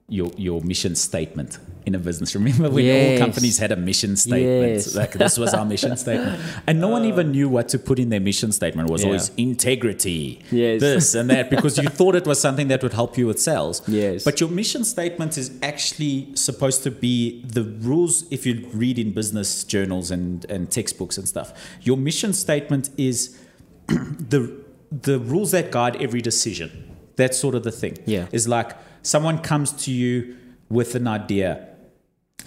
your 0.08 0.30
your 0.36 0.60
mission 0.62 0.94
statement 0.94 1.58
in 1.86 1.94
a 1.94 1.98
business. 1.98 2.34
Remember 2.40 2.70
when 2.70 2.84
all 3.12 3.18
companies 3.18 3.58
had 3.58 3.70
a 3.72 3.76
mission 3.76 4.16
statement? 4.16 4.72
Yes. 4.74 4.94
Like 4.96 5.12
this 5.12 5.36
was 5.38 5.52
our 5.52 5.64
mission 5.66 5.96
statement, 5.96 6.40
and 6.66 6.80
no 6.80 6.88
one 6.88 7.04
even 7.04 7.32
knew 7.32 7.48
what 7.50 7.68
to 7.70 7.78
put 7.78 7.98
in 7.98 8.08
their 8.08 8.20
mission 8.20 8.50
statement. 8.52 8.88
It 8.88 8.92
was 8.92 9.02
Yeah. 9.02 9.08
always 9.08 9.30
integrity, 9.36 10.40
Yes. 10.50 10.80
this 10.80 11.14
and 11.14 11.28
that, 11.30 11.50
because 11.50 11.76
you 11.78 11.88
thought 11.98 12.14
it 12.14 12.26
was 12.26 12.40
something 12.40 12.68
that 12.68 12.82
would 12.82 12.94
help 12.94 13.18
you 13.18 13.26
with 13.26 13.40
sales. 13.40 13.82
Yes. 13.86 14.24
But 14.24 14.40
your 14.40 14.48
mission 14.50 14.84
statement 14.84 15.36
is 15.36 15.50
actually 15.62 16.28
supposed 16.34 16.82
to 16.84 16.90
be 16.90 17.42
the 17.56 17.64
rules. 17.90 18.24
If 18.30 18.46
you 18.46 18.66
read 18.72 18.98
in 18.98 19.12
business 19.12 19.64
journals 19.64 20.10
and 20.10 20.46
and 20.54 20.70
textbooks 20.70 21.18
and 21.18 21.26
stuff, 21.28 21.52
your 21.82 21.98
mission 21.98 22.32
statement 22.32 22.88
is 22.96 23.36
the 24.32 24.61
the 25.00 25.18
rules 25.18 25.50
that 25.52 25.70
guide 25.70 25.96
every 26.00 26.20
decision. 26.20 26.96
That's 27.16 27.38
sort 27.38 27.54
of 27.54 27.62
the 27.62 27.72
thing. 27.72 27.98
Yeah. 28.06 28.26
Is 28.32 28.46
like 28.48 28.72
someone 29.02 29.38
comes 29.38 29.72
to 29.84 29.90
you 29.90 30.36
with 30.68 30.94
an 30.94 31.06
idea 31.06 31.68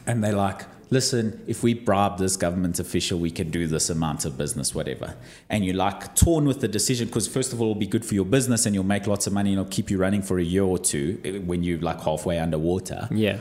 and 0.08 0.24
they're 0.24 0.34
like, 0.34 0.62
listen, 0.90 1.44
if 1.48 1.64
we 1.64 1.74
bribe 1.74 2.18
this 2.18 2.38
government 2.38 2.80
official, 2.80 3.20
we 3.20 3.32
can 3.32 3.50
do 3.50 3.68
this 3.68 3.90
amount 3.90 4.26
of 4.26 4.38
business, 4.38 4.74
whatever. 4.76 5.16
And 5.50 5.66
you're 5.66 5.76
like 5.76 6.16
torn 6.16 6.46
with 6.46 6.62
the 6.62 6.68
decision 6.68 7.08
because, 7.08 7.28
first 7.28 7.54
of 7.54 7.62
all, 7.62 7.72
it'll 7.72 7.80
be 7.80 7.88
good 7.88 8.06
for 8.06 8.14
your 8.14 8.26
business 8.26 8.66
and 8.66 8.76
you'll 8.76 8.84
make 8.84 9.08
lots 9.08 9.28
of 9.28 9.34
money 9.34 9.52
and 9.52 9.60
it'll 9.60 9.72
keep 9.72 9.90
you 9.90 9.98
running 9.98 10.22
for 10.22 10.38
a 10.40 10.44
year 10.44 10.64
or 10.64 10.78
two 10.78 11.20
eh, 11.24 11.40
when 11.40 11.64
you're 11.64 11.80
like 11.80 12.02
halfway 12.02 12.40
underwater 12.40 13.08
Yeah. 13.12 13.40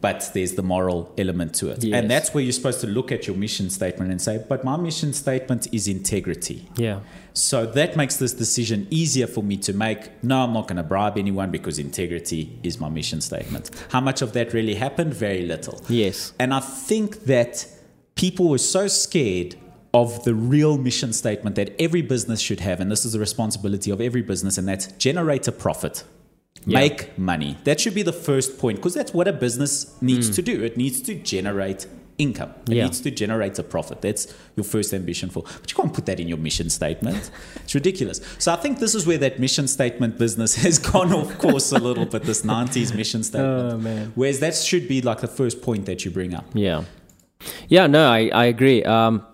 But 0.00 0.30
there's 0.34 0.54
the 0.54 0.62
moral 0.62 1.12
element 1.16 1.54
to 1.54 1.68
it. 1.68 1.84
Yes. 1.84 2.00
And 2.00 2.10
that's 2.10 2.34
where 2.34 2.42
you're 2.42 2.52
supposed 2.52 2.80
to 2.80 2.86
look 2.86 3.12
at 3.12 3.26
your 3.26 3.36
mission 3.36 3.70
statement 3.70 4.10
and 4.10 4.20
say, 4.20 4.44
but 4.48 4.64
my 4.64 4.76
mission 4.76 5.12
statement 5.12 5.68
is 5.72 5.86
integrity. 5.86 6.68
Yeah. 6.76 7.00
So 7.34 7.66
that 7.66 7.96
makes 7.96 8.16
this 8.16 8.32
decision 8.32 8.88
easier 8.90 9.26
for 9.26 9.44
me 9.44 9.56
to 9.58 9.72
make. 9.72 10.24
No, 10.24 10.44
I'm 10.44 10.52
not 10.54 10.66
going 10.66 10.78
to 10.78 10.82
bribe 10.82 11.16
anyone 11.16 11.50
because 11.50 11.78
integrity 11.78 12.58
is 12.62 12.80
my 12.80 12.88
mission 12.88 13.20
statement. 13.20 13.70
How 13.90 14.00
much 14.00 14.22
of 14.22 14.32
that 14.32 14.52
really 14.52 14.74
happened? 14.74 15.14
Very 15.14 15.42
little. 15.46 15.80
Yes. 15.88 16.32
And 16.38 16.52
I 16.52 16.60
think 16.60 17.24
that 17.24 17.66
people 18.14 18.48
were 18.48 18.58
so 18.58 18.88
scared 18.88 19.56
of 19.94 20.24
the 20.24 20.34
real 20.34 20.78
mission 20.78 21.12
statement 21.12 21.54
that 21.56 21.78
every 21.78 22.02
business 22.02 22.40
should 22.40 22.60
have, 22.60 22.80
and 22.80 22.90
this 22.90 23.04
is 23.04 23.12
the 23.12 23.20
responsibility 23.20 23.90
of 23.90 24.00
every 24.00 24.22
business, 24.22 24.56
and 24.56 24.66
that's 24.66 24.86
generate 24.92 25.46
a 25.46 25.52
profit. 25.52 26.02
Yeah. 26.66 26.78
Make 26.80 27.18
money. 27.18 27.56
That 27.64 27.80
should 27.80 27.94
be 27.94 28.02
the 28.02 28.12
first 28.12 28.58
point 28.58 28.76
because 28.76 28.94
that's 28.94 29.12
what 29.12 29.26
a 29.26 29.32
business 29.32 30.00
needs 30.00 30.30
to 30.30 30.42
do. 30.42 30.62
It 30.62 30.76
needs 30.76 31.00
to 31.02 31.14
generate 31.14 31.86
income. 32.18 32.50
It 32.50 32.70
Mm. 32.70 32.74
Yeah. 32.76 32.84
needs 32.84 33.00
to 33.00 33.10
generate 33.10 33.58
a 33.58 33.62
profit. 33.64 34.00
That's 34.02 34.32
your 34.54 34.62
first 34.64 34.94
ambition 34.94 35.28
for. 35.30 35.42
But 35.60 35.70
you 35.70 35.76
can't 35.76 35.92
put 35.92 36.06
that 36.06 36.20
in 36.20 36.28
your 36.28 36.38
mission 36.38 36.70
statement. 36.70 37.30
it's 37.64 37.74
ridiculous. 37.74 38.20
So 38.38 38.52
I 38.52 38.56
think 38.56 38.78
this 38.78 38.94
is 38.94 39.06
where 39.06 39.18
that 39.18 39.40
mission 39.40 39.66
statement 39.66 40.18
business 40.18 40.54
has 40.64 40.78
gone 40.78 41.12
off 41.12 41.36
course 41.38 41.72
a 41.72 41.78
little 41.78 42.06
bit. 42.06 42.22
This 42.22 42.42
'90s 42.42 42.94
mission 42.94 43.22
statement. 43.30 43.72
Oh, 43.72 43.78
man. 43.78 44.12
Whereas 44.14 44.38
that 44.40 44.54
should 44.54 44.86
be 44.86 45.00
like 45.02 45.20
the 45.20 45.26
first 45.40 45.62
point 45.62 45.86
that 45.86 46.04
you 46.04 46.10
bring 46.12 46.32
up. 46.34 46.44
Yeah. 46.54 46.84
Yeah, 47.68 47.88
no, 47.88 48.06
I, 48.08 48.30
I 48.32 48.44
agree. 48.44 48.84
Um, 48.84 49.26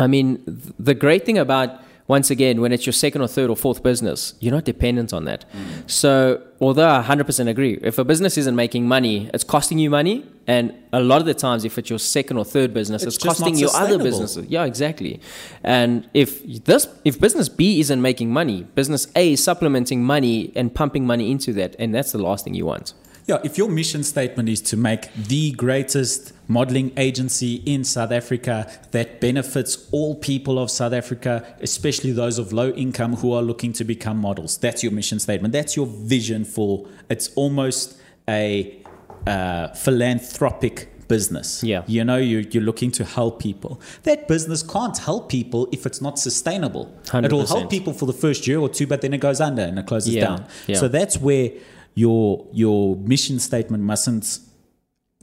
I 0.00 0.08
mean, 0.08 0.44
th- 0.46 0.74
the 0.80 0.94
great 0.94 1.24
thing 1.24 1.38
about, 1.38 1.80
once 2.08 2.30
again, 2.30 2.60
when 2.60 2.72
it's 2.72 2.86
your 2.86 2.92
second 2.92 3.20
or 3.20 3.28
third 3.28 3.50
or 3.50 3.56
fourth 3.56 3.82
business, 3.82 4.34
you're 4.38 4.54
not 4.54 4.64
dependent 4.64 5.12
on 5.12 5.24
that. 5.24 5.44
So, 5.86 6.40
although 6.60 6.88
I 6.88 7.02
100% 7.02 7.48
agree, 7.48 7.78
if 7.82 7.98
a 7.98 8.04
business 8.04 8.38
isn't 8.38 8.54
making 8.54 8.86
money, 8.86 9.28
it's 9.34 9.42
costing 9.42 9.78
you 9.78 9.90
money. 9.90 10.24
And 10.46 10.72
a 10.92 11.00
lot 11.00 11.20
of 11.20 11.26
the 11.26 11.34
times, 11.34 11.64
if 11.64 11.76
it's 11.78 11.90
your 11.90 11.98
second 11.98 12.36
or 12.36 12.44
third 12.44 12.72
business, 12.72 13.02
It's 13.02 13.16
it's, 13.16 13.24
costing 13.24 13.58
your 13.58 13.74
other 13.74 13.98
businesses. 13.98 14.46
Yeah, 14.46 14.64
exactly. 14.64 15.20
And 15.64 16.08
if 16.14 16.64
this, 16.64 16.86
if 17.04 17.20
business 17.20 17.48
B 17.48 17.80
isn't 17.80 18.00
making 18.00 18.32
money, 18.32 18.62
business 18.76 19.08
A 19.16 19.32
is 19.32 19.42
supplementing 19.42 20.04
money 20.04 20.52
and 20.54 20.72
pumping 20.72 21.04
money 21.06 21.32
into 21.32 21.52
that, 21.54 21.74
and 21.80 21.92
that's 21.92 22.12
the 22.12 22.18
last 22.18 22.44
thing 22.44 22.54
you 22.54 22.66
want. 22.66 22.94
Yeah, 23.26 23.38
if 23.42 23.58
your 23.58 23.68
mission 23.68 24.04
statement 24.04 24.48
is 24.48 24.60
to 24.62 24.76
make 24.76 25.12
the 25.14 25.50
greatest 25.52 26.32
modeling 26.46 26.92
agency 26.96 27.56
in 27.66 27.82
South 27.82 28.12
Africa 28.12 28.70
that 28.92 29.20
benefits 29.20 29.88
all 29.90 30.14
people 30.14 30.60
of 30.60 30.70
South 30.70 30.92
Africa, 30.92 31.44
especially 31.60 32.12
those 32.12 32.38
of 32.38 32.52
low 32.52 32.70
income 32.70 33.16
who 33.16 33.32
are 33.32 33.42
looking 33.42 33.72
to 33.74 33.84
become 33.84 34.18
models, 34.18 34.56
that's 34.58 34.84
your 34.84 34.92
mission 34.92 35.18
statement. 35.18 35.52
That's 35.52 35.74
your 35.74 35.86
vision 35.86 36.44
for 36.44 36.86
it's 37.10 37.32
almost 37.34 37.98
a 38.28 38.80
uh, 39.26 39.68
philanthropic 39.74 40.88
business. 41.08 41.64
Yeah. 41.64 41.82
You 41.86 42.04
know, 42.04 42.16
you're, 42.18 42.42
you're 42.42 42.62
looking 42.62 42.90
to 42.92 43.04
help 43.04 43.40
people. 43.40 43.80
That 44.04 44.28
business 44.28 44.62
can't 44.62 44.96
help 44.98 45.28
people 45.28 45.68
if 45.72 45.84
it's 45.84 46.00
not 46.00 46.18
sustainable. 46.18 46.96
It'll 47.12 47.46
help 47.46 47.70
people 47.70 47.92
for 47.92 48.06
the 48.06 48.12
first 48.12 48.46
year 48.46 48.58
or 48.60 48.68
two, 48.68 48.86
but 48.86 49.00
then 49.02 49.14
it 49.14 49.18
goes 49.18 49.40
under 49.40 49.62
and 49.62 49.78
it 49.78 49.86
closes 49.86 50.14
Yeah, 50.14 50.24
down. 50.24 50.46
yeah. 50.66 50.76
So 50.78 50.88
that's 50.88 51.18
where 51.18 51.50
your 51.96 52.46
your 52.52 52.94
mission 52.96 53.38
statement 53.40 53.82
mustn't 53.82 54.38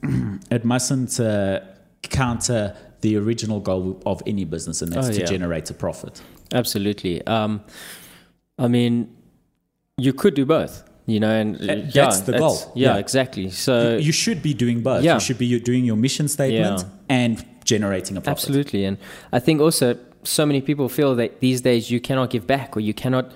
it 0.50 0.64
mustn't 0.64 1.18
uh, 1.18 1.60
counter 2.02 2.76
the 3.00 3.16
original 3.16 3.60
goal 3.60 4.00
of 4.04 4.20
any 4.26 4.44
business, 4.44 4.82
and 4.82 4.92
that's 4.92 5.08
Oh, 5.08 5.12
to 5.12 5.20
yeah. 5.20 5.26
generate 5.26 5.70
a 5.70 5.74
profit. 5.74 6.20
Absolutely. 6.52 7.26
Um, 7.26 7.62
I 8.58 8.68
mean, 8.68 9.08
you 9.96 10.12
could 10.12 10.34
do 10.34 10.44
both. 10.44 10.82
You 11.06 11.20
know, 11.20 11.30
and 11.30 11.56
uh, 11.56 11.66
that's 11.92 11.94
yeah, 11.94 12.24
the 12.24 12.38
goal. 12.38 12.56
Yeah, 12.74 12.94
Yeah. 12.94 12.96
exactly. 12.98 13.50
So 13.50 13.98
you 13.98 14.10
should 14.12 14.42
be 14.42 14.54
doing 14.54 14.80
both. 14.82 15.04
Yeah. 15.04 15.14
You 15.14 15.20
should 15.20 15.36
be 15.38 15.60
doing 15.60 15.84
your 15.84 15.96
mission 15.96 16.28
statement 16.28 16.80
Yeah. 16.80 16.88
and 17.10 17.44
generating 17.64 18.16
a 18.16 18.20
profit. 18.22 18.38
Absolutely. 18.44 18.86
And 18.86 18.96
I 19.30 19.38
think 19.38 19.60
also 19.60 19.98
so 20.22 20.46
many 20.46 20.62
people 20.62 20.88
feel 20.88 21.14
that 21.16 21.40
these 21.40 21.60
days 21.60 21.90
you 21.90 22.00
cannot 22.00 22.30
give 22.30 22.46
back 22.46 22.74
or 22.74 22.80
you 22.80 22.94
cannot 22.94 23.32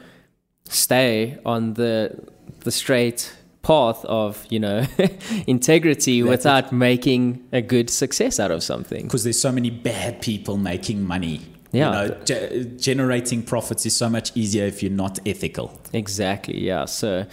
stay 0.64 1.36
on 1.44 1.74
the 1.74 2.16
the 2.60 2.70
straight 2.70 3.32
path 3.62 4.04
of, 4.04 4.46
you 4.50 4.60
know, 4.60 4.84
integrity 5.46 6.22
That's 6.22 6.30
without 6.30 6.72
making 6.72 7.46
a 7.52 7.60
good 7.60 7.90
success 7.90 8.40
out 8.40 8.50
of 8.50 8.62
something. 8.62 9.04
Because 9.04 9.24
there's 9.24 9.40
so 9.40 9.52
many 9.52 9.70
bad 9.70 10.22
people 10.22 10.56
making 10.56 11.06
money. 11.06 11.42
Yeah. 11.70 12.02
You 12.02 12.08
know, 12.08 12.14
ge- 12.24 12.82
generating 12.82 13.42
profits 13.42 13.84
is 13.84 13.94
so 13.94 14.08
much 14.08 14.34
easier 14.34 14.64
if 14.64 14.82
you're 14.82 14.90
not 14.90 15.18
ethical. 15.26 15.78
Exactly. 15.92 16.58
Yeah. 16.58 16.86
So, 16.86 17.26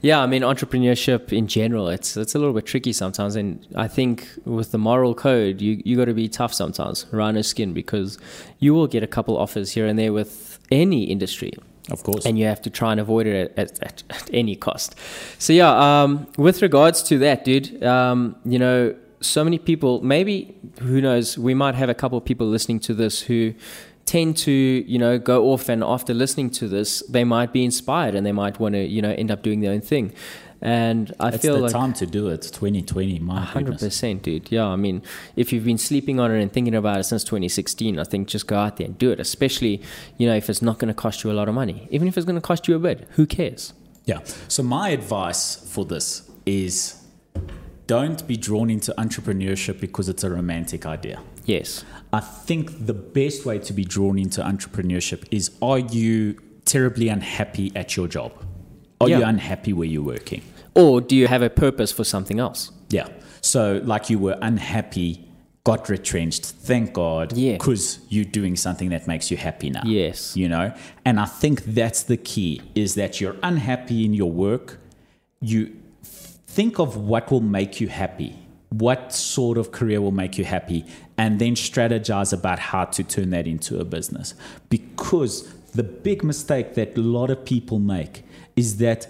yeah, 0.00 0.20
I 0.20 0.26
mean, 0.26 0.42
entrepreneurship 0.42 1.32
in 1.32 1.46
general, 1.46 1.88
it's 1.88 2.16
it's 2.16 2.34
a 2.34 2.38
little 2.38 2.54
bit 2.54 2.64
tricky 2.64 2.92
sometimes, 2.92 3.36
and 3.36 3.64
I 3.74 3.88
think 3.88 4.26
with 4.44 4.72
the 4.72 4.78
moral 4.78 5.14
code, 5.14 5.60
you 5.60 5.82
you 5.84 5.96
got 5.96 6.06
to 6.06 6.14
be 6.14 6.28
tough 6.28 6.54
sometimes, 6.54 7.06
rhino 7.12 7.42
skin, 7.42 7.74
because 7.74 8.18
you 8.58 8.72
will 8.72 8.86
get 8.86 9.02
a 9.02 9.06
couple 9.06 9.36
offers 9.36 9.72
here 9.72 9.86
and 9.86 9.98
there 9.98 10.12
with 10.12 10.58
any 10.70 11.04
industry, 11.04 11.52
Of 11.92 12.02
course. 12.02 12.26
and 12.26 12.38
you 12.38 12.46
have 12.46 12.62
to 12.62 12.70
try 12.70 12.92
and 12.92 13.00
avoid 13.00 13.26
it 13.26 13.52
at, 13.56 13.82
at, 13.82 14.02
at 14.10 14.30
any 14.32 14.56
cost. 14.56 14.96
So 15.38 15.52
yeah, 15.52 16.02
um, 16.02 16.26
with 16.36 16.62
regards 16.62 17.02
to 17.04 17.18
that, 17.18 17.44
dude, 17.44 17.82
um, 17.84 18.36
you 18.44 18.58
know, 18.58 18.94
so 19.20 19.44
many 19.44 19.58
people, 19.58 20.02
maybe 20.02 20.56
who 20.80 21.00
knows, 21.00 21.38
we 21.38 21.54
might 21.54 21.74
have 21.74 21.88
a 21.88 21.94
couple 21.94 22.18
of 22.18 22.24
people 22.24 22.46
listening 22.46 22.80
to 22.80 22.94
this 22.94 23.20
who 23.20 23.54
tend 24.04 24.36
to, 24.36 24.52
you 24.52 24.98
know, 24.98 25.18
go 25.18 25.50
off 25.52 25.68
and 25.68 25.82
after 25.84 26.12
listening 26.12 26.50
to 26.50 26.68
this, 26.68 27.02
they 27.08 27.24
might 27.24 27.52
be 27.52 27.64
inspired 27.64 28.14
and 28.14 28.26
they 28.26 28.32
might 28.32 28.58
want 28.58 28.74
to, 28.74 28.84
you 28.84 29.00
know, 29.00 29.12
end 29.12 29.30
up 29.30 29.42
doing 29.42 29.60
their 29.60 29.72
own 29.72 29.80
thing. 29.80 30.12
And 30.62 31.12
I 31.18 31.30
feel 31.30 31.34
it's 31.34 31.42
feel 31.42 31.54
the 31.56 31.60
like 31.62 31.72
time 31.72 31.92
to 31.94 32.06
do 32.06 32.28
it. 32.28 32.42
2020, 32.42 33.18
my 33.18 33.40
Hundred 33.40 33.64
goodness. 33.64 33.82
percent, 33.82 34.22
dude. 34.22 34.52
Yeah, 34.52 34.66
I 34.66 34.76
mean, 34.76 35.02
if 35.34 35.52
you've 35.52 35.64
been 35.64 35.76
sleeping 35.76 36.20
on 36.20 36.30
it 36.30 36.40
and 36.40 36.52
thinking 36.52 36.76
about 36.76 37.00
it 37.00 37.04
since 37.04 37.24
2016, 37.24 37.98
I 37.98 38.04
think 38.04 38.28
just 38.28 38.46
go 38.46 38.56
out 38.56 38.76
there 38.76 38.86
and 38.86 38.96
do 38.96 39.10
it. 39.10 39.18
Especially, 39.18 39.82
you 40.18 40.28
know, 40.28 40.36
if 40.36 40.48
it's 40.48 40.62
not 40.62 40.78
going 40.78 40.88
to 40.88 40.94
cost 40.94 41.24
you 41.24 41.32
a 41.32 41.34
lot 41.34 41.48
of 41.48 41.54
money, 41.54 41.88
even 41.90 42.06
if 42.06 42.16
it's 42.16 42.24
going 42.24 42.36
to 42.36 42.40
cost 42.40 42.68
you 42.68 42.76
a 42.76 42.78
bit, 42.78 43.08
who 43.12 43.26
cares? 43.26 43.74
Yeah. 44.04 44.20
So 44.46 44.62
my 44.62 44.90
advice 44.90 45.56
for 45.56 45.84
this 45.84 46.30
is 46.46 47.02
don't 47.88 48.24
be 48.28 48.36
drawn 48.36 48.70
into 48.70 48.94
entrepreneurship 48.96 49.80
because 49.80 50.08
it's 50.08 50.22
a 50.22 50.30
romantic 50.30 50.86
idea. 50.86 51.20
Yes. 51.44 51.84
I 52.12 52.20
think 52.20 52.86
the 52.86 52.94
best 52.94 53.44
way 53.44 53.58
to 53.58 53.72
be 53.72 53.84
drawn 53.84 54.18
into 54.18 54.40
entrepreneurship 54.42 55.26
is 55.32 55.50
are 55.60 55.78
you 55.80 56.38
terribly 56.64 57.08
unhappy 57.08 57.72
at 57.74 57.96
your 57.96 58.06
job? 58.06 58.32
Are 59.02 59.08
you 59.08 59.24
unhappy 59.24 59.72
where 59.72 59.86
you're 59.88 60.02
working? 60.02 60.42
Or 60.74 61.00
do 61.00 61.14
you 61.16 61.26
have 61.26 61.42
a 61.42 61.50
purpose 61.50 61.92
for 61.92 62.04
something 62.04 62.38
else? 62.40 62.70
Yeah. 62.88 63.08
So, 63.40 63.80
like 63.84 64.08
you 64.08 64.18
were 64.18 64.38
unhappy, 64.40 65.24
got 65.64 65.88
retrenched, 65.88 66.44
thank 66.44 66.92
God, 66.92 67.36
Yeah. 67.36 67.52
because 67.52 67.98
you're 68.08 68.24
doing 68.24 68.56
something 68.56 68.88
that 68.90 69.06
makes 69.06 69.30
you 69.30 69.36
happy 69.36 69.70
now. 69.70 69.82
Yes. 69.84 70.36
You 70.36 70.48
know? 70.48 70.72
And 71.04 71.20
I 71.20 71.26
think 71.26 71.64
that's 71.64 72.02
the 72.02 72.16
key 72.16 72.60
is 72.74 72.94
that 72.94 73.20
you're 73.20 73.36
unhappy 73.42 74.04
in 74.04 74.14
your 74.14 74.30
work. 74.30 74.80
You 75.40 75.72
think 76.02 76.78
of 76.78 76.96
what 76.96 77.30
will 77.30 77.40
make 77.40 77.80
you 77.80 77.88
happy. 77.88 78.36
What 78.70 79.12
sort 79.12 79.58
of 79.58 79.70
career 79.72 80.00
will 80.00 80.12
make 80.12 80.38
you 80.38 80.44
happy? 80.44 80.84
And 81.18 81.38
then 81.38 81.54
strategize 81.54 82.32
about 82.32 82.58
how 82.58 82.84
to 82.86 83.04
turn 83.04 83.30
that 83.30 83.46
into 83.46 83.78
a 83.78 83.84
business. 83.84 84.34
Because 84.70 85.52
the 85.74 85.82
big 85.82 86.22
mistake 86.24 86.74
that 86.74 86.96
a 86.96 87.00
lot 87.00 87.30
of 87.30 87.44
people 87.44 87.78
make 87.78 88.24
is 88.56 88.78
that 88.78 89.06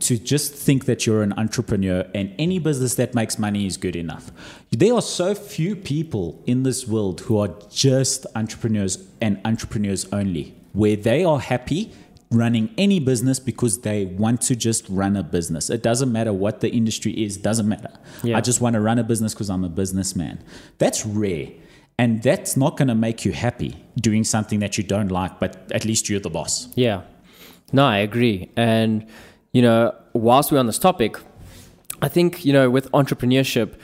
to 0.00 0.18
just 0.18 0.54
think 0.54 0.86
that 0.86 1.06
you're 1.06 1.22
an 1.22 1.32
entrepreneur 1.34 2.04
and 2.14 2.34
any 2.38 2.58
business 2.58 2.94
that 2.94 3.14
makes 3.14 3.38
money 3.38 3.66
is 3.66 3.76
good 3.76 3.94
enough. 3.94 4.32
There 4.70 4.94
are 4.94 5.02
so 5.02 5.34
few 5.34 5.76
people 5.76 6.42
in 6.46 6.62
this 6.62 6.88
world 6.88 7.20
who 7.22 7.38
are 7.38 7.50
just 7.70 8.26
entrepreneurs 8.34 9.06
and 9.20 9.40
entrepreneurs 9.44 10.06
only, 10.12 10.54
where 10.72 10.96
they 10.96 11.24
are 11.24 11.38
happy 11.38 11.92
running 12.30 12.74
any 12.78 12.98
business 12.98 13.38
because 13.38 13.82
they 13.82 14.06
want 14.06 14.40
to 14.40 14.56
just 14.56 14.86
run 14.88 15.16
a 15.16 15.22
business. 15.22 15.68
It 15.68 15.82
doesn't 15.82 16.10
matter 16.10 16.32
what 16.32 16.60
the 16.60 16.70
industry 16.70 17.12
is, 17.22 17.36
doesn't 17.36 17.68
matter. 17.68 17.92
Yeah. 18.22 18.38
I 18.38 18.40
just 18.40 18.60
want 18.60 18.74
to 18.74 18.80
run 18.80 18.98
a 18.98 19.04
business 19.04 19.34
because 19.34 19.50
I'm 19.50 19.64
a 19.64 19.68
businessman. 19.68 20.42
That's 20.78 21.04
rare. 21.04 21.48
And 21.98 22.22
that's 22.22 22.56
not 22.56 22.78
going 22.78 22.88
to 22.88 22.94
make 22.94 23.24
you 23.24 23.32
happy 23.32 23.76
doing 24.00 24.24
something 24.24 24.60
that 24.60 24.78
you 24.78 24.84
don't 24.84 25.08
like, 25.08 25.38
but 25.38 25.70
at 25.72 25.84
least 25.84 26.08
you're 26.08 26.20
the 26.20 26.30
boss. 26.30 26.68
Yeah. 26.74 27.02
No, 27.72 27.84
I 27.86 27.98
agree. 27.98 28.50
And, 28.56 29.06
you 29.52 29.62
know, 29.62 29.94
whilst 30.12 30.52
we're 30.52 30.58
on 30.58 30.66
this 30.66 30.78
topic, 30.78 31.16
I 32.00 32.08
think, 32.08 32.44
you 32.44 32.52
know, 32.52 32.68
with 32.70 32.90
entrepreneurship, 32.92 33.74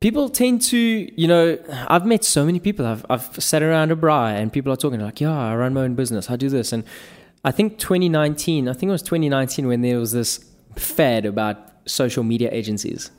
people 0.00 0.28
tend 0.28 0.62
to, 0.62 0.78
you 0.78 1.28
know, 1.28 1.58
I've 1.88 2.04
met 2.04 2.24
so 2.24 2.44
many 2.44 2.60
people. 2.60 2.84
I've, 2.86 3.04
I've 3.08 3.42
sat 3.42 3.62
around 3.62 3.90
a 3.92 3.96
braai 3.96 4.32
and 4.32 4.52
people 4.52 4.72
are 4.72 4.76
talking 4.76 5.00
like, 5.00 5.20
yeah, 5.20 5.36
I 5.36 5.54
run 5.56 5.74
my 5.74 5.82
own 5.82 5.94
business. 5.94 6.30
I 6.30 6.36
do 6.36 6.48
this. 6.48 6.72
And 6.72 6.84
I 7.44 7.50
think 7.52 7.78
2019, 7.78 8.68
I 8.68 8.72
think 8.72 8.88
it 8.88 8.92
was 8.92 9.02
2019 9.02 9.66
when 9.66 9.82
there 9.82 9.98
was 9.98 10.12
this 10.12 10.44
fad 10.76 11.24
about 11.24 11.58
social 11.86 12.22
media 12.22 12.50
agencies. 12.52 13.10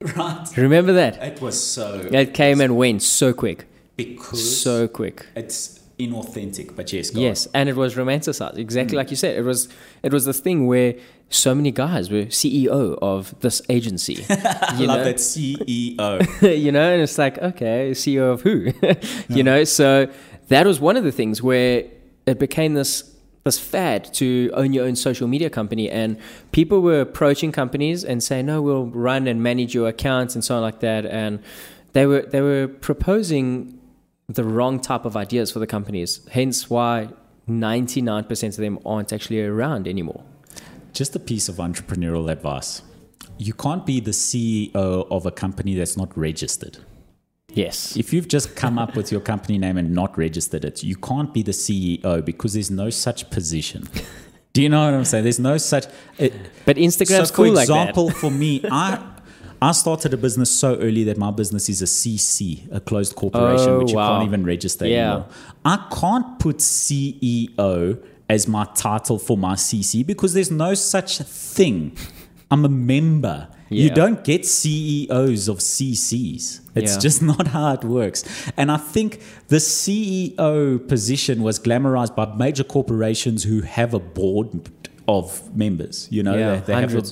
Right. 0.00 0.46
Remember 0.56 0.92
that? 0.92 1.22
It 1.22 1.40
was 1.40 1.62
so. 1.62 2.08
It 2.12 2.34
came 2.34 2.60
and 2.60 2.76
went 2.76 3.02
so 3.02 3.32
quick. 3.32 3.66
because 3.96 4.62
So 4.62 4.86
quick. 4.88 5.26
it's 5.34 5.80
inauthentic. 5.98 6.76
But 6.76 6.92
yes, 6.92 7.12
Yes, 7.14 7.48
and 7.54 7.68
it 7.68 7.76
was 7.76 7.94
romanticized, 7.94 8.58
exactly 8.58 8.94
hmm. 8.94 8.98
like 8.98 9.10
you 9.10 9.16
said. 9.16 9.36
It 9.36 9.42
was 9.42 9.68
it 10.02 10.12
was 10.12 10.24
the 10.24 10.32
thing 10.32 10.66
where 10.66 10.94
so 11.28 11.54
many 11.54 11.72
guys 11.72 12.10
were 12.10 12.26
CEO 12.26 12.98
of 13.02 13.38
this 13.40 13.62
agency. 13.68 14.24
You 14.76 14.86
love 14.86 14.98
know? 14.98 15.04
that 15.04 15.16
CEO. 15.16 16.58
you 16.58 16.70
know, 16.70 16.92
and 16.92 17.02
it's 17.02 17.18
like, 17.18 17.38
okay, 17.38 17.92
CEO 17.92 18.32
of 18.32 18.42
who? 18.42 18.72
you 19.34 19.42
know, 19.42 19.64
so 19.64 20.08
that 20.48 20.66
was 20.66 20.80
one 20.80 20.96
of 20.96 21.04
the 21.04 21.12
things 21.12 21.42
where 21.42 21.84
it 22.26 22.38
became 22.38 22.74
this 22.74 23.12
this 23.44 23.58
fad 23.60 24.12
to 24.12 24.50
own 24.54 24.72
your 24.72 24.84
own 24.84 24.96
social 24.96 25.28
media 25.28 25.48
company 25.48 25.88
and 25.88 26.18
people 26.50 26.80
were 26.80 27.00
approaching 27.00 27.52
companies 27.52 28.04
and 28.04 28.22
saying, 28.22 28.46
No, 28.46 28.60
we'll 28.60 28.86
run 28.86 29.28
and 29.28 29.40
manage 29.40 29.72
your 29.72 29.88
accounts 29.88 30.34
and 30.34 30.44
so 30.44 30.56
on 30.56 30.62
like 30.62 30.80
that. 30.80 31.06
And 31.06 31.42
they 31.92 32.06
were 32.06 32.22
they 32.22 32.40
were 32.40 32.68
proposing 32.68 33.75
the 34.28 34.44
wrong 34.44 34.80
type 34.80 35.04
of 35.04 35.16
ideas 35.16 35.50
for 35.52 35.58
the 35.58 35.66
companies. 35.66 36.20
Hence 36.30 36.68
why 36.70 37.08
ninety 37.46 38.00
nine 38.02 38.24
percent 38.24 38.54
of 38.54 38.60
them 38.62 38.78
aren't 38.84 39.12
actually 39.12 39.42
around 39.42 39.86
anymore. 39.86 40.24
Just 40.92 41.14
a 41.14 41.20
piece 41.20 41.48
of 41.48 41.56
entrepreneurial 41.56 42.30
advice. 42.30 42.82
You 43.38 43.52
can't 43.52 43.84
be 43.84 44.00
the 44.00 44.12
CEO 44.12 45.06
of 45.10 45.26
a 45.26 45.30
company 45.30 45.74
that's 45.74 45.96
not 45.96 46.16
registered. 46.16 46.78
Yes. 47.52 47.96
If 47.96 48.12
you've 48.12 48.28
just 48.28 48.56
come 48.56 48.78
up 48.78 48.96
with 48.96 49.10
your 49.12 49.20
company 49.20 49.58
name 49.58 49.76
and 49.78 49.92
not 49.94 50.16
registered 50.18 50.64
it, 50.64 50.82
you 50.82 50.96
can't 50.96 51.32
be 51.32 51.42
the 51.42 51.52
CEO 51.52 52.24
because 52.24 52.54
there's 52.54 52.70
no 52.70 52.90
such 52.90 53.30
position. 53.30 53.88
Do 54.52 54.62
you 54.62 54.70
know 54.70 54.84
what 54.86 54.94
I'm 54.94 55.04
saying? 55.04 55.24
There's 55.24 55.38
no 55.38 55.58
such. 55.58 55.84
It, 56.18 56.32
But 56.64 56.76
Instagram's 56.76 57.28
so 57.28 57.34
cool 57.34 57.46
for 57.46 57.52
like 57.52 57.68
that. 57.68 57.90
example, 57.90 58.10
for 58.10 58.30
me, 58.30 58.62
I 58.70 59.02
I 59.68 59.72
started 59.72 60.14
a 60.14 60.16
business 60.16 60.50
so 60.50 60.76
early 60.76 61.02
that 61.04 61.16
my 61.18 61.30
business 61.40 61.68
is 61.68 61.82
a 61.82 61.86
CC, 61.86 62.68
a 62.72 62.78
closed 62.80 63.16
corporation, 63.16 63.70
Oh, 63.70 63.78
which 63.80 63.90
you 63.90 63.96
wow. 63.96 64.18
can't 64.18 64.28
even 64.28 64.44
register 64.46 64.86
Yeah. 64.86 64.96
anymore. 65.10 65.26
I 65.64 65.76
can't 66.00 66.38
put 66.38 66.58
CEO 66.58 67.98
as 68.28 68.46
my 68.46 68.64
title 68.74 69.18
for 69.18 69.36
my 69.36 69.54
CC 69.56 70.04
because 70.06 70.34
there's 70.34 70.52
no 70.52 70.74
such 70.74 71.18
thing. 71.18 71.96
I'm 72.50 72.64
a 72.64 72.68
member. 72.68 73.48
You 73.68 73.90
don't 73.90 74.22
get 74.22 74.46
CEOs 74.46 75.48
of 75.48 75.58
CCs. 75.58 76.60
It's 76.76 76.92
Yeah. 76.94 76.98
just 77.06 77.20
not 77.32 77.48
how 77.48 77.72
it 77.72 77.82
works. 77.82 78.22
And 78.56 78.70
I 78.70 78.76
think 78.76 79.20
the 79.48 79.56
CEO 79.60 80.78
position 80.86 81.42
was 81.42 81.58
glamorized 81.58 82.14
by 82.14 82.26
major 82.36 82.62
corporations 82.62 83.42
who 83.42 83.62
have 83.62 83.94
a 83.94 83.98
board 83.98 84.48
of 85.08 85.26
members. 85.56 86.06
You 86.12 86.22
know, 86.22 86.36
Yeah, 86.36 86.56
they, 86.60 86.72
they 86.74 86.80
have 86.80 86.94
a, 86.94 87.04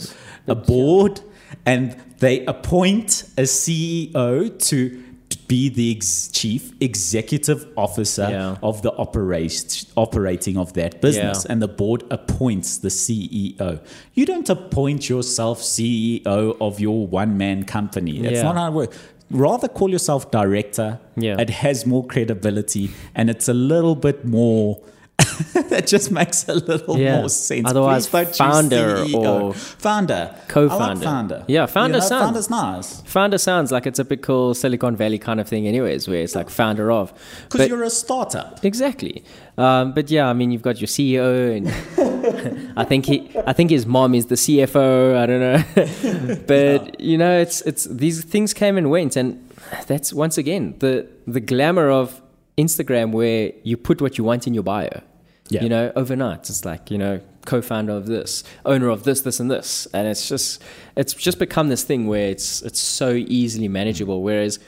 a 0.52 0.54
board 0.54 1.20
and 1.66 1.96
they 2.18 2.44
appoint 2.46 3.24
a 3.36 3.42
CEO 3.42 4.48
to 4.68 5.00
be 5.48 5.68
the 5.68 5.94
ex- 5.96 6.28
chief 6.28 6.72
executive 6.80 7.66
officer 7.76 8.28
Yeah. 8.30 8.56
of 8.62 8.80
the 8.82 8.92
operation 8.92 9.88
operating 9.96 10.56
of 10.56 10.72
that 10.74 11.00
business 11.02 11.44
Yeah. 11.44 11.52
and 11.52 11.60
the 11.60 11.68
board 11.68 12.04
appoints 12.10 12.78
the 12.78 12.88
CEO. 12.90 13.78
You 14.14 14.24
don't 14.26 14.48
appoint 14.48 15.08
yourself 15.10 15.60
CEO 15.62 16.56
of 16.60 16.80
your 16.80 17.06
one 17.06 17.36
man 17.36 17.64
company. 17.64 18.20
That's 18.22 18.36
Yeah. 18.36 18.42
not 18.44 18.56
how 18.56 18.68
it 18.68 18.74
works. 18.74 18.96
Rather 19.30 19.68
call 19.68 19.90
yourself 19.90 20.30
director. 20.30 20.98
Yeah. 21.16 21.36
It 21.40 21.50
has 21.50 21.84
more 21.86 22.04
credibility 22.06 22.90
and 23.14 23.28
it's 23.28 23.48
a 23.48 23.54
little 23.54 23.94
bit 23.96 24.24
more 24.24 24.78
that 25.70 25.86
just 25.86 26.10
makes 26.10 26.48
a 26.48 26.54
little 26.54 26.98
Yeah. 26.98 27.20
more 27.20 27.28
sense. 27.28 27.66
Otherwise, 27.68 28.06
founder 28.06 28.96
CEO. 29.04 29.14
or 29.42 29.54
founder, 29.54 30.34
co-founder. 30.48 30.84
I 30.84 30.88
like 30.94 31.02
founder. 31.02 31.44
Yeah, 31.48 31.66
founder 31.66 31.96
You 31.96 32.02
know, 32.02 32.06
sounds- 32.08 32.22
Founder's 32.24 32.50
nice 32.50 33.00
Founder 33.02 33.38
sounds 33.38 33.72
like 33.72 33.86
a 33.86 33.90
typical 33.90 34.54
Silicon 34.54 34.96
Valley 34.96 35.18
kind 35.18 35.40
of 35.40 35.48
thing, 35.48 35.66
anyways, 35.66 36.06
where 36.08 36.22
it's 36.22 36.34
like 36.34 36.50
founder 36.50 36.90
of. 36.92 37.12
because 37.50 37.68
you're 37.68 37.82
a 37.82 37.90
startup. 37.90 38.64
Exactly. 38.64 39.24
Um, 39.56 39.92
but 39.92 40.10
yeah, 40.10 40.28
I 40.28 40.32
mean, 40.32 40.50
you've 40.50 40.62
got 40.62 40.80
your 40.80 40.88
CEO, 40.88 41.56
and 41.56 42.72
I 42.76 42.84
think 42.84 43.06
he, 43.06 43.30
I 43.46 43.52
think 43.52 43.70
his 43.70 43.86
mom 43.86 44.14
is 44.14 44.26
the 44.26 44.34
CFO. 44.34 45.16
I 45.16 45.26
don't 45.26 45.40
know, 45.40 46.36
but 46.46 47.00
you 47.00 47.16
know, 47.18 47.38
it's 47.38 47.60
it's 47.62 47.84
these 47.84 48.24
things 48.24 48.52
came 48.52 48.76
and 48.76 48.90
went, 48.90 49.14
and 49.16 49.48
that's 49.86 50.12
once 50.12 50.36
again 50.38 50.74
the 50.80 51.06
the 51.26 51.40
glamour 51.40 51.88
of 51.90 52.20
Instagram, 52.56 53.12
where 53.12 53.52
you 53.62 53.76
put 53.76 54.00
what 54.00 54.18
you 54.18 54.24
want 54.24 54.46
in 54.46 54.54
your 54.54 54.62
bio. 54.62 55.02
Yeah. 55.50 55.62
You 55.62 55.68
know, 55.68 55.92
overnight, 55.94 56.48
it's 56.48 56.64
like 56.64 56.90
you 56.90 56.98
know, 56.98 57.20
co-founder 57.44 57.92
of 57.92 58.06
this, 58.06 58.44
owner 58.64 58.88
of 58.88 59.04
this, 59.04 59.20
this, 59.20 59.40
and 59.40 59.50
this, 59.50 59.86
and 59.92 60.08
it's 60.08 60.28
just 60.28 60.62
it's 60.96 61.12
just 61.14 61.38
become 61.38 61.68
this 61.68 61.82
thing 61.84 62.06
where 62.06 62.28
it's 62.28 62.62
it's 62.62 62.80
so 62.80 63.12
easily 63.12 63.68
manageable. 63.68 64.22
Whereas 64.22 64.58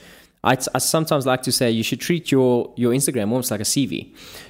I, 0.51 0.57
I 0.75 0.79
sometimes 0.79 1.25
like 1.25 1.41
to 1.43 1.51
say 1.51 1.69
you 1.69 1.83
should 1.83 1.99
treat 1.99 2.31
your, 2.31 2.71
your 2.75 2.93
Instagram 2.93 3.29
almost 3.31 3.51
like 3.51 3.59
a 3.59 3.69
CV, 3.73 3.93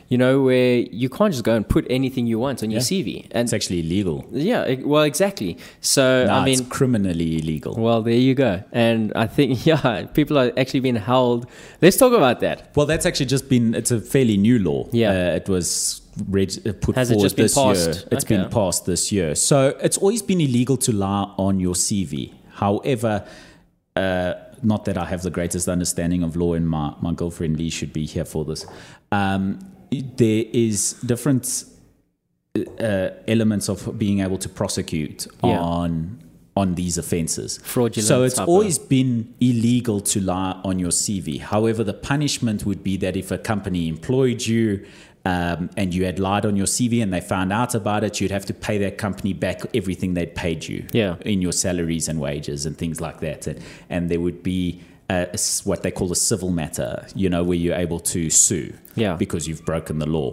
you 0.10 0.18
know, 0.18 0.42
where 0.44 0.78
you 1.02 1.10
can't 1.10 1.32
just 1.34 1.44
go 1.44 1.54
and 1.56 1.68
put 1.68 1.86
anything 1.90 2.28
you 2.28 2.40
want 2.40 2.62
on 2.64 2.70
your 2.72 2.82
CV. 2.82 3.26
And 3.32 3.46
It's 3.46 3.54
actually 3.54 3.80
illegal. 3.80 4.26
yeah, 4.32 4.76
well, 4.92 5.04
exactly. 5.04 5.58
So, 5.82 6.26
No, 6.28 6.34
I 6.34 6.46
mean, 6.46 6.60
it's 6.60 6.68
criminally 6.70 7.40
illegal. 7.40 7.76
well, 7.76 8.02
there 8.04 8.14
you 8.14 8.36
go. 8.36 8.64
And 8.72 9.12
I 9.16 9.28
think, 9.28 9.66
yeah, 9.72 10.06
people 10.14 10.38
are 10.38 10.52
actually 10.56 10.82
being 10.82 10.96
held. 10.98 11.48
Let's 11.82 11.98
talk 11.98 12.14
about 12.14 12.40
that. 12.42 12.72
Well, 12.76 12.86
that's 12.86 13.06
actually 13.06 13.26
just 13.28 13.50
been, 13.50 13.74
it's 13.74 13.92
a 13.92 14.00
fairly 14.00 14.38
new 14.38 14.60
law. 14.60 14.88
Yeah. 14.92 15.10
Uh, 15.10 15.36
it 15.42 15.50
was 15.50 16.02
reg- 16.30 16.62
uh, 16.68 16.74
put 16.80 16.96
Has 16.96 17.10
it 17.10 17.16
forward 17.16 17.26
just 17.26 17.36
been 17.36 17.46
this 17.46 17.58
year. 17.58 17.66
passed? 17.74 18.08
It's 18.12 18.24
Okay. 18.26 18.38
been 18.38 18.50
passed 18.50 18.86
this 18.86 19.12
year. 19.12 19.36
So 19.36 19.76
it's 19.82 19.98
always 19.98 20.22
been 20.22 20.42
illegal 20.42 20.78
to 20.78 20.92
lie 20.92 21.34
on 21.38 21.60
your 21.60 21.74
CV. 21.76 22.34
However, 22.54 23.26
uh, 23.96 24.34
not 24.64 24.86
that 24.86 24.98
I 24.98 25.06
have 25.06 25.22
the 25.24 25.30
greatest 25.32 25.68
understanding 25.68 26.24
of 26.24 26.36
law, 26.36 26.54
and 26.54 26.68
my, 26.68 26.94
my 27.02 27.14
girlfriend 27.14 27.58
Lee 27.58 27.70
should 27.70 27.94
be 27.94 28.06
here 28.06 28.26
for 28.26 28.46
this. 28.46 28.66
Um, 29.12 29.60
there 29.92 30.44
is 30.52 30.94
different 31.06 31.64
uh, 32.80 33.10
elements 33.28 33.70
of 33.70 33.98
being 33.98 34.20
able 34.22 34.38
to 34.40 34.50
prosecute 34.50 35.28
Yeah. 35.44 35.60
on 35.60 36.20
on 36.56 36.74
these 36.74 36.98
offences. 36.98 37.60
Fraudulent 37.64 38.08
So 38.08 38.24
it's 38.24 38.34
type 38.34 38.44
of- 38.44 38.50
always 38.50 38.80
been 38.80 39.32
illegal 39.40 40.02
to 40.02 40.20
lie 40.20 40.60
on 40.64 40.80
your 40.80 40.90
CV. 40.90 41.40
However, 41.40 41.84
the 41.84 41.94
punishment 41.94 42.66
would 42.66 42.84
be 42.84 42.98
that 42.98 43.16
if 43.16 43.30
a 43.30 43.38
company 43.38 43.88
employed 43.88 44.44
you 44.48 44.84
um, 45.32 45.70
and 45.80 45.94
you 45.96 46.06
had 46.06 46.18
lied 46.20 46.46
on 46.46 46.56
your 46.62 46.68
CV 46.76 47.02
and 47.04 47.12
they 47.16 47.22
found 47.36 47.52
out 47.52 47.76
about 47.76 48.02
it, 48.08 48.14
you'd 48.20 48.32
have 48.40 48.46
to 48.46 48.54
pay 48.54 48.78
that 48.86 48.98
company 48.98 49.34
back 49.34 49.58
everything 49.74 50.14
they'd 50.14 50.36
paid 50.36 50.60
you 50.70 50.80
Yeah. 51.02 51.16
in 51.32 51.42
your 51.42 51.52
salaries 51.66 52.08
and 52.10 52.18
wages 52.20 52.66
and 52.66 52.78
things 52.78 52.98
like 53.02 53.20
that. 53.28 53.48
And, 53.48 53.60
and 53.90 54.02
there 54.12 54.22
would 54.22 54.42
be 54.44 54.82
a, 55.10 55.28
what 55.70 55.80
they 55.84 55.92
call 55.92 56.12
a 56.12 56.16
civil 56.16 56.52
matter, 56.52 56.92
you 57.16 57.30
know, 57.30 57.44
where 57.44 57.58
you're 57.58 57.76
able 57.88 58.00
to 58.16 58.30
sue 58.30 58.74
Yeah. 58.96 59.16
because 59.16 59.48
you've 59.48 59.66
broken 59.66 60.00
the 60.00 60.10
law. 60.20 60.30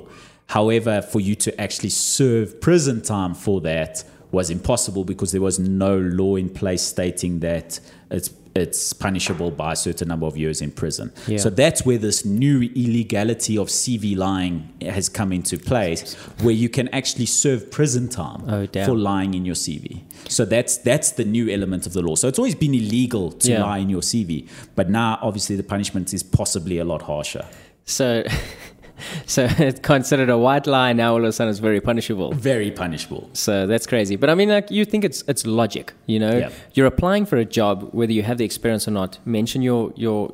However, 0.47 1.01
for 1.03 1.21
you 1.21 1.35
to 1.47 1.51
actually 1.61 1.91
serve 1.91 2.61
prison 2.61 3.01
time 3.03 3.35
for 3.35 3.61
that 3.63 4.05
was 4.31 4.51
impossible 4.51 5.05
because 5.05 5.33
there 5.33 5.41
was 5.51 5.59
no 5.59 5.97
law 5.99 6.37
in 6.37 6.49
place 6.51 6.83
stating 6.83 7.41
that 7.41 7.81
it's 8.11 8.31
it's 8.55 8.93
punishable 8.93 9.51
by 9.51 9.73
a 9.73 9.77
certain 9.77 10.09
number 10.09 10.27
of 10.27 10.37
years 10.37 10.63
in 10.63 10.71
prison. 10.71 11.13
Yeah. 11.27 11.39
So 11.39 11.51
that's 11.51 11.85
where 11.85 11.99
this 11.99 12.25
new 12.25 12.63
illegality 12.63 13.59
of 13.59 13.69
CV 13.69 14.17
lying 14.17 14.73
has 14.83 15.09
come 15.09 15.33
into 15.33 15.59
place, 15.59 16.15
where 16.43 16.55
you 16.55 16.69
can 16.69 16.89
actually 16.89 17.27
serve 17.27 17.71
prison 17.71 18.09
time 18.09 18.45
Oh, 18.49 18.67
for 18.87 18.95
lying 18.97 19.35
in 19.35 19.45
your 19.45 19.57
CV. 19.57 20.03
So 20.29 20.45
that's 20.45 20.77
that's 20.79 21.13
the 21.13 21.25
new 21.25 21.49
element 21.51 21.87
of 21.87 21.93
the 21.93 22.03
law. 22.03 22.15
So 22.15 22.29
it's 22.29 22.39
always 22.39 22.55
been 22.55 22.75
illegal 22.75 23.33
to 23.33 23.51
Yeah. 23.51 23.65
lie 23.65 23.79
in 23.79 23.91
your 23.91 24.03
CV, 24.03 24.49
but 24.77 24.89
now 24.89 25.19
obviously 25.21 25.57
the 25.57 25.63
punishment 25.65 26.15
is 26.15 26.23
possibly 26.23 26.79
a 26.79 26.85
lot 26.85 27.03
harsher. 27.03 27.45
So, 27.87 28.25
so 29.27 29.47
it's 29.59 29.81
considered 29.81 30.31
a 30.31 30.39
white 30.39 30.67
lie 30.67 30.93
now 30.93 31.13
all 31.13 31.19
of 31.19 31.25
a 31.25 31.33
sudden 31.33 31.51
it's 31.51 31.59
very 31.59 31.81
punishable. 31.81 32.33
Very 32.33 32.71
punishable. 32.71 33.29
So 33.33 33.67
that's 33.67 33.87
crazy. 33.87 34.17
But 34.17 34.31
I 34.31 34.35
mean, 34.35 34.49
like, 34.49 34.71
you 34.71 34.85
think 34.85 35.05
it's 35.05 35.23
it's 35.29 35.47
logic, 35.47 35.93
you 36.07 36.19
know? 36.19 36.39
Yeah. 36.39 36.51
You're 36.75 36.87
applying 36.87 37.27
for 37.27 37.37
a 37.37 37.45
job, 37.45 37.89
whether 37.93 38.13
you 38.13 38.23
have 38.23 38.39
the 38.39 38.45
experience 38.45 38.87
or 38.89 38.93
not. 38.93 39.19
Mention 39.25 39.63
your 39.63 39.93
your 39.97 40.33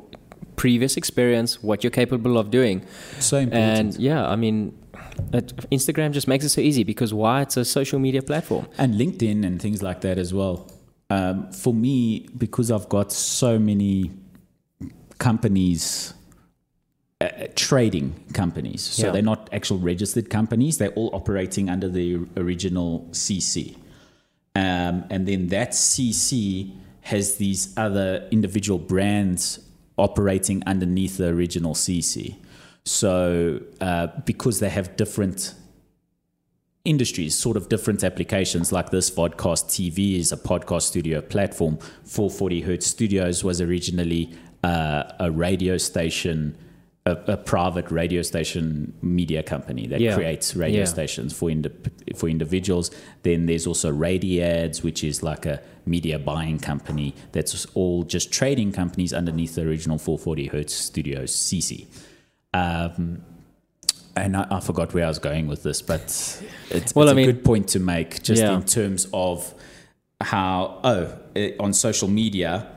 previous 0.55 0.95
experience, 0.97 1.63
what 1.63 1.83
you're 1.83 1.91
capable 1.91 2.37
of 2.37 2.51
doing, 2.51 2.83
So 3.19 3.37
important. 3.37 3.79
and 3.95 3.99
yeah, 3.99 4.27
I 4.27 4.35
mean, 4.35 4.77
it, 5.33 5.55
Instagram 5.71 6.11
just 6.11 6.27
makes 6.27 6.45
it 6.45 6.49
so 6.49 6.61
easy 6.61 6.83
because 6.83 7.13
why? 7.15 7.41
It's 7.41 7.57
a 7.57 7.65
social 7.65 7.97
media 7.99 8.21
platform. 8.21 8.67
and 8.77 8.93
LinkedIn 8.93 9.43
and 9.45 9.59
things 9.59 9.81
like 9.81 10.01
that 10.01 10.17
as 10.19 10.33
well. 10.33 10.69
Um, 11.09 11.51
for 11.51 11.73
me, 11.73 12.27
because 12.37 12.69
I've 12.71 12.87
got 12.89 13.11
so 13.11 13.57
many 13.57 14.11
companies, 15.17 16.13
uh, 17.21 17.47
trading 17.55 18.13
companies, 18.33 18.81
so 18.81 19.07
Yeah. 19.07 19.11
they're 19.13 19.21
not 19.21 19.49
actual 19.51 19.77
registered 19.77 20.29
companies, 20.29 20.77
they're 20.77 20.89
all 20.99 21.09
operating 21.13 21.69
under 21.69 21.89
the 21.89 22.19
original 22.37 23.07
CC. 23.11 23.75
Um, 24.55 25.05
and 25.09 25.27
then 25.27 25.47
that 25.47 25.71
CC 25.73 26.73
has 27.01 27.35
these 27.35 27.73
other 27.77 28.27
individual 28.31 28.79
brands 28.79 29.59
operating 29.97 30.63
underneath 30.65 31.17
the 31.17 31.27
original 31.27 31.73
CC. 31.73 32.35
So, 32.85 33.61
uh, 33.79 34.07
because 34.25 34.59
they 34.59 34.69
have 34.69 34.95
different 34.97 35.53
industries, 36.83 37.35
sort 37.35 37.57
of 37.57 37.69
different 37.69 38.03
applications 38.03 38.71
like 38.71 38.89
this. 38.89 39.11
Vodcast 39.11 39.65
TV 39.69 40.17
is 40.17 40.31
a 40.31 40.37
podcast 40.37 40.83
studio 40.83 41.21
platform. 41.21 41.77
440 42.03 42.61
Hertz 42.61 42.87
Studios 42.87 43.43
was 43.43 43.61
originally 43.61 44.31
uh, 44.63 45.03
a 45.19 45.29
radio 45.31 45.77
station, 45.77 46.57
a, 47.05 47.17
a 47.27 47.37
private 47.37 47.89
radio 47.89 48.21
station 48.21 48.93
media 49.01 49.41
company 49.41 49.87
that 49.87 49.99
Yeah. 49.99 50.13
creates 50.15 50.55
radio 50.55 50.79
Yeah. 50.81 50.85
stations 50.85 51.33
for 51.33 51.49
indi- 51.49 51.71
for 52.15 52.29
individuals. 52.29 52.91
Then 53.23 53.47
there's 53.47 53.65
also 53.65 53.91
Radiads, 53.91 54.83
which 54.83 55.03
is 55.03 55.23
like 55.23 55.45
a 55.47 55.61
media 55.85 56.19
buying 56.19 56.59
company 56.59 57.15
that's 57.31 57.65
all 57.73 58.03
just 58.03 58.31
trading 58.31 58.71
companies 58.71 59.13
underneath 59.13 59.55
the 59.55 59.63
original 59.63 59.97
440 59.97 60.47
Hertz 60.47 60.73
Studios 60.75 61.31
CC. 61.35 61.87
Um, 62.53 63.23
and 64.15 64.37
I, 64.37 64.45
I 64.51 64.59
forgot 64.59 64.93
where 64.93 65.05
I 65.05 65.07
was 65.07 65.19
going 65.19 65.47
with 65.47 65.63
this, 65.63 65.81
but 65.81 66.01
it's, 66.69 66.93
Well, 66.93 67.05
it's 67.07 67.09
I 67.09 67.13
a 67.13 67.15
mean- 67.15 67.25
good 67.25 67.43
point 67.43 67.67
to 67.69 67.79
make 67.79 68.21
just 68.21 68.43
Yeah. 68.43 68.53
in 68.55 68.63
terms 68.63 69.07
of 69.11 69.53
how, 70.19 70.79
oh, 70.83 71.17
eh, 71.35 71.53
on 71.59 71.73
social 71.73 72.07
media, 72.07 72.67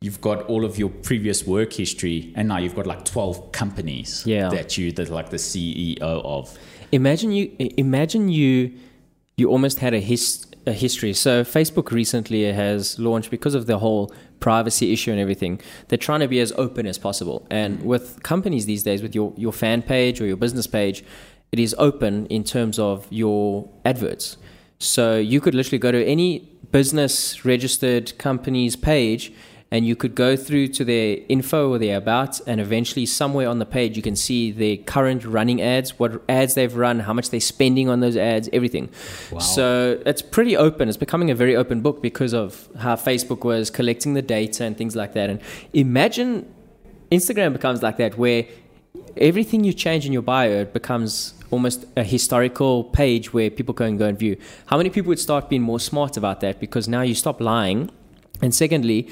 you've 0.00 0.20
got 0.20 0.42
all 0.42 0.64
of 0.64 0.78
your 0.78 0.88
previous 0.88 1.46
work 1.46 1.72
history, 1.72 2.32
and 2.36 2.48
now 2.48 2.58
you've 2.58 2.74
got 2.74 2.86
like 2.86 3.04
12 3.04 3.52
companies 3.52 4.22
Yeah. 4.26 4.48
that 4.50 4.78
you, 4.78 4.92
that 4.92 5.10
like 5.10 5.30
the 5.30 5.38
CEO 5.38 6.00
of. 6.00 6.56
Imagine 6.92 7.32
you 7.32 7.52
imagine 7.76 8.28
you 8.28 8.72
you 9.36 9.50
almost 9.50 9.80
had 9.80 9.92
a 9.94 10.00
his 10.00 10.46
a 10.66 10.72
history. 10.72 11.12
So 11.12 11.44
Facebook 11.44 11.90
recently 11.90 12.44
has 12.52 12.98
launched 12.98 13.30
because 13.30 13.54
of 13.54 13.66
the 13.66 13.78
whole 13.78 14.12
privacy 14.40 14.92
issue 14.92 15.10
and 15.10 15.20
everything. 15.20 15.60
They're 15.88 15.98
trying 15.98 16.20
to 16.20 16.28
be 16.28 16.40
as 16.40 16.52
open 16.52 16.86
as 16.86 16.98
possible. 16.98 17.46
And 17.50 17.78
mm. 17.78 17.84
with 17.84 18.22
companies 18.22 18.66
these 18.66 18.82
days, 18.82 19.02
with 19.02 19.14
your 19.14 19.32
your 19.36 19.52
fan 19.52 19.82
page 19.82 20.20
or 20.20 20.26
your 20.26 20.36
business 20.36 20.66
page, 20.66 21.04
it 21.52 21.58
is 21.58 21.74
open 21.78 22.26
in 22.26 22.44
terms 22.44 22.78
of 22.78 23.06
your 23.10 23.68
adverts. 23.84 24.36
So 24.78 25.16
you 25.18 25.40
could 25.40 25.54
literally 25.54 25.78
go 25.78 25.90
to 25.90 26.04
any 26.04 26.48
business 26.70 27.44
registered 27.44 28.16
company's 28.18 28.76
page 28.76 29.32
and 29.70 29.86
you 29.86 29.94
could 29.94 30.14
go 30.14 30.34
through 30.34 30.68
to 30.68 30.84
their 30.84 31.18
info 31.28 31.70
or 31.70 31.78
their 31.78 31.98
about 31.98 32.40
and 32.46 32.60
eventually 32.60 33.04
somewhere 33.04 33.48
on 33.48 33.58
the 33.58 33.66
page 33.66 33.96
you 33.96 34.02
can 34.02 34.16
see 34.16 34.50
their 34.50 34.76
current 34.78 35.24
running 35.24 35.60
ads 35.60 35.98
what 35.98 36.22
ads 36.28 36.54
they've 36.54 36.74
run 36.74 37.00
how 37.00 37.12
much 37.12 37.28
they're 37.30 37.40
spending 37.40 37.88
on 37.88 38.00
those 38.00 38.16
ads 38.16 38.48
everything. 38.52 38.88
So 39.40 40.00
it's 40.06 40.22
pretty 40.22 40.56
open. 40.56 40.88
It's 40.88 40.96
becoming 40.96 41.30
a 41.30 41.34
very 41.34 41.54
open 41.54 41.80
book 41.82 42.02
because 42.02 42.32
of 42.32 42.68
how 42.78 42.96
facebook 42.96 43.44
was 43.44 43.70
collecting 43.70 44.14
the 44.14 44.22
data 44.22 44.64
and 44.64 44.76
things 44.76 44.96
like 44.96 45.12
that. 45.12 45.28
And 45.28 45.40
imagine 45.72 46.52
instagram 47.12 47.52
becomes 47.52 47.82
like 47.82 47.98
that 47.98 48.16
where 48.16 48.46
everything 49.16 49.64
you 49.64 49.72
change 49.72 50.06
in 50.06 50.12
your 50.12 50.22
bio 50.22 50.60
it 50.62 50.72
becomes 50.72 51.34
almost 51.50 51.86
a 51.96 52.04
historical 52.04 52.84
page 52.84 53.32
where 53.32 53.50
people 53.50 53.74
can 53.74 53.96
go 53.96 54.06
and 54.06 54.18
view. 54.18 54.36
How 54.66 54.76
many 54.76 54.90
people 54.90 55.08
would 55.08 55.18
start 55.18 55.48
being 55.48 55.62
more 55.62 55.80
smart 55.80 56.16
about 56.16 56.40
that? 56.40 56.60
Because 56.60 56.88
now 56.88 57.02
you 57.02 57.14
stop 57.14 57.40
lying. 57.40 57.90
And 58.40 58.54
secondly 58.54 59.08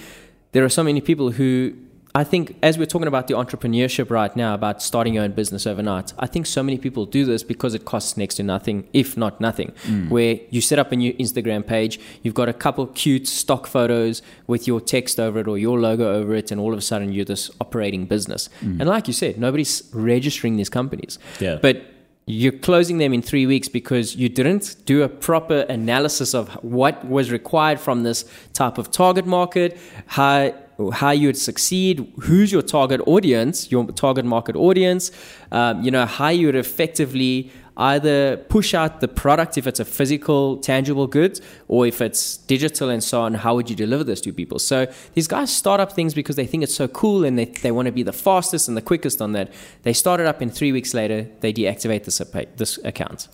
there 0.57 0.65
are 0.65 0.71
so 0.71 0.83
many 0.83 1.03
people 1.03 1.33
who 1.33 1.75
I 2.15 2.25
think 2.25 2.57
as 2.63 2.79
we're 2.79 2.87
talking 2.87 3.09
about 3.09 3.27
the 3.27 3.35
entrepreneurship 3.35 4.11
right 4.11 4.35
now 4.35 4.55
about 4.55 4.83
starting 4.83 5.13
your 5.13 5.25
own 5.25 5.33
business 5.33 5.67
overnight, 5.67 6.15
I 6.19 6.27
think 6.27 6.47
so 6.47 6.63
many 6.63 6.79
people 6.79 7.05
do 7.05 7.27
this 7.27 7.43
because 7.43 7.75
it 7.75 7.85
costs 7.85 8.17
next 8.17 8.37
to 8.37 8.43
nothing, 8.43 8.89
if 8.95 9.19
not 9.19 9.39
nothing. 9.39 9.73
Mm. 9.83 10.09
Where 10.09 10.41
you 10.49 10.63
set 10.63 10.79
up 10.79 10.93
a 10.93 10.97
new 10.97 11.13
Instagram 11.25 11.67
page, 11.67 12.01
you've 12.23 12.33
got 12.33 12.49
a 12.49 12.55
couple 12.55 12.87
cute 12.87 13.29
stock 13.29 13.67
photos 13.67 14.23
with 14.47 14.67
your 14.67 14.81
text 14.81 15.21
over 15.21 15.41
it 15.41 15.47
or 15.47 15.59
your 15.59 15.79
logo 15.79 16.11
over 16.11 16.35
it, 16.35 16.51
and 16.51 16.59
all 16.59 16.73
of 16.73 16.79
a 16.79 16.83
sudden 16.91 17.13
you're 17.13 17.27
this 17.27 17.51
operating 17.61 18.07
business. 18.07 18.49
Mm. 18.63 18.81
And 18.81 18.89
like 18.89 19.09
you 19.09 19.13
said, 19.13 19.39
nobody's 19.39 19.83
registering 19.93 20.57
these 20.57 20.71
companies. 20.71 21.19
Yeah. 21.39 21.59
But 21.61 21.83
you're 22.29 22.51
closing 22.51 22.99
them 22.99 23.13
in 23.13 23.23
three 23.23 23.47
weeks 23.47 23.69
because 23.69 24.17
you 24.17 24.29
didn't 24.29 24.75
do 24.85 25.05
a 25.05 25.09
proper 25.09 25.61
analysis 25.69 26.35
of 26.35 26.49
what 26.65 27.05
was 27.07 27.31
required 27.31 27.79
from 27.79 28.03
this 28.03 28.25
type 28.53 28.79
of 28.79 28.91
target 28.91 29.27
market, 29.27 29.79
how 30.07 30.53
how 30.93 31.11
you 31.11 31.29
would 31.29 31.39
succeed, 31.39 32.13
who's 32.21 32.53
your 32.53 32.61
target 32.61 33.01
audience, 33.07 33.71
your 33.71 33.87
target 33.93 34.27
market 34.27 34.55
audience, 34.57 35.11
um, 35.51 35.83
you 35.83 35.91
know, 35.91 36.05
how 36.05 36.29
you 36.29 36.47
would 36.47 36.57
effectively 36.57 37.51
either 37.77 38.37
push 38.37 38.75
out 38.75 39.01
the 39.01 39.09
product 39.09 39.59
if 39.59 39.67
it's 39.67 39.81
a 39.81 39.85
physical, 39.85 40.57
tangible 40.59 41.07
goods, 41.07 41.41
or 41.69 41.87
if 41.87 42.01
it's 42.01 42.39
digital 42.39 42.89
and 42.89 43.03
so 43.05 43.21
on, 43.21 43.35
how 43.35 43.55
would 43.55 43.69
you 43.69 43.77
deliver 43.77 44.05
this 44.05 44.21
to 44.23 44.33
people? 44.33 44.59
So 44.59 44.87
these 45.15 45.29
guys 45.29 45.55
start 45.55 45.81
up 45.81 45.93
things 45.93 46.15
because 46.15 46.37
they 46.37 46.47
think 46.47 46.63
it's 46.63 46.75
so 46.75 46.89
cool 46.89 47.25
and 47.25 47.39
they, 47.39 47.45
they 47.47 47.71
want 47.71 47.87
to 47.87 47.93
be 47.93 48.03
the 48.03 48.13
fastest 48.13 48.69
and 48.69 48.77
the 48.77 48.83
quickest 48.83 49.21
on 49.21 49.33
that. 49.33 49.53
They 49.83 49.93
start 49.93 50.21
it 50.21 50.27
up 50.27 50.41
and 50.41 50.53
three 50.53 50.73
weeks 50.73 50.95
later, 50.95 51.29
they 51.41 51.53
deactivate 51.53 52.05
this, 52.05 52.19
this 52.57 52.79
account. 52.85 53.29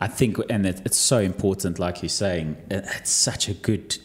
I 0.00 0.08
think, 0.08 0.38
and 0.50 0.66
it, 0.66 0.82
it's 0.84 0.96
so 0.96 1.18
important, 1.18 1.78
like 1.78 2.02
you're 2.02 2.08
saying, 2.08 2.56
it's 2.70 3.10
such 3.10 3.48
a 3.48 3.54
good 3.54 3.96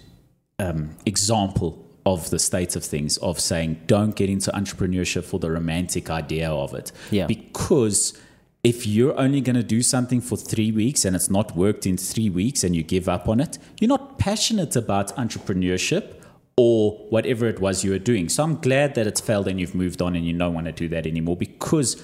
um, 0.59 0.95
example 1.05 1.85
of 2.05 2.29
the 2.29 2.39
state 2.39 2.75
of 2.75 2.83
things 2.83 3.17
of 3.17 3.39
saying 3.39 3.81
don't 3.85 4.15
get 4.15 4.29
into 4.29 4.51
entrepreneurship 4.51 5.23
for 5.23 5.39
the 5.39 5.51
romantic 5.51 6.09
idea 6.09 6.49
of 6.49 6.73
it. 6.73 6.91
Yeah. 7.11 7.27
Because 7.27 8.19
if 8.63 8.85
you're 8.85 9.17
only 9.17 9.39
going 9.41 9.55
to 9.55 9.63
do 9.63 9.81
something 9.81 10.19
for 10.19 10.35
three 10.35 10.71
weeks 10.71 11.05
and 11.05 11.15
it's 11.15 11.29
not 11.29 11.55
worked 11.55 11.85
in 11.85 11.97
three 11.97 12.29
weeks 12.29 12.63
and 12.63 12.75
you 12.75 12.83
give 12.83 13.07
up 13.07 13.29
on 13.29 13.39
it, 13.39 13.57
you're 13.79 13.87
not 13.87 14.19
passionate 14.19 14.75
about 14.75 15.15
entrepreneurship 15.15 16.15
or 16.57 16.91
whatever 17.09 17.47
it 17.47 17.61
was 17.61 17.85
you 17.85 17.91
were 17.91 17.99
doing. 17.99 18.27
So 18.27 18.43
I'm 18.43 18.55
glad 18.57 18.95
that 18.95 19.07
it's 19.07 19.21
failed 19.21 19.47
and 19.47 19.59
you've 19.61 19.75
moved 19.75 20.01
on 20.01 20.13
and 20.15 20.25
you 20.25 20.37
don't 20.37 20.53
want 20.53 20.65
to 20.65 20.73
do 20.73 20.89
that 20.89 21.07
anymore 21.07 21.37
because 21.37 22.03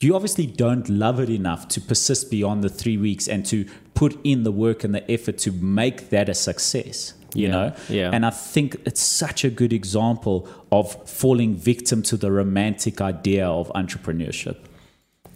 you 0.00 0.14
obviously 0.14 0.46
don't 0.46 0.88
love 0.88 1.20
it 1.20 1.28
enough 1.28 1.68
to 1.68 1.80
persist 1.82 2.30
beyond 2.30 2.64
the 2.64 2.70
three 2.70 2.96
weeks 2.96 3.28
and 3.28 3.44
to 3.46 3.66
put 3.92 4.18
in 4.24 4.44
the 4.44 4.52
work 4.52 4.82
and 4.84 4.94
the 4.94 5.10
effort 5.10 5.36
to 5.36 5.52
make 5.52 6.08
that 6.08 6.30
a 6.30 6.34
success. 6.34 7.12
You 7.34 7.48
Yeah, 7.48 7.52
know? 7.52 7.74
yeah. 7.90 8.10
And 8.10 8.24
I 8.24 8.30
think 8.30 8.76
it's 8.86 9.02
such 9.02 9.44
a 9.44 9.50
good 9.50 9.74
example 9.74 10.48
of 10.72 11.06
falling 11.06 11.54
victim 11.54 12.02
to 12.04 12.16
the 12.16 12.32
romantic 12.32 13.02
idea 13.02 13.46
of 13.46 13.68
entrepreneurship. 13.74 14.56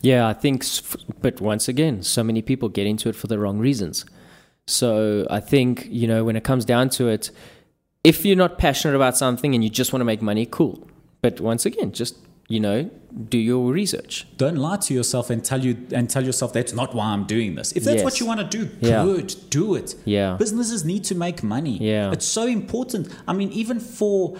Yeah, 0.04 0.28
I 0.28 0.34
think, 0.34 0.64
but 1.22 1.40
once 1.40 1.66
again, 1.68 2.02
so 2.02 2.22
many 2.22 2.42
people 2.42 2.68
get 2.68 2.86
into 2.86 3.08
it 3.08 3.16
for 3.16 3.26
the 3.26 3.38
wrong 3.38 3.58
reasons. 3.58 4.04
So 4.66 5.26
I 5.30 5.40
think, 5.40 5.86
you 5.90 6.06
know, 6.06 6.24
when 6.24 6.36
it 6.36 6.44
comes 6.44 6.64
down 6.64 6.90
to 6.90 7.08
it, 7.08 7.30
if 8.02 8.24
you're 8.24 8.36
not 8.36 8.58
passionate 8.58 8.94
about 8.96 9.16
something 9.16 9.54
and 9.54 9.64
you 9.64 9.70
just 9.70 9.92
want 9.92 10.02
to 10.02 10.04
make 10.04 10.20
money, 10.20 10.44
cool. 10.46 10.86
But 11.22 11.40
once 11.40 11.64
again, 11.64 11.92
just, 11.92 12.16
you 12.48 12.60
know, 12.60 12.90
do 13.28 13.38
your 13.38 13.72
research. 13.72 14.26
don't 14.36 14.56
lie 14.56 14.76
to 14.76 14.92
yourself 14.92 15.30
and 15.30 15.42
tell 15.44 15.64
you 15.64 15.74
and 15.92 16.10
tell 16.10 16.24
yourself 16.24 16.52
that's 16.52 16.74
not 16.74 16.94
why 16.94 17.06
I'm 17.06 17.24
doing 17.24 17.54
this. 17.54 17.72
If 17.72 17.84
that's 17.84 17.96
Yes. 18.02 18.04
what 18.04 18.20
you 18.20 18.26
want 18.26 18.40
to 18.40 18.58
do, 18.58 18.68
Yeah. 18.80 19.04
good, 19.04 19.34
do 19.50 19.74
it. 19.76 19.94
Yeah. 20.04 20.36
Businesses 20.36 20.84
need 20.84 21.04
to 21.04 21.14
make 21.14 21.42
money. 21.42 21.78
Yeah. 21.80 22.10
It's 22.12 22.26
so 22.26 22.44
important. 22.46 23.08
I 23.28 23.32
mean, 23.32 23.50
even 23.52 23.78
for 23.80 24.36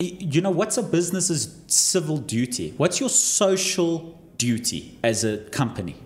you 0.00 0.40
know, 0.40 0.50
what's 0.50 0.76
a 0.78 0.82
business's 0.82 1.56
civil 1.66 2.18
duty? 2.18 2.72
What's 2.76 3.00
your 3.00 3.08
social 3.08 4.16
duty 4.38 4.98
as 5.02 5.24
a 5.24 5.38
company? 5.50 5.96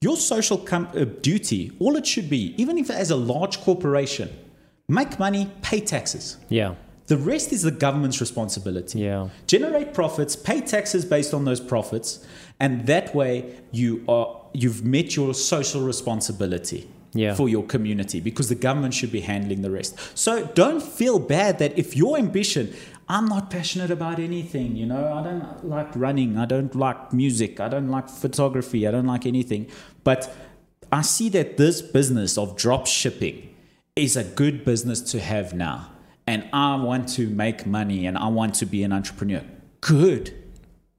Your 0.00 0.16
social 0.16 0.58
com- 0.58 0.88
uh, 0.96 1.04
duty, 1.04 1.72
all 1.78 1.96
it 1.96 2.06
should 2.06 2.28
be, 2.28 2.54
even 2.58 2.76
if 2.78 2.90
as 2.90 3.10
a 3.10 3.16
large 3.16 3.60
corporation, 3.60 4.28
make 4.88 5.18
money, 5.18 5.50
pay 5.62 5.80
taxes. 5.80 6.36
Yeah. 6.48 6.74
The 7.06 7.16
rest 7.16 7.52
is 7.52 7.62
the 7.62 7.70
government's 7.70 8.20
responsibility. 8.20 9.00
Yeah. 9.00 9.28
Generate 9.46 9.92
profits, 9.94 10.34
pay 10.36 10.60
taxes 10.60 11.04
based 11.04 11.34
on 11.34 11.44
those 11.44 11.60
profits, 11.60 12.24
and 12.58 12.86
that 12.86 13.14
way 13.14 13.56
you 13.72 14.04
are 14.08 14.40
you've 14.54 14.84
met 14.84 15.16
your 15.16 15.32
social 15.34 15.80
responsibility 15.82 16.86
Yeah. 17.14 17.34
for 17.34 17.48
your 17.48 17.64
community 17.64 18.20
because 18.20 18.48
the 18.48 18.54
government 18.54 18.92
should 18.94 19.10
be 19.12 19.20
handling 19.20 19.62
the 19.62 19.70
rest. 19.70 19.96
So 20.14 20.46
don't 20.54 20.82
feel 20.82 21.18
bad 21.18 21.58
that 21.58 21.78
if 21.78 21.96
your 21.96 22.18
ambition, 22.18 22.72
I'm 23.12 23.26
not 23.26 23.50
passionate 23.50 23.90
about 23.90 24.18
anything, 24.18 24.74
you 24.74 24.86
know, 24.86 25.12
I 25.12 25.22
don't 25.22 25.68
like 25.68 25.94
running, 25.94 26.38
I 26.38 26.46
don't 26.46 26.74
like 26.74 27.12
music, 27.12 27.60
I 27.60 27.68
don't 27.68 27.90
like 27.90 28.08
photography, 28.08 28.88
I 28.88 28.90
don't 28.90 29.06
like 29.06 29.26
anything, 29.26 29.66
but 30.02 30.34
I 30.90 31.02
see 31.02 31.28
that 31.28 31.58
this 31.58 31.82
business 31.82 32.38
of 32.38 32.56
drop 32.56 32.86
shipping 32.86 33.54
is 33.96 34.16
a 34.16 34.24
good 34.24 34.64
business 34.64 35.02
to 35.12 35.20
have 35.20 35.52
now. 35.52 35.90
And 36.26 36.48
I 36.54 36.76
want 36.76 37.06
to 37.10 37.28
make 37.28 37.66
money 37.66 38.06
and 38.06 38.16
I 38.16 38.28
want 38.28 38.54
to 38.56 38.66
be 38.66 38.82
an 38.82 38.94
entrepreneur. 38.94 39.42
Good. 39.82 40.34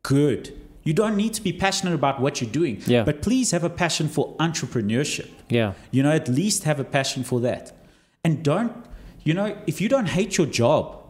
Good. 0.04 0.56
You 0.84 0.94
don't 0.94 1.18
need 1.18 1.34
to 1.34 1.42
be 1.42 1.52
passionate 1.52 1.96
about 1.96 2.22
what 2.22 2.42
you're 2.42 2.52
doing. 2.52 2.80
Yeah. 2.86 3.06
But 3.06 3.24
please 3.24 3.50
have 3.50 3.64
a 3.64 3.72
passion 3.72 4.08
for 4.08 4.36
entrepreneurship. 4.38 5.30
Yeah. 5.50 5.74
You 5.90 6.04
know, 6.04 6.12
at 6.12 6.28
least 6.28 6.66
have 6.66 6.80
a 6.80 6.84
passion 6.84 7.24
for 7.24 7.40
that. 7.40 7.72
And 8.24 8.44
don't, 8.44 8.72
you 9.24 9.34
know, 9.34 9.58
if 9.66 9.82
you 9.82 9.90
don't 9.90 10.10
hate 10.10 10.38
your 10.38 10.46
job, 10.46 11.03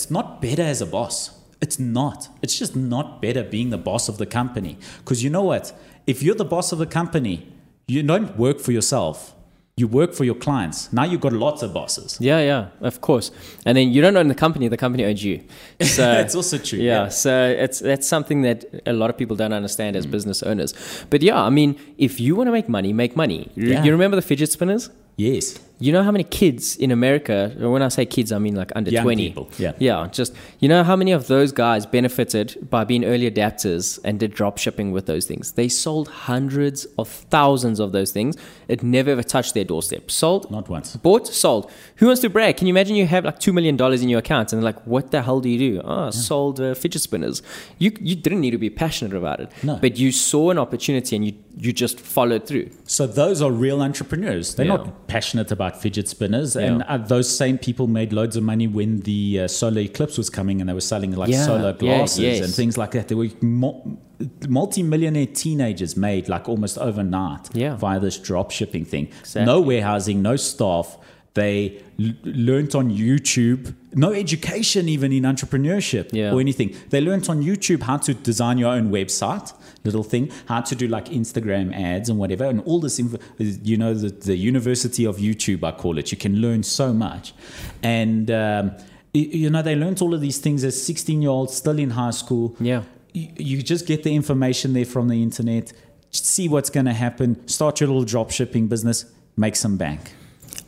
it's 0.00 0.10
not 0.10 0.40
better 0.40 0.62
as 0.62 0.80
a 0.80 0.86
boss. 0.86 1.16
It's 1.60 1.78
not. 1.78 2.28
It's 2.42 2.58
just 2.58 2.74
not 2.74 3.20
better 3.20 3.42
being 3.44 3.68
the 3.76 3.82
boss 3.90 4.08
of 4.08 4.16
the 4.22 4.26
company. 4.38 4.78
Because 5.00 5.22
you 5.24 5.30
know 5.36 5.42
what? 5.52 5.64
If 6.06 6.22
you're 6.22 6.34
the 6.44 6.50
boss 6.56 6.72
of 6.72 6.78
the 6.78 6.86
company, 6.86 7.36
you 7.86 8.02
don't 8.02 8.30
work 8.38 8.58
for 8.60 8.72
yourself. 8.72 9.34
You 9.76 9.86
work 10.00 10.12
for 10.14 10.24
your 10.24 10.34
clients. 10.46 10.78
Now 10.92 11.04
you've 11.04 11.20
got 11.26 11.32
lots 11.32 11.62
of 11.62 11.72
bosses. 11.72 12.18
Yeah, 12.20 12.40
yeah, 12.50 12.68
of 12.90 13.00
course. 13.00 13.30
And 13.66 13.76
then 13.76 13.90
you 13.94 14.00
don't 14.04 14.16
own 14.16 14.28
the 14.28 14.34
company; 14.34 14.68
the 14.68 14.76
company 14.86 15.04
owns 15.10 15.22
you. 15.24 15.36
So 15.96 16.02
That's 16.02 16.34
also 16.34 16.56
true. 16.58 16.78
Yeah, 16.90 17.08
so 17.08 17.32
it's 17.64 17.78
that's 17.80 18.06
something 18.14 18.42
that 18.42 18.58
a 18.86 18.92
lot 18.92 19.08
of 19.10 19.16
people 19.20 19.36
don't 19.36 19.54
understand 19.60 19.96
Mm. 19.96 20.00
as 20.00 20.06
business 20.16 20.42
owners. 20.42 20.70
But 21.12 21.20
yeah, 21.22 21.38
I 21.48 21.50
mean, 21.50 21.70
if 21.96 22.20
you 22.24 22.36
want 22.38 22.48
to 22.48 22.52
make 22.58 22.68
money, 22.68 22.92
make 22.92 23.14
money. 23.16 23.40
Yeah. 23.54 23.84
You 23.84 23.90
remember 23.92 24.16
the 24.16 24.26
fidget 24.30 24.50
spinners? 24.56 24.90
Yes. 25.16 25.58
You 25.82 25.92
know 25.92 26.02
how 26.02 26.10
many 26.12 26.24
kids 26.24 26.76
in 26.76 26.90
America, 26.90 27.56
or 27.60 27.70
when 27.70 27.80
I 27.82 27.88
say 27.88 28.04
kids, 28.04 28.32
I 28.32 28.38
mean 28.38 28.54
like 28.54 28.70
under 28.76 28.90
Young 28.90 29.04
20. 29.04 29.28
people, 29.28 29.48
yeah. 29.58 29.72
Yeah, 29.78 30.08
just, 30.12 30.34
you 30.58 30.68
know 30.68 30.84
how 30.84 30.94
many 30.94 31.10
of 31.12 31.26
those 31.26 31.52
guys 31.52 31.86
benefited 31.86 32.68
by 32.68 32.84
being 32.84 33.02
early 33.04 33.30
adapters 33.30 33.98
and 34.04 34.20
did 34.20 34.34
drop 34.34 34.58
shipping 34.58 34.92
with 34.92 35.06
those 35.06 35.24
things? 35.26 35.52
They 35.52 35.68
sold 35.68 36.08
hundreds 36.08 36.84
of 36.98 37.08
thousands 37.08 37.80
of 37.80 37.92
those 37.92 38.12
things. 38.12 38.36
It 38.68 38.82
never 38.82 39.10
ever 39.10 39.22
touched 39.22 39.54
their 39.54 39.64
doorstep. 39.64 40.10
Sold, 40.10 40.50
Not 40.50 40.68
once. 40.68 40.96
bought, 40.96 41.26
sold. 41.26 41.70
Who 41.96 42.06
wants 42.06 42.20
to 42.22 42.28
brag? 42.30 42.58
Can 42.58 42.66
you 42.66 42.72
imagine 42.74 42.94
you 42.94 43.06
have 43.06 43.24
like 43.24 43.38
$2 43.40 43.52
million 43.54 43.74
in 44.02 44.08
your 44.10 44.18
account 44.18 44.52
and 44.52 44.62
like, 44.62 44.78
what 44.86 45.10
the 45.12 45.22
hell 45.22 45.40
do 45.40 45.48
you 45.48 45.58
do? 45.58 45.80
Oh, 45.82 46.10
sold 46.10 46.60
uh, 46.60 46.74
fidget 46.74 47.00
spinners. 47.00 47.42
You, 47.78 47.90
you 48.00 48.14
didn't 48.16 48.40
need 48.42 48.50
to 48.52 48.58
be 48.58 48.68
passionate 48.70 49.16
about 49.16 49.40
it. 49.40 49.50
No. 49.62 49.76
But 49.76 49.98
you 49.98 50.12
saw 50.12 50.50
an 50.50 50.58
opportunity 50.58 51.16
and 51.16 51.24
you, 51.24 51.32
you 51.56 51.72
just 51.72 51.98
followed 51.98 52.46
through. 52.46 52.68
So 52.84 53.06
those 53.06 53.40
are 53.40 53.50
real 53.50 53.80
entrepreneurs. 53.80 54.54
They're 54.56 54.66
Yeah. 54.66 54.76
not 54.76 55.06
passionate 55.08 55.50
about 55.50 55.69
fidget 55.76 56.08
spinners, 56.08 56.56
and 56.56 56.82
uh, 56.82 56.96
those 56.98 57.28
same 57.34 57.58
people 57.58 57.86
made 57.86 58.12
loads 58.12 58.36
of 58.36 58.42
money 58.42 58.66
when 58.66 59.00
the 59.00 59.40
uh, 59.40 59.48
solar 59.48 59.80
eclipse 59.80 60.16
was 60.18 60.30
coming, 60.30 60.60
and 60.60 60.68
they 60.68 60.74
were 60.74 60.80
selling 60.80 61.12
like 61.12 61.30
Yeah, 61.30 61.44
solar 61.44 61.70
yeah, 61.70 61.72
glasses 61.78 62.18
yes. 62.18 62.40
and 62.44 62.54
things 62.54 62.76
like 62.78 62.90
that. 62.92 63.08
They 63.08 63.14
were 63.14 63.28
mul- 63.40 63.98
multi-millionaire 64.48 65.26
teenagers 65.26 65.96
made 65.96 66.28
like 66.28 66.48
almost 66.48 66.78
overnight 66.78 67.48
Yeah. 67.54 67.76
via 67.76 67.98
this 68.00 68.18
drop 68.18 68.50
shipping 68.50 68.84
thing. 68.84 69.08
Exactly. 69.20 69.44
No 69.46 69.60
warehousing, 69.60 70.22
no 70.22 70.36
staff. 70.36 70.98
They 71.34 71.80
l- 72.00 72.14
learnt 72.24 72.74
on 72.74 72.90
YouTube, 72.90 73.74
no 73.94 74.12
education 74.12 74.88
even 74.88 75.12
in 75.12 75.22
entrepreneurship 75.22 76.08
Yeah. 76.12 76.32
or 76.32 76.40
anything. 76.40 76.74
They 76.90 77.00
learnt 77.00 77.28
on 77.30 77.40
YouTube 77.42 77.82
how 77.82 77.98
to 77.98 78.14
design 78.14 78.58
your 78.58 78.72
own 78.72 78.90
website, 78.90 79.52
little 79.84 80.02
thing, 80.02 80.30
how 80.46 80.60
to 80.62 80.74
do 80.74 80.88
like 80.88 81.06
Instagram 81.06 81.72
ads 81.74 82.08
and 82.08 82.18
whatever, 82.18 82.44
and 82.46 82.60
all 82.62 82.80
this. 82.80 82.98
Info, 82.98 83.18
you 83.38 83.76
know, 83.76 83.94
the, 83.94 84.08
the 84.08 84.36
University 84.36 85.04
of 85.06 85.18
YouTube, 85.18 85.62
I 85.62 85.70
call 85.72 85.98
it. 85.98 86.10
You 86.10 86.18
can 86.18 86.36
learn 86.40 86.62
so 86.64 86.92
much, 86.92 87.32
and 87.82 88.28
um, 88.30 88.72
you 89.14 89.50
know 89.50 89.62
they 89.62 89.76
learnt 89.76 90.02
all 90.02 90.14
of 90.14 90.20
these 90.20 90.38
things 90.38 90.64
as 90.64 90.80
sixteen 90.80 91.22
year 91.22 91.30
olds 91.30 91.54
still 91.54 91.78
in 91.78 91.90
high 91.90 92.10
school. 92.10 92.56
Yeah. 92.60 92.82
You, 93.12 93.28
you 93.36 93.62
just 93.62 93.86
get 93.86 94.02
the 94.02 94.14
information 94.14 94.72
there 94.72 94.84
from 94.84 95.08
the 95.08 95.20
internet, 95.22 95.72
see 96.10 96.48
what's 96.48 96.70
going 96.70 96.86
to 96.86 96.92
happen, 96.92 97.46
start 97.48 97.80
your 97.80 97.88
little 97.88 98.04
drop 98.04 98.30
shipping 98.30 98.66
business, 98.68 99.04
make 99.36 99.56
some 99.56 99.76
bank. 99.76 100.00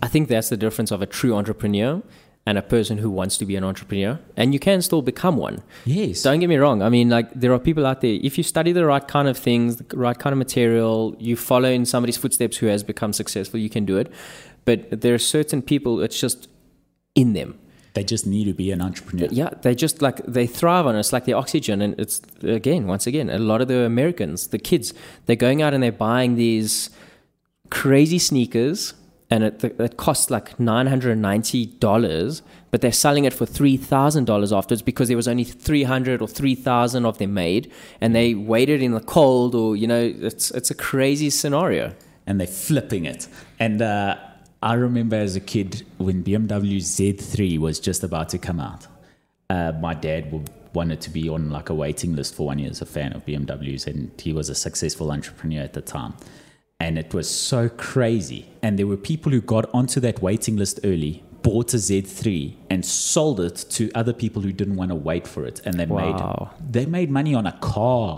I 0.03 0.09
think 0.09 0.29
that's 0.29 0.49
the 0.49 0.57
difference 0.57 0.91
of 0.91 1.01
a 1.01 1.07
true 1.07 1.35
entrepreneur 1.35 2.03
and 2.45 2.59
a 2.59 2.63
person 2.63 2.99
who 2.99 3.09
wants 3.09 3.39
to 3.39 3.45
be 3.45 3.55
an 3.55 3.63
entrepreneur. 3.63 4.19
And 4.37 4.53
you 4.53 4.59
can 4.59 4.83
still 4.83 5.01
become 5.01 5.37
one. 5.37 5.63
Yes. 5.85 6.23
Don't 6.23 6.41
get 6.41 6.49
me 6.49 6.57
wrong. 6.57 6.83
I 6.83 6.89
mean, 6.89 7.09
like, 7.09 7.33
there 7.33 7.53
are 7.53 7.59
people 7.61 7.87
out 7.87 8.01
there, 8.01 8.19
if 8.21 8.37
you 8.37 8.43
study 8.43 8.73
the 8.73 8.85
right 8.85 9.07
kind 9.07 9.29
of 9.29 9.39
things, 9.39 9.77
the 9.77 9.97
right 9.97 10.19
kind 10.19 10.33
of 10.33 10.39
material, 10.39 11.15
you 11.21 11.37
follow 11.37 11.69
in 11.69 11.87
somebody's 11.87 12.17
footsteps 12.17 12.57
who 12.57 12.67
has 12.67 12.83
become 12.83 13.13
successful, 13.13 13.61
you 13.61 13.71
can 13.71 13.85
do 13.85 13.97
it. 13.97 14.13
But 14.65 15.03
there 15.03 15.15
are 15.15 15.19
certain 15.19 15.63
people, 15.63 16.03
it's 16.03 16.19
just 16.19 16.49
in 17.15 17.33
them. 17.33 17.61
They 17.95 18.03
just 18.03 18.27
need 18.27 18.47
to 18.47 18.55
be 18.55 18.73
an 18.73 18.81
entrepreneur. 18.81 19.29
Yeah, 19.31 19.51
they 19.61 19.75
just 19.75 20.01
like 20.01 20.25
they 20.27 20.47
thrive 20.47 20.87
on 20.87 20.97
it. 20.97 21.01
It's 21.01 21.13
like 21.13 21.27
the 21.27 21.35
oxygen, 21.35 21.83
and 21.83 21.95
it's 22.01 22.23
again, 22.43 22.87
once 22.87 23.07
again, 23.07 23.29
a 23.29 23.39
lot 23.39 23.61
of 23.61 23.69
the 23.69 23.85
Americans, 23.85 24.49
the 24.49 24.59
kids, 24.59 24.95
they're 25.27 25.37
going 25.37 25.61
out 25.61 25.75
and 25.75 25.83
they're 25.83 25.93
buying 25.93 26.37
these 26.37 26.89
crazy 27.69 28.19
sneakers, 28.19 28.95
and 29.33 29.45
it, 29.45 29.65
it 29.65 29.97
costs 29.97 30.31
like 30.31 30.59
$990, 30.59 32.43
but 32.71 32.83
they're 32.83 32.93
selling 32.93 33.25
it 33.25 33.33
for 33.33 33.47
$3,000 33.47 34.57
afterwards 34.59 34.83
because 34.83 35.09
there 35.09 35.17
was 35.17 35.27
only 35.27 35.45
300 35.45 36.21
or 36.21 36.29
3,000 36.29 37.07
of 37.07 37.17
them 37.17 37.33
made, 37.33 37.73
and 38.03 38.15
they 38.15 38.35
waited 38.35 38.83
in 38.83 38.93
the 38.93 39.01
cold, 39.01 39.55
or, 39.55 39.75
you 39.75 39.87
know, 39.87 40.13
it's, 40.21 40.51
it's 40.51 40.71
a 40.71 40.75
crazy 40.75 41.31
scenario. 41.31 41.95
and 42.27 42.39
they're 42.39 42.47
flipping 42.47 43.07
it. 43.07 43.27
And 43.59 43.81
uh, 43.81 44.19
I 44.63 44.75
remember 44.75 45.17
as 45.17 45.35
a 45.35 45.41
kid 45.41 45.83
when 45.97 46.23
BMW 46.23 46.77
Z3 46.77 47.59
was 47.59 47.81
just 47.81 48.05
about 48.05 48.29
to 48.31 48.39
come 48.39 48.61
out, 48.61 48.87
uh, 49.49 49.73
my 49.81 49.95
dad 49.95 50.25
w- 50.27 50.45
wanted 50.75 51.01
to 51.01 51.11
be 51.11 51.31
on 51.31 51.49
like 51.49 51.71
a 51.71 51.75
waiting 51.75 52.15
list 52.15 52.35
for 52.35 52.47
one 52.49 52.59
year 52.59 52.71
as 52.71 52.83
a 52.83 52.87
fan 52.87 53.15
of 53.15 53.25
BMWs, 53.25 53.87
and 53.87 54.11
he 54.21 54.35
was 54.35 54.51
a 54.51 54.55
successful 54.55 55.11
entrepreneur 55.11 55.63
at 55.63 55.73
the 55.73 55.81
time. 55.81 56.13
And 56.83 56.99
it 56.99 57.15
was 57.15 57.29
so 57.31 57.69
crazy. 57.69 58.43
And 58.65 58.79
there 58.79 58.87
were 58.93 58.97
people 59.13 59.31
who 59.33 59.41
got 59.41 59.65
onto 59.73 59.99
that 60.01 60.21
waiting 60.21 60.57
list 60.63 60.81
early, 60.85 61.23
bought 61.43 61.73
a 61.75 61.77
Z3, 61.79 62.57
and 62.71 62.85
sold 62.85 63.39
it 63.41 63.57
to 63.77 63.91
other 64.01 64.13
people 64.23 64.43
who 64.43 64.53
didn't 64.53 64.77
want 64.77 64.91
to 64.91 64.95
wait 65.11 65.27
for 65.35 65.45
it. 65.51 65.61
And 65.65 65.75
they 65.79 65.87
Wow. 65.87 66.51
made 66.61 66.73
they 66.77 66.87
made 66.99 67.11
money 67.11 67.35
on 67.41 67.47
a 67.47 67.57
car, 67.75 68.09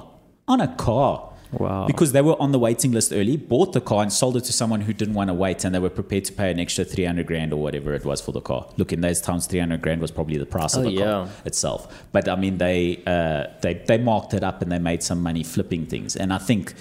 on 0.48 0.60
a 0.60 0.68
car. 0.88 1.30
Wow. 1.52 1.86
Because 1.86 2.10
they 2.12 2.20
were 2.28 2.38
on 2.44 2.50
the 2.50 2.58
waiting 2.58 2.90
list 2.90 3.12
early, 3.12 3.36
bought 3.36 3.72
the 3.74 3.80
car 3.90 4.02
and 4.02 4.12
sold 4.12 4.36
it 4.36 4.44
to 4.50 4.52
someone 4.60 4.80
who 4.80 4.92
didn't 5.00 5.14
want 5.14 5.28
to 5.28 5.34
wait 5.34 5.58
and 5.64 5.72
they 5.74 5.78
were 5.78 5.94
prepared 6.00 6.24
to 6.24 6.32
pay 6.32 6.50
an 6.50 6.58
extra 6.58 6.84
300 6.84 7.26
grand 7.26 7.52
or 7.52 7.60
whatever 7.66 7.94
it 7.94 8.04
was 8.04 8.20
for 8.20 8.32
the 8.32 8.40
car. 8.40 8.66
Look, 8.76 8.92
in 8.92 9.00
those 9.02 9.20
times, 9.20 9.46
300 9.46 9.80
grand 9.80 10.00
was 10.00 10.10
probably 10.10 10.36
the 10.36 10.46
price 10.46 10.74
of 10.74 10.80
Oh, 10.80 10.84
the 10.88 10.90
yeah. 10.90 11.04
car 11.04 11.28
itself. 11.44 11.80
But 12.10 12.28
I 12.28 12.34
mean, 12.34 12.58
they, 12.58 13.00
uh, 13.06 13.44
they, 13.62 13.74
they 13.90 13.98
marked 13.98 14.34
it 14.34 14.42
up 14.42 14.62
and 14.62 14.72
they 14.72 14.80
made 14.80 15.02
some 15.04 15.22
money 15.22 15.44
flipping 15.44 15.86
things. 15.86 16.16
And 16.16 16.32
I 16.32 16.38
think 16.38 16.74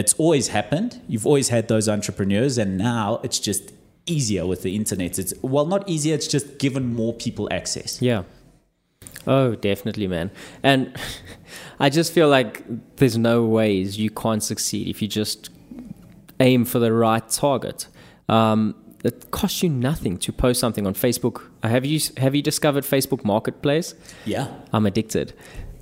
it's 0.00 0.14
always 0.14 0.48
happened. 0.48 1.00
You've 1.06 1.26
always 1.26 1.48
had 1.50 1.68
those 1.68 1.88
entrepreneurs, 1.88 2.58
and 2.58 2.76
now 2.76 3.20
it's 3.22 3.38
just 3.38 3.72
easier 4.06 4.46
with 4.46 4.62
the 4.62 4.74
internet. 4.74 5.18
It's 5.18 5.34
well, 5.42 5.66
not 5.66 5.88
easier. 5.88 6.14
It's 6.14 6.26
just 6.26 6.58
given 6.58 6.94
more 6.94 7.14
people 7.14 7.48
access. 7.52 8.00
Yeah. 8.00 8.24
Oh, 9.26 9.54
definitely, 9.54 10.08
man. 10.08 10.30
And 10.62 10.96
I 11.78 11.90
just 11.90 12.12
feel 12.12 12.28
like 12.28 12.64
there's 12.96 13.18
no 13.18 13.44
ways 13.44 13.98
you 13.98 14.10
can't 14.10 14.42
succeed 14.42 14.88
if 14.88 15.02
you 15.02 15.08
just 15.08 15.50
aim 16.40 16.64
for 16.64 16.78
the 16.78 16.92
right 16.92 17.28
target. 17.28 17.86
Um, 18.28 18.74
it 19.04 19.30
costs 19.30 19.62
you 19.62 19.68
nothing 19.68 20.18
to 20.18 20.32
post 20.32 20.60
something 20.60 20.86
on 20.86 20.94
Facebook. 20.94 21.42
Have 21.62 21.84
you 21.84 22.00
have 22.18 22.34
you 22.34 22.42
discovered 22.42 22.84
Facebook 22.84 23.24
Marketplace? 23.24 23.94
Yeah. 24.24 24.48
I'm 24.72 24.86
addicted. 24.86 25.32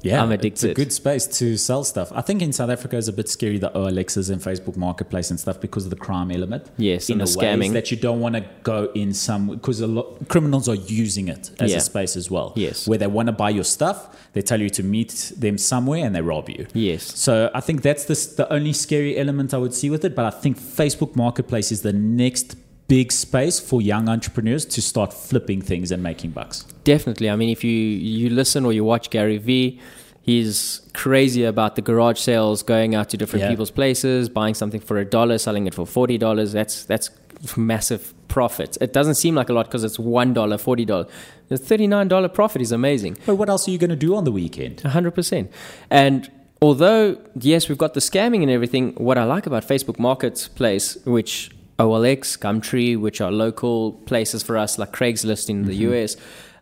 Yeah, 0.08 0.22
I'm 0.22 0.32
It's 0.32 0.64
a 0.64 0.74
good 0.74 0.92
space 0.92 1.26
to 1.38 1.56
sell 1.56 1.82
stuff. 1.84 2.08
I 2.14 2.22
think 2.22 2.42
in 2.42 2.52
South 2.52 2.70
Africa 2.70 2.96
it's 2.96 3.08
a 3.08 3.12
bit 3.12 3.28
scary 3.28 3.58
the 3.58 3.70
OLXs 3.70 4.30
and 4.30 4.40
Facebook 4.40 4.76
Marketplace 4.76 5.30
and 5.30 5.38
stuff 5.38 5.60
because 5.60 5.84
of 5.86 5.90
the 5.90 5.96
crime 6.06 6.30
element. 6.30 6.64
Yes, 6.76 7.08
in 7.08 7.20
and 7.20 7.20
the 7.20 7.24
ways 7.24 7.36
scamming. 7.36 7.72
that 7.72 7.90
you 7.90 7.96
don't 7.96 8.20
want 8.20 8.34
to 8.36 8.44
go 8.62 8.90
in 8.94 9.12
some 9.12 9.42
because 9.48 9.80
a 9.80 9.86
lot 9.86 10.28
criminals 10.28 10.68
are 10.68 10.74
using 10.74 11.28
it 11.28 11.50
as 11.60 11.70
Yeah. 11.70 11.78
a 11.78 11.80
space 11.80 12.16
as 12.16 12.30
well. 12.30 12.52
Yes. 12.56 12.86
where 12.88 12.98
they 12.98 13.06
want 13.06 13.26
to 13.26 13.32
buy 13.32 13.50
your 13.50 13.64
stuff, 13.64 13.98
they 14.32 14.42
tell 14.42 14.60
you 14.60 14.70
to 14.70 14.82
meet 14.82 15.32
them 15.36 15.56
somewhere 15.58 16.04
and 16.04 16.14
they 16.14 16.22
rob 16.22 16.48
you. 16.48 16.66
Yes. 16.74 17.02
So 17.18 17.50
I 17.54 17.60
think 17.60 17.82
that's 17.82 18.04
the 18.04 18.16
the 18.36 18.46
only 18.52 18.72
scary 18.72 19.16
element 19.18 19.48
I 19.54 19.58
would 19.58 19.74
see 19.74 19.90
with 19.90 20.04
it. 20.04 20.14
But 20.14 20.24
I 20.24 20.30
think 20.42 20.58
Facebook 20.82 21.12
Marketplace 21.16 21.68
is 21.72 21.80
the 21.82 21.92
next 21.92 22.56
big 22.88 23.12
space 23.12 23.60
for 23.60 23.80
young 23.82 24.08
entrepreneurs 24.08 24.64
to 24.64 24.80
start 24.82 25.12
flipping 25.12 25.60
things 25.60 25.92
and 25.92 26.02
making 26.02 26.30
bucks. 26.30 26.64
Definitely. 26.84 27.28
I 27.30 27.36
mean, 27.36 27.50
if 27.50 27.62
you 27.62 27.70
you 27.70 28.30
listen 28.30 28.64
or 28.64 28.72
you 28.72 28.82
watch 28.82 29.10
Gary 29.10 29.36
Vee, 29.38 29.78
he's 30.22 30.80
crazy 30.94 31.44
about 31.44 31.76
the 31.76 31.82
garage 31.82 32.18
sales, 32.18 32.62
going 32.62 32.94
out 32.94 33.08
to 33.10 33.16
different 33.16 33.42
Yeah. 33.44 33.50
people's 33.50 33.70
places, 33.70 34.28
buying 34.28 34.54
something 34.54 34.80
for 34.80 34.98
a 34.98 35.04
dollar, 35.04 35.38
selling 35.38 35.66
it 35.66 35.74
for 35.74 35.86
forty 35.86 36.18
dollars. 36.18 36.52
That's 36.52 36.84
that's 36.84 37.10
massive 37.56 38.14
profit. 38.28 38.76
It 38.80 38.92
doesn't 38.92 39.14
seem 39.14 39.34
like 39.34 39.48
a 39.48 39.52
lot 39.52 39.66
because 39.66 39.84
it's 39.84 39.98
one 39.98 40.32
dollar, 40.32 40.58
forty 40.58 40.84
dollars. 40.84 41.08
The 41.48 41.58
thirty 41.58 41.86
nine 41.86 42.08
dollar 42.08 42.28
profit 42.28 42.62
is 42.62 42.72
amazing. 42.72 43.16
But 43.26 43.36
what 43.36 43.48
else 43.50 43.68
are 43.68 43.70
you 43.70 43.78
going 43.78 43.90
to 43.90 43.96
do 43.96 44.14
on 44.16 44.24
the 44.24 44.32
weekend? 44.32 44.80
hundred 44.80 45.12
percent. 45.12 45.50
And 45.90 46.30
although 46.62 47.18
yes, 47.38 47.68
we've 47.68 47.78
got 47.78 47.92
the 47.94 48.00
scamming 48.00 48.42
and 48.42 48.50
everything, 48.50 48.94
what 48.94 49.18
I 49.18 49.24
like 49.24 49.46
about 49.46 49.62
Facebook 49.68 49.98
Marketplace, 49.98 50.96
which 51.04 51.50
OLX, 51.78 52.38
Gumtree, 52.38 52.98
which 52.98 53.20
are 53.20 53.30
local 53.30 53.92
places 54.06 54.42
for 54.42 54.56
us 54.56 54.78
like 54.78 54.92
Craigslist 54.92 55.48
in 55.48 55.64
the 55.64 55.74
US, 55.88 56.16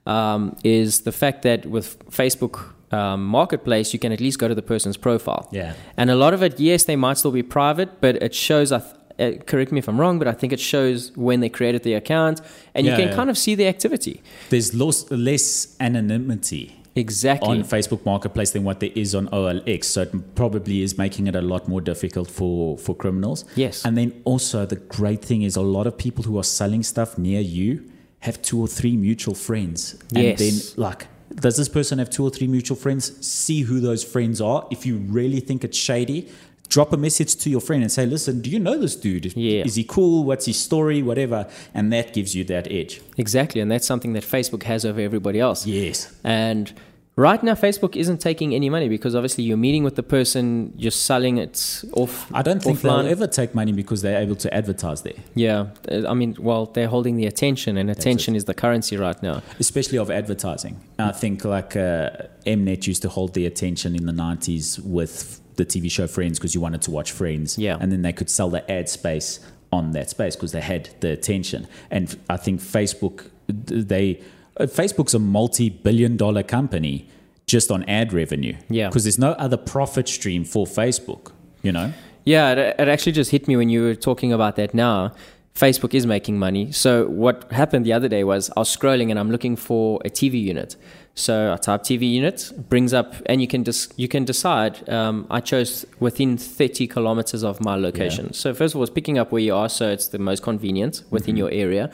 um, 0.06 0.56
is 0.62 1.00
the 1.02 1.12
fact 1.12 1.42
that 1.42 1.66
with 1.66 1.98
Facebook 2.10 2.72
um, 2.92 3.24
Marketplace, 3.26 3.92
you 3.92 3.98
can 3.98 4.12
at 4.12 4.20
least 4.20 4.38
go 4.38 4.46
to 4.48 4.54
the 4.54 4.62
person's 4.62 4.96
profile. 4.96 5.48
Yeah. 5.50 5.74
And 5.96 6.10
a 6.10 6.14
lot 6.14 6.34
of 6.34 6.42
it, 6.42 6.60
yes, 6.60 6.84
they 6.84 6.96
might 6.96 7.18
still 7.18 7.32
be 7.32 7.42
private, 7.42 8.00
but 8.00 8.16
it 8.16 8.34
shows. 8.34 8.72
I 8.72 8.80
th- 8.80 8.92
uh, 9.18 9.42
correct 9.44 9.72
me 9.72 9.78
if 9.78 9.88
I'm 9.88 9.98
wrong, 9.98 10.18
but 10.18 10.28
I 10.28 10.32
think 10.32 10.52
it 10.52 10.60
shows 10.60 11.10
when 11.16 11.40
they 11.40 11.48
created 11.48 11.82
the 11.82 11.94
account, 11.94 12.42
and 12.74 12.84
Yeah, 12.86 12.92
you 12.92 12.98
can 12.98 13.08
yeah. 13.08 13.14
kind 13.16 13.30
of 13.30 13.38
see 13.38 13.54
the 13.54 13.66
activity. 13.66 14.22
There's 14.50 14.74
less, 14.74 15.10
less 15.10 15.74
anonymity 15.80 16.76
Exactly. 16.96 17.48
on 17.48 17.62
Facebook 17.62 18.04
Marketplace 18.04 18.50
than 18.50 18.64
what 18.64 18.80
there 18.80 18.90
is 18.94 19.14
on 19.14 19.28
OLX. 19.28 19.84
So 19.84 20.02
it 20.02 20.34
probably 20.34 20.82
is 20.82 20.96
making 20.98 21.26
it 21.26 21.36
a 21.36 21.42
lot 21.42 21.68
more 21.68 21.80
difficult 21.80 22.30
for, 22.30 22.78
for 22.78 22.94
criminals. 22.94 23.44
Yes. 23.54 23.84
And 23.84 23.96
then 23.96 24.20
also 24.24 24.66
the 24.66 24.76
great 24.76 25.24
thing 25.24 25.42
is 25.42 25.56
a 25.56 25.62
lot 25.62 25.86
of 25.86 25.96
people 25.98 26.24
who 26.24 26.38
are 26.38 26.44
selling 26.44 26.82
stuff 26.82 27.18
near 27.18 27.40
you 27.40 27.88
have 28.20 28.40
two 28.42 28.60
or 28.60 28.66
three 28.66 28.96
mutual 28.96 29.34
friends. 29.34 29.96
Yes. 30.10 30.40
And 30.40 30.50
then 30.50 30.60
like 30.76 31.06
does 31.34 31.56
this 31.56 31.68
person 31.68 31.98
have 31.98 32.08
two 32.08 32.24
or 32.24 32.30
three 32.30 32.46
mutual 32.46 32.76
friends? 32.76 33.26
See 33.26 33.62
who 33.62 33.80
those 33.80 34.02
friends 34.02 34.40
are. 34.40 34.66
If 34.70 34.86
you 34.86 34.96
really 34.96 35.40
think 35.40 35.64
it's 35.64 35.76
shady, 35.76 36.30
drop 36.68 36.92
a 36.92 36.96
message 36.96 37.36
to 37.36 37.50
your 37.50 37.60
friend 37.60 37.82
and 37.82 37.90
say, 37.90 38.06
listen, 38.06 38.40
do 38.40 38.50
you 38.50 38.58
know 38.58 38.78
this 38.78 38.96
dude? 38.96 39.36
Yeah. 39.36 39.64
Is 39.64 39.74
he 39.74 39.84
cool? 39.84 40.24
What's 40.24 40.46
his 40.46 40.58
story? 40.58 41.02
Whatever. 41.02 41.48
And 41.74 41.92
that 41.92 42.12
gives 42.12 42.34
you 42.34 42.44
that 42.44 42.70
edge. 42.70 43.00
Exactly, 43.16 43.60
and 43.60 43.70
that's 43.70 43.86
something 43.86 44.12
that 44.14 44.22
Facebook 44.22 44.62
has 44.64 44.84
over 44.84 45.00
everybody 45.00 45.40
else. 45.40 45.66
Yes. 45.66 46.14
And 46.24 46.72
right 47.16 47.42
now, 47.42 47.54
Facebook 47.54 47.96
isn't 47.96 48.18
taking 48.18 48.54
any 48.54 48.70
money 48.70 48.88
because 48.88 49.14
obviously 49.14 49.44
you're 49.44 49.56
meeting 49.56 49.82
with 49.82 49.96
the 49.96 50.02
person, 50.02 50.72
you're 50.76 50.90
selling 50.90 51.38
it 51.38 51.82
off. 51.92 52.32
I 52.32 52.42
don't 52.42 52.62
think 52.62 52.78
offline. 52.78 53.02
they'll 53.04 53.12
ever 53.12 53.26
take 53.26 53.54
money 53.54 53.72
because 53.72 54.02
they're 54.02 54.20
able 54.20 54.36
to 54.36 54.52
advertise 54.54 55.02
there, 55.02 55.14
Yeah, 55.34 55.68
uh, 55.90 56.08
I 56.08 56.14
mean, 56.14 56.36
well, 56.38 56.66
they're 56.66 56.88
holding 56.88 57.16
the 57.16 57.26
attention, 57.26 57.76
and 57.76 57.90
attention 57.90 58.36
is 58.36 58.44
the 58.44 58.54
currency 58.54 58.96
right 58.96 59.20
now. 59.22 59.42
especially 59.58 59.98
of 59.98 60.10
advertising. 60.10 60.80
I 60.98 61.12
think 61.12 61.44
like 61.44 61.76
uh, 61.76 62.10
Mnet 62.46 62.86
used 62.86 63.02
to 63.02 63.08
hold 63.08 63.34
the 63.34 63.46
attention 63.46 63.94
in 63.94 64.06
the 64.06 64.12
90s 64.12 64.78
with 64.84 65.40
the 65.56 65.64
TV 65.64 65.90
show 65.90 66.06
Friends 66.06 66.38
because 66.38 66.54
you 66.54 66.60
wanted 66.60 66.82
to 66.82 66.90
watch 66.90 67.12
Friends. 67.12 67.58
Yeah. 67.58 67.78
And 67.80 67.90
then 67.90 68.02
they 68.02 68.12
could 68.12 68.28
sell 68.30 68.50
the 68.50 68.70
ad 68.70 68.88
space 68.88 69.40
on 69.72 69.92
that 69.92 70.10
space 70.10 70.36
because 70.36 70.52
they 70.52 70.60
had 70.60 70.90
the 71.00 71.10
attention. 71.12 71.66
And 71.90 72.14
I 72.28 72.36
think 72.36 72.60
Facebook, 72.60 73.30
they, 73.48 74.20
Facebook's 74.60 75.14
a 75.14 75.18
multi 75.18 75.68
billion 75.68 76.16
dollar 76.16 76.42
company 76.42 77.08
just 77.46 77.70
on 77.70 77.84
ad 77.84 78.12
revenue. 78.12 78.56
Yeah. 78.68 78.88
Because 78.88 79.04
there's 79.04 79.18
no 79.18 79.32
other 79.32 79.56
profit 79.56 80.08
stream 80.08 80.44
for 80.44 80.66
Facebook, 80.66 81.32
you 81.62 81.72
know? 81.72 81.92
Yeah, 82.24 82.52
it, 82.52 82.76
it 82.78 82.88
actually 82.88 83.12
just 83.12 83.30
hit 83.30 83.46
me 83.46 83.56
when 83.56 83.68
you 83.68 83.82
were 83.82 83.94
talking 83.94 84.32
about 84.32 84.56
that 84.56 84.74
now. 84.74 85.12
Facebook 85.54 85.94
is 85.94 86.06
making 86.06 86.38
money. 86.38 86.70
So 86.70 87.06
what 87.06 87.50
happened 87.50 87.86
the 87.86 87.92
other 87.92 88.08
day 88.08 88.24
was 88.24 88.50
I 88.56 88.60
was 88.60 88.76
scrolling 88.76 89.10
and 89.10 89.18
I'm 89.18 89.30
looking 89.30 89.56
for 89.56 90.00
a 90.04 90.10
TV 90.10 90.42
unit. 90.42 90.76
So 91.14 91.50
I 91.50 91.56
type 91.56 91.82
TV 91.82 92.10
unit, 92.12 92.52
brings 92.68 92.92
up, 92.92 93.14
and 93.24 93.40
you 93.40 93.48
can 93.48 93.62
dis- 93.62 93.88
you 93.96 94.06
can 94.06 94.26
decide. 94.26 94.86
Um, 94.86 95.26
I 95.30 95.40
chose 95.40 95.86
within 95.98 96.36
30 96.36 96.86
kilometers 96.88 97.42
of 97.42 97.58
my 97.62 97.74
location. 97.74 98.34
So 98.34 98.52
first 98.52 98.74
of 98.74 98.76
all, 98.76 98.82
it's 98.82 98.92
picking 98.92 99.16
up 99.16 99.32
where 99.32 99.40
you 99.40 99.54
are, 99.54 99.70
so 99.70 99.88
it's 99.88 100.08
the 100.08 100.18
most 100.18 100.42
convenient 100.42 101.04
within 101.08 101.38
your 101.38 101.50
area. 101.50 101.90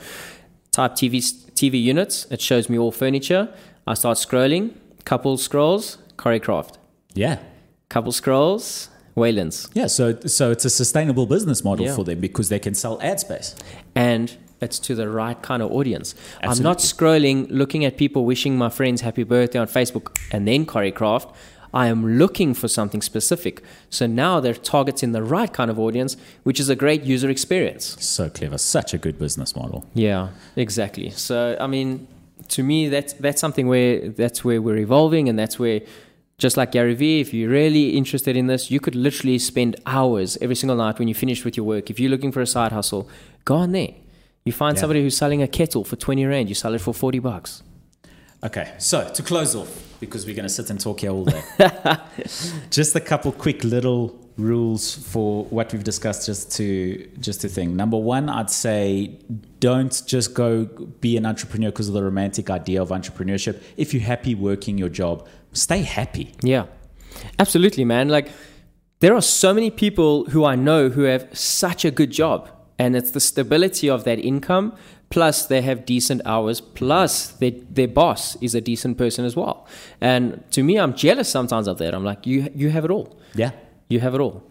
Type 0.71 0.95
TV 0.95 1.23
TV 1.55 1.81
units. 1.81 2.25
It 2.31 2.41
shows 2.41 2.69
me 2.69 2.77
all 2.77 2.91
furniture. 2.91 3.49
I 3.87 3.93
start 3.95 4.17
scrolling. 4.17 4.71
Couple 5.05 5.37
scrolls. 5.37 5.97
Coricraft. 6.17 6.75
Yeah. 7.13 7.39
Couple 7.89 8.11
scrolls. 8.11 8.89
Weylandts. 9.15 9.69
Yeah. 9.73 9.87
So, 9.87 10.19
so 10.25 10.51
it's 10.51 10.65
a 10.65 10.69
sustainable 10.69 11.25
business 11.27 11.63
model 11.63 11.85
Yeah. 11.85 11.95
for 11.95 12.03
them 12.03 12.19
because 12.19 12.49
they 12.49 12.59
can 12.59 12.73
sell 12.73 12.99
ad 13.01 13.19
space. 13.19 13.55
and 13.95 14.35
it's 14.61 14.79
to 14.79 14.95
the 14.95 15.09
right 15.09 15.41
kind 15.41 15.61
of 15.61 15.69
audience. 15.73 16.15
I'm 16.41 16.63
not 16.63 16.77
scrolling, 16.77 17.47
looking 17.49 17.83
at 17.83 17.97
people 17.97 18.23
wishing 18.23 18.57
my 18.57 18.69
friends 18.69 19.01
happy 19.01 19.23
birthday 19.23 19.59
on 19.59 19.67
Facebook 19.67 20.17
and 20.31 20.47
then 20.47 20.65
Coricraft. 20.65 21.33
I 21.73 21.87
am 21.87 22.17
looking 22.19 22.53
for 22.53 22.67
something 22.67 23.01
specific. 23.01 23.63
So 23.89 24.05
now 24.05 24.39
they're 24.39 24.53
targeting 24.53 25.11
the 25.11 25.23
right 25.23 25.51
kind 25.51 25.71
of 25.71 25.79
audience, 25.79 26.15
which 26.43 26.59
is 26.59 26.69
a 26.69 26.75
great 26.75 27.03
user 27.03 27.29
experience. 27.29 27.97
So 27.99 28.29
clever. 28.29 28.57
Such 28.57 28.93
a 28.93 28.97
good 28.97 29.17
business 29.17 29.55
model. 29.55 29.85
Yeah, 29.93 30.29
exactly. 30.55 31.09
So 31.11 31.57
I 31.59 31.67
mean, 31.67 32.07
to 32.49 32.61
me, 32.63 32.89
that's 32.89 33.13
that's 33.13 33.41
something 33.41 33.67
where 33.67 34.09
that's 34.09 34.43
where 34.45 34.61
we're 34.61 34.77
evolving, 34.77 35.29
and 35.29 35.39
that's 35.39 35.57
where, 35.57 35.81
just 36.37 36.57
like 36.57 36.71
Gary 36.73 36.93
Vee, 36.93 37.21
if 37.21 37.33
you're 37.33 37.49
really 37.49 37.97
interested 37.97 38.35
in 38.35 38.47
this, 38.47 38.69
you 38.69 38.79
could 38.79 38.95
literally 38.95 39.39
spend 39.39 39.75
hours 39.85 40.37
every 40.41 40.55
single 40.55 40.75
night 40.77 40.99
when 40.99 41.07
you 41.07 41.15
finish 41.15 41.43
with 41.45 41.55
your 41.57 41.65
work. 41.65 41.89
If 41.89 41.99
you're 41.99 42.09
looking 42.11 42.31
for 42.31 42.41
a 42.41 42.47
side 42.47 42.71
hustle, 42.71 43.07
go 43.45 43.55
on 43.55 43.71
there. 43.71 43.93
You 44.45 44.51
find 44.51 44.75
Yeah. 44.75 44.81
somebody 44.81 45.01
who's 45.01 45.15
selling 45.15 45.41
a 45.41 45.47
kettle 45.47 45.83
for 45.85 45.95
twenty 45.95 46.25
rand, 46.25 46.49
you 46.49 46.55
sell 46.55 46.73
it 46.73 46.81
for 46.81 46.93
forty 46.93 47.19
bucks. 47.19 47.63
Okay, 48.43 48.73
so 48.77 49.09
to 49.13 49.23
close 49.23 49.55
off, 49.55 49.92
because 50.05 50.25
we're 50.25 50.35
going 50.35 50.47
to 50.47 50.53
sit 50.53 50.69
and 50.69 50.79
talk 50.79 51.01
here 51.01 51.11
all 51.11 51.25
day, 51.25 51.43
just 52.69 52.95
a 52.95 52.99
couple 52.99 53.31
quick 53.31 53.63
little 53.63 54.19
rules 54.37 54.95
for 54.95 55.45
what 55.45 55.71
we've 55.71 55.83
discussed 55.83 56.25
just 56.25 56.51
to 56.53 57.07
just 57.19 57.41
to 57.41 57.49
think. 57.49 57.73
Number 57.73 57.97
one, 57.97 58.29
I'd 58.29 58.49
say 58.49 59.19
don't 59.59 60.01
just 60.05 60.33
go 60.33 60.65
be 60.65 61.17
an 61.17 61.25
entrepreneur 61.25 61.69
because 61.69 61.87
of 61.87 61.93
the 61.93 62.03
romantic 62.03 62.49
idea 62.49 62.81
of 62.81 62.89
entrepreneurship. 62.89 63.61
If 63.77 63.93
you're 63.93 64.03
happy 64.03 64.35
working 64.35 64.77
your 64.77 64.89
job, 64.89 65.27
stay 65.53 65.81
happy. 65.81 66.33
Yeah, 66.41 66.65
absolutely, 67.39 67.85
man. 67.85 68.09
Like, 68.09 68.31
there 68.99 69.13
are 69.13 69.21
so 69.21 69.53
many 69.53 69.69
people 69.69 70.25
who 70.25 70.45
I 70.45 70.55
know 70.55 70.89
who 70.89 71.03
have 71.03 71.27
such 71.37 71.85
a 71.85 71.91
good 71.91 72.11
job, 72.11 72.49
and 72.79 72.95
it's 72.95 73.11
the 73.11 73.19
stability 73.19 73.89
of 73.89 74.03
that 74.05 74.19
income. 74.19 74.75
Plus, 75.09 75.45
they 75.45 75.61
have 75.61 75.85
decent 75.85 76.21
hours. 76.25 76.59
Plus, 76.59 77.27
their, 77.27 77.51
their 77.51 77.87
boss 77.87 78.35
is 78.41 78.55
a 78.55 78.61
decent 78.61 78.97
person 78.97 79.25
as 79.25 79.35
well. 79.35 79.67
And 80.01 80.43
to 80.51 80.63
me, 80.63 80.77
I'm 80.77 80.95
jealous 80.95 81.29
sometimes 81.29 81.67
of 81.67 81.77
that. 81.77 81.93
I'm 81.93 82.03
like, 82.03 82.25
you, 82.25 82.49
you 82.55 82.69
have 82.69 82.83
it 82.83 82.91
all. 82.91 83.15
Yeah. 83.35 83.51
You 83.89 83.99
have 83.99 84.15
it 84.15 84.21
all. 84.21 84.43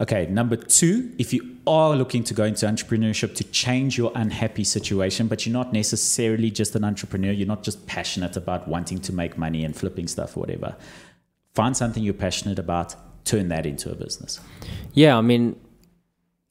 Okay, 0.00 0.26
number 0.26 0.56
two, 0.56 1.12
if 1.18 1.32
you 1.32 1.56
are 1.68 1.94
looking 1.94 2.24
to 2.24 2.34
go 2.34 2.44
into 2.44 2.66
entrepreneurship 2.66 3.34
to 3.36 3.44
change 3.44 3.96
your 3.96 4.10
unhappy 4.16 4.64
situation, 4.64 5.28
but 5.28 5.46
you're 5.46 5.52
not 5.52 5.72
necessarily 5.72 6.50
just 6.50 6.74
an 6.74 6.84
entrepreneur, 6.84 7.30
you're 7.30 7.46
not 7.46 7.62
just 7.62 7.86
passionate 7.86 8.36
about 8.36 8.66
wanting 8.66 8.98
to 9.00 9.12
make 9.12 9.38
money 9.38 9.64
and 9.64 9.76
flipping 9.76 10.08
stuff 10.08 10.36
or 10.36 10.40
whatever, 10.40 10.76
find 11.54 11.76
something 11.76 12.02
you're 12.02 12.12
passionate 12.12 12.58
about, 12.58 12.96
turn 13.24 13.48
that 13.48 13.66
into 13.66 13.90
a 13.90 13.94
business. 13.94 14.40
Yeah, 14.94 15.16
I 15.16 15.20
mean, 15.20 15.58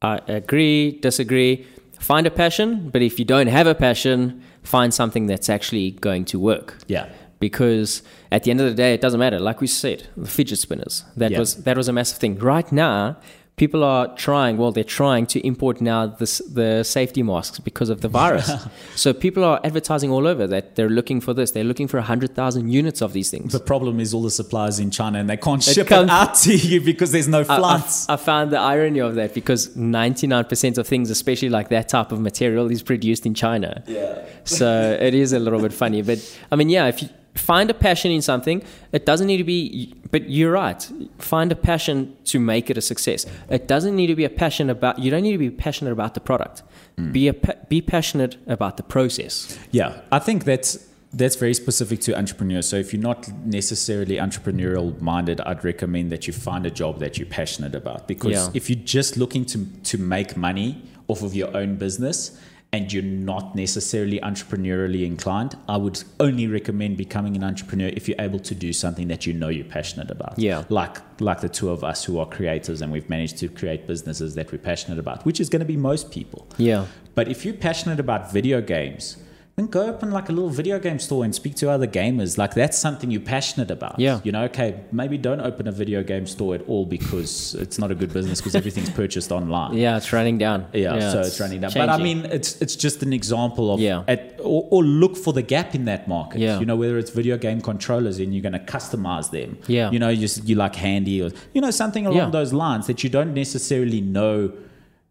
I 0.02 0.22
agree, 0.28 1.00
disagree. 1.00 1.68
Find 2.04 2.28
a 2.28 2.32
passion, 2.32 2.90
but 2.90 3.02
if 3.02 3.18
you 3.20 3.26
don't 3.26 3.48
have 3.48 3.66
a 3.66 3.74
passion, 3.76 4.42
find 4.64 4.94
something 4.94 5.26
that's 5.28 5.50
actually 5.50 5.92
going 5.92 6.26
to 6.26 6.38
work. 6.40 6.78
Yeah. 6.88 7.06
Because 7.40 8.04
at 8.32 8.44
the 8.44 8.52
end 8.52 8.60
of 8.62 8.68
the 8.68 8.74
day, 8.76 8.94
it 8.94 9.02
doesn't 9.02 9.20
matter. 9.20 9.40
Like 9.40 9.62
we 9.62 9.68
said, 9.68 10.08
the 10.18 10.28
fidget 10.28 10.60
spinners. 10.60 11.06
That 11.16 11.32
Yeah. 11.32 11.40
was 11.40 11.56
that 11.64 11.78
was 11.78 11.88
a 11.88 11.94
massive 11.94 12.18
thing. 12.18 12.38
Right 12.40 12.70
now, 12.72 13.18
people 13.56 13.84
are 13.84 14.08
trying. 14.16 14.58
Well, 14.58 14.72
they're 14.72 14.84
trying 14.84 15.26
to 15.28 15.40
import 15.46 15.80
now 15.80 16.08
this, 16.08 16.40
the 16.40 16.84
safety 16.84 17.22
masks 17.24 17.60
because 17.60 17.90
of 17.90 18.02
the 18.02 18.08
virus. 18.08 18.52
so 18.96 19.14
people 19.14 19.44
are 19.44 19.60
advertising 19.64 20.10
all 20.10 20.26
over 20.28 20.48
that 20.48 20.76
they're 20.76 20.90
looking 20.90 21.22
for 21.22 21.34
this. 21.34 21.52
They're 21.52 21.64
looking 21.64 21.88
for 21.88 22.00
hundred 22.02 22.34
thousand 22.36 22.70
units 22.72 23.02
of 23.02 23.14
these 23.14 23.30
things. 23.30 23.52
The 23.54 23.60
problem 23.60 24.00
is 24.00 24.14
all 24.14 24.24
the 24.24 24.32
suppliers 24.32 24.80
in 24.80 24.90
China 24.92 25.20
and 25.20 25.30
they 25.30 25.38
can't 25.38 25.66
It 25.68 25.74
ship 25.74 25.86
it 25.88 25.90
can't- 25.90 26.10
out 26.10 26.36
to 26.46 26.56
you 26.56 26.82
because 26.82 27.12
there's 27.12 27.28
no 27.28 27.40
I- 27.50 27.56
I- 27.56 27.60
flights. 27.60 28.10
I, 28.10 28.16
found 28.18 28.52
the 28.52 28.60
irony 28.60 29.00
of 29.00 29.16
that 29.16 29.34
because 29.34 29.70
99% 29.76 30.78
of 30.78 30.88
things, 30.88 31.10
especially 31.10 31.50
like 31.50 31.70
that 31.70 31.90
type 31.90 32.12
of 32.12 32.20
material, 32.20 32.72
is 32.72 32.82
produced 32.82 33.26
in 33.26 33.34
China. 33.34 33.84
yeah. 33.88 34.26
So 34.46 34.98
it 35.00 35.14
is 35.14 35.32
a 35.32 35.40
little 35.40 35.62
bit 35.62 35.72
funny. 35.74 36.02
But 36.02 36.20
I 36.52 36.56
mean, 36.56 36.70
yeah, 36.70 36.88
if 36.88 37.02
you 37.04 37.10
find 37.36 37.70
a 37.70 37.74
passion 37.74 38.12
in 38.12 38.22
something, 38.22 38.64
it 38.92 39.06
doesn't 39.06 39.28
need 39.28 39.38
to 39.38 39.44
be, 39.44 39.94
but 40.12 40.30
you're 40.30 40.52
right. 40.52 40.90
Find 41.18 41.52
a 41.52 41.56
passion 41.56 42.16
to 42.26 42.40
make 42.40 42.70
it 42.70 42.78
a 42.78 42.82
success. 42.82 43.26
It 43.50 43.68
doesn't 43.68 43.96
need 43.96 44.08
to 44.08 44.16
be 44.16 44.26
a 44.26 44.30
passion 44.30 44.70
about, 44.70 45.00
you 45.00 45.10
don't 45.12 45.24
need 45.24 45.32
to 45.34 45.38
be 45.38 45.50
passionate 45.50 45.92
about 45.92 46.14
the 46.14 46.20
product. 46.20 46.64
Hmm. 46.98 47.12
Be, 47.12 47.28
a, 47.28 47.34
be 47.70 47.82
passionate 47.82 48.38
about 48.48 48.78
the 48.78 48.84
process. 48.84 49.58
Yeah, 49.72 50.02
I 50.12 50.20
think 50.20 50.44
that's 50.44 50.88
that's 51.16 51.36
very 51.36 51.54
specific 51.54 52.00
to 52.02 52.18
entrepreneurs. 52.18 52.68
So 52.68 52.76
if 52.78 52.92
you're 52.92 53.02
not 53.02 53.32
necessarily 53.46 54.16
entrepreneurial 54.18 55.00
minded, 55.00 55.40
I'd 55.42 55.64
recommend 55.64 56.12
that 56.12 56.26
you 56.26 56.34
find 56.34 56.66
a 56.66 56.72
job 56.72 57.00
that 57.02 57.20
you're 57.20 57.28
passionate 57.28 57.76
about. 57.76 58.08
Because 58.08 58.32
Yeah. 58.32 58.50
if 58.56 58.68
you're 58.68 58.84
just 58.84 59.16
looking 59.16 59.46
to 59.46 59.68
to 59.84 59.98
make 60.00 60.36
money 60.36 60.82
off 61.08 61.22
of 61.22 61.36
your 61.36 61.56
own 61.56 61.76
business 61.76 62.32
and 62.74 62.92
you're 62.92 63.04
not 63.04 63.56
necessarily 63.56 64.20
entrepreneurially 64.20 65.06
inclined, 65.06 65.56
I 65.70 65.78
would 65.78 66.04
only 66.20 66.48
recommend 66.48 66.98
becoming 66.98 67.36
an 67.36 67.44
entrepreneur 67.44 67.90
if 67.90 68.08
you're 68.10 68.20
able 68.20 68.40
to 68.40 68.56
do 68.56 68.74
something 68.74 69.08
that 69.10 69.28
you 69.28 69.34
know 69.34 69.50
you're 69.50 69.64
passionate 69.64 70.10
about. 70.10 70.40
Yeah. 70.40 70.64
Like 70.70 70.98
like 71.22 71.42
the 71.42 71.50
two 71.50 71.70
of 71.70 71.84
us 71.84 72.04
who 72.04 72.18
are 72.18 72.26
creators 72.26 72.82
and 72.82 72.92
we've 72.92 73.08
managed 73.10 73.38
to 73.38 73.48
create 73.48 73.86
businesses 73.86 74.34
that 74.36 74.52
we're 74.52 74.58
passionate 74.58 74.98
about, 74.98 75.24
which 75.24 75.40
is 75.40 75.50
going 75.50 75.60
to 75.60 75.66
be 75.66 75.78
most 75.78 76.12
people. 76.12 76.48
Yeah. 76.58 76.88
But 77.14 77.28
if 77.28 77.46
you're 77.46 77.54
passionate 77.54 78.00
about 78.00 78.32
video 78.32 78.60
games, 78.60 79.18
then 79.56 79.68
go 79.68 79.86
open 79.86 80.10
like 80.10 80.30
a 80.30 80.32
little 80.32 80.50
video 80.50 80.80
game 80.80 80.98
store 80.98 81.24
and 81.24 81.34
speak 81.36 81.54
to 81.56 81.70
other 81.70 81.86
gamers. 81.86 82.40
Like 82.40 82.56
that's 82.56 82.76
something 82.78 83.12
you're 83.12 83.22
passionate 83.22 83.70
about. 83.70 84.00
Yeah. 84.00 84.20
You 84.24 84.32
know, 84.32 84.46
okay, 84.46 84.80
maybe 84.92 85.16
don't 85.20 85.42
open 85.42 85.68
a 85.68 85.72
video 85.72 86.02
game 86.02 86.26
store 86.26 86.56
at 86.56 86.68
all 86.68 86.88
because 86.88 87.54
it's 87.56 87.78
not 87.78 87.92
a 87.92 87.96
good 87.96 88.12
business 88.12 88.40
because 88.42 88.56
everything's 88.56 88.90
purchased 89.02 89.32
online. 89.32 89.76
Yeah, 89.76 89.96
it's 89.98 90.12
running 90.12 90.40
down. 90.40 90.66
Yeah, 90.74 91.12
so 91.12 91.20
it's, 91.20 91.40
running 91.40 91.62
down. 91.62 91.72
But 91.72 91.90
I 91.90 91.98
mean, 92.00 92.26
it's 92.26 92.60
it's 92.64 92.76
just 92.76 93.04
an 93.04 93.14
example 93.14 93.72
of 93.72 93.80
Yeah. 93.80 94.04
at, 94.08 94.40
or, 94.40 94.68
or 94.72 94.84
look 94.84 95.16
for 95.16 95.34
the 95.34 95.44
gap 95.44 95.76
in 95.76 95.86
that 95.86 96.08
market. 96.08 96.40
Yeah. 96.42 96.60
You 96.60 96.66
know, 96.66 96.76
whether 96.76 96.98
it's 96.98 97.12
video 97.12 97.38
game 97.38 97.62
controllers 97.62 98.18
and 98.18 98.34
you're 98.34 98.42
going 98.42 98.54
to 98.54 98.60
customize 98.78 99.30
them. 99.30 99.60
Yeah. 99.68 99.92
You 99.92 100.00
know, 100.00 100.10
you 100.10 100.18
just 100.22 100.48
you 100.50 100.56
like 100.56 100.76
handy 100.76 101.22
or 101.22 101.30
you 101.54 101.62
know 101.62 101.70
something 101.72 102.08
along 102.08 102.18
Yeah. 102.18 102.30
those 102.32 102.54
lines 102.54 102.88
that 102.88 103.04
you 103.04 103.10
don't 103.12 103.36
necessarily 103.36 104.02
know 104.02 104.52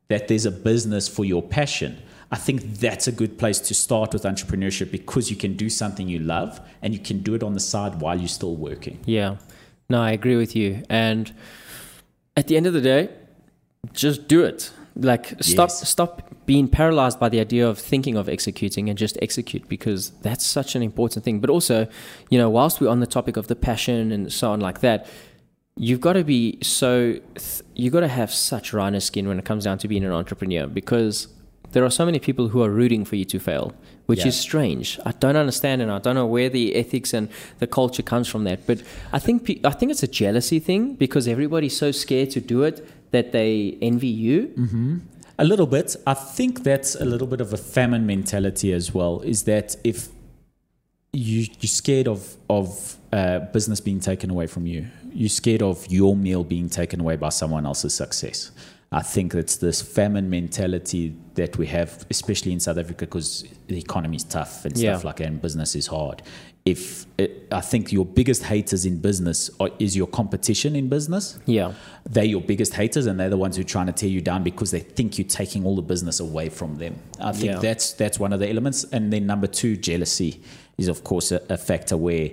that 0.09 0.27
there's 0.27 0.47
a 0.47 0.51
business 0.51 1.07
for 1.07 1.25
your 1.25 1.43
passion. 1.43 1.97
I 2.33 2.37
think 2.37 2.63
that's 2.81 3.07
a 3.07 3.13
good 3.13 3.39
place 3.39 3.59
to 3.61 3.75
start 3.75 4.13
with 4.15 4.23
entrepreneurship 4.23 4.91
because 4.91 5.31
you 5.31 5.37
can 5.37 5.53
do 5.55 5.69
something 5.69 6.09
you 6.09 6.19
love 6.19 6.61
and 6.81 6.95
you 6.95 6.99
can 7.01 7.19
do 7.23 7.35
it 7.35 7.43
on 7.43 7.53
the 7.53 7.61
side 7.61 8.01
while 8.01 8.19
you're 8.19 8.27
still 8.41 8.57
working. 8.57 9.01
Yeah. 9.05 9.37
No, 9.91 10.01
I 10.01 10.13
agree 10.13 10.37
with 10.37 10.57
you. 10.57 10.83
And 10.89 11.33
at 12.37 12.49
the 12.49 12.57
end 12.57 12.67
of 12.67 12.73
the 12.73 12.81
day, 12.81 13.11
just 13.93 14.29
do 14.29 14.43
it. 14.45 14.73
Like 14.97 15.27
stop 15.43 15.69
Yes. 15.69 15.89
stop 15.89 16.23
being 16.47 16.69
paralyzed 16.69 17.19
by 17.21 17.29
the 17.29 17.41
idea 17.41 17.69
of 17.69 17.79
thinking 17.79 18.17
of 18.17 18.29
executing 18.29 18.89
and 18.89 18.99
just 18.99 19.17
execute 19.23 19.69
because 19.69 20.11
that's 20.23 20.45
such 20.45 20.75
an 20.75 20.83
important 20.83 21.25
thing. 21.25 21.41
But 21.41 21.51
also, 21.51 21.87
you 22.31 22.39
know, 22.39 22.49
whilst 22.51 22.81
we're 22.81 22.91
on 22.91 23.01
the 23.01 23.07
topic 23.07 23.37
of 23.37 23.47
the 23.49 23.57
passion 23.57 24.11
and 24.13 24.33
so 24.33 24.53
on 24.53 24.61
like 24.61 24.81
that, 24.81 25.07
you've 25.77 26.01
got 26.01 26.15
to 26.15 26.25
be 26.25 26.59
so 26.63 27.13
th- 27.35 27.63
you've 27.75 27.93
got 27.93 28.01
to 28.01 28.09
have 28.09 28.33
such 28.33 28.73
rhino 28.73 28.99
skin 28.99 29.29
when 29.29 29.39
it 29.39 29.45
comes 29.45 29.65
down 29.65 29.79
to 29.79 29.89
being 29.89 30.05
an 30.05 30.13
entrepreneur 30.13 30.67
because 30.67 31.29
there 31.73 31.85
are 31.85 31.91
so 31.91 32.05
many 32.05 32.19
people 32.19 32.49
who 32.49 32.63
are 32.63 32.71
rooting 32.71 33.05
for 33.05 33.17
you 33.17 33.25
to 33.25 33.39
fail 33.39 33.73
which 34.07 34.21
Yeah. 34.21 34.29
is 34.29 34.37
strange 34.49 34.99
i 35.07 35.13
don't 35.23 35.37
understand 35.45 35.81
and 35.83 35.91
i 35.91 35.99
don't 36.05 36.15
know 36.21 36.27
where 36.37 36.49
the 36.59 36.75
ethics 36.83 37.13
and 37.15 37.29
the 37.59 37.67
culture 37.67 38.03
comes 38.13 38.27
from 38.29 38.45
that 38.45 38.59
but 38.67 38.79
i 39.13 39.19
think 39.19 39.45
pe- 39.47 39.61
i 39.65 39.71
think 39.79 39.91
it's 39.93 40.03
a 40.03 40.13
jealousy 40.23 40.59
thing 40.69 40.95
because 41.05 41.25
everybody's 41.29 41.77
so 41.77 41.91
scared 41.93 42.31
to 42.37 42.41
do 42.41 42.63
it 42.63 42.77
that 43.11 43.33
they 43.33 43.77
envy 43.83 44.09
you 44.27 44.37
A 45.39 45.45
little 45.45 45.67
bit. 45.67 45.97
I 46.07 46.15
think 46.37 46.63
that's 46.63 46.95
a 46.95 47.05
little 47.13 47.27
bit 47.27 47.41
of 47.41 47.53
a 47.53 47.57
famine 47.57 48.05
mentality 48.07 48.73
as 48.81 48.87
well. 48.95 49.15
Is 49.35 49.43
that 49.45 49.69
if 49.83 49.99
you 51.13 51.47
you're 51.61 51.69
scared 51.83 52.09
of 52.09 52.37
of 52.49 52.97
uh, 53.13 53.39
business 53.53 53.81
being 53.81 54.01
taken 54.01 54.31
away 54.31 54.47
from 54.47 54.67
you, 54.67 54.87
you're 55.13 55.29
scared 55.43 55.63
of 55.63 55.87
your 55.91 56.15
meal 56.17 56.45
being 56.45 56.69
taken 56.69 57.01
away 57.01 57.17
by 57.17 57.31
someone 57.31 57.65
else's 57.67 57.95
success. 57.95 58.51
I 58.93 59.03
think 59.03 59.35
it's 59.35 59.57
this 59.57 59.81
famine 59.81 60.29
mentality 60.29 61.15
that 61.35 61.57
we 61.57 61.67
have, 61.69 62.05
especially 62.11 62.53
in 62.53 62.61
South 62.61 62.77
Africa, 62.79 63.07
because 63.07 63.45
the 63.67 63.79
economy 63.79 64.17
is 64.17 64.25
tough 64.25 64.65
and 64.67 64.77
Yeah. 64.77 64.93
stuff 64.93 65.05
like 65.05 65.17
that, 65.17 65.27
and 65.29 65.41
business 65.41 65.75
is 65.75 65.87
hard. 65.87 66.23
If 66.65 67.07
it, 67.19 67.49
I 67.51 67.61
think 67.61 67.91
your 67.91 68.05
biggest 68.05 68.45
haters 68.45 68.85
in 68.87 68.99
business 69.01 69.51
are, 69.59 69.71
is 69.81 69.97
your 69.97 70.07
competition 70.07 70.77
in 70.77 70.89
business 70.89 71.37
yeah 71.45 71.73
they're 72.09 72.23
your 72.23 72.41
biggest 72.41 72.75
haters 72.75 73.07
and 73.07 73.19
they're 73.19 73.29
the 73.31 73.37
ones 73.37 73.57
who 73.57 73.63
are 73.63 73.73
trying 73.77 73.87
to 73.87 73.93
tear 73.93 74.09
you 74.09 74.21
down 74.21 74.45
because 74.45 74.71
they 74.71 74.79
think 74.79 75.19
you're 75.19 75.27
taking 75.27 75.67
all 75.67 75.75
the 75.75 75.83
business 75.83 76.21
away 76.21 76.49
from 76.49 76.77
them. 76.77 76.95
I 77.19 77.33
think 77.33 77.47
Yeah. 77.55 77.59
that's 77.59 77.95
that's 77.95 78.21
one 78.21 78.33
of 78.33 78.39
the 78.39 78.49
elements. 78.49 78.85
And 78.93 79.13
then 79.13 79.27
number 79.27 79.49
two, 79.49 79.77
jealousy 79.77 80.41
is 80.79 80.87
of 80.87 81.03
course 81.03 81.33
a, 81.33 81.41
a 81.49 81.57
factor 81.57 81.97
where 81.97 82.31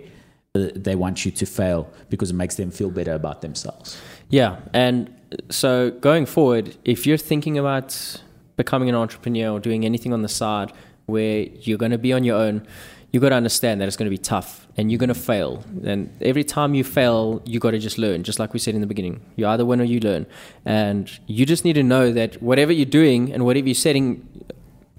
uh, 0.53 0.67
they 0.75 0.95
want 0.95 1.25
you 1.25 1.31
to 1.31 1.45
fail 1.47 1.87
because 2.11 2.29
it 2.29 2.35
makes 2.35 2.53
them 2.55 2.69
feel 2.69 2.91
better 2.91 3.13
about 3.13 3.41
themselves. 3.41 3.97
Yeah, 4.29 4.57
and 4.73 5.09
so 5.49 5.91
going 5.91 6.25
forward, 6.25 6.75
if 6.85 7.05
you're 7.05 7.17
thinking 7.17 7.57
about 7.57 8.21
becoming 8.57 8.89
an 8.89 8.95
entrepreneur 8.95 9.51
or 9.51 9.59
doing 9.59 9.85
anything 9.85 10.13
on 10.13 10.21
the 10.21 10.29
side 10.29 10.71
where 11.05 11.41
you're 11.61 11.77
going 11.77 11.91
to 11.91 11.97
be 11.97 12.13
on 12.13 12.23
your 12.23 12.37
own, 12.37 12.65
you've 13.11 13.21
got 13.21 13.29
to 13.29 13.35
understand 13.35 13.81
that 13.81 13.87
it's 13.87 13.97
going 13.97 14.05
to 14.05 14.15
be 14.15 14.17
tough 14.17 14.67
and 14.77 14.91
you're 14.91 14.99
going 14.99 15.09
to 15.09 15.15
fail. 15.15 15.63
And 15.83 16.09
every 16.21 16.43
time 16.43 16.73
you 16.73 16.83
fail, 16.83 17.41
you've 17.45 17.61
got 17.61 17.71
to 17.71 17.79
just 17.79 17.97
learn, 17.97 18.23
just 18.23 18.39
like 18.39 18.53
we 18.53 18.59
said 18.59 18.75
in 18.75 18.81
the 18.81 18.87
beginning. 18.87 19.21
You 19.35 19.47
either 19.47 19.65
win 19.65 19.81
or 19.81 19.85
you 19.85 19.99
learn, 19.99 20.25
and 20.65 21.09
you 21.27 21.45
just 21.45 21.65
need 21.65 21.73
to 21.73 21.83
know 21.83 22.11
that 22.11 22.41
whatever 22.41 22.71
you're 22.71 22.85
doing 22.85 23.33
and 23.33 23.45
whatever 23.45 23.67
you're 23.67 23.75
setting 23.75 24.27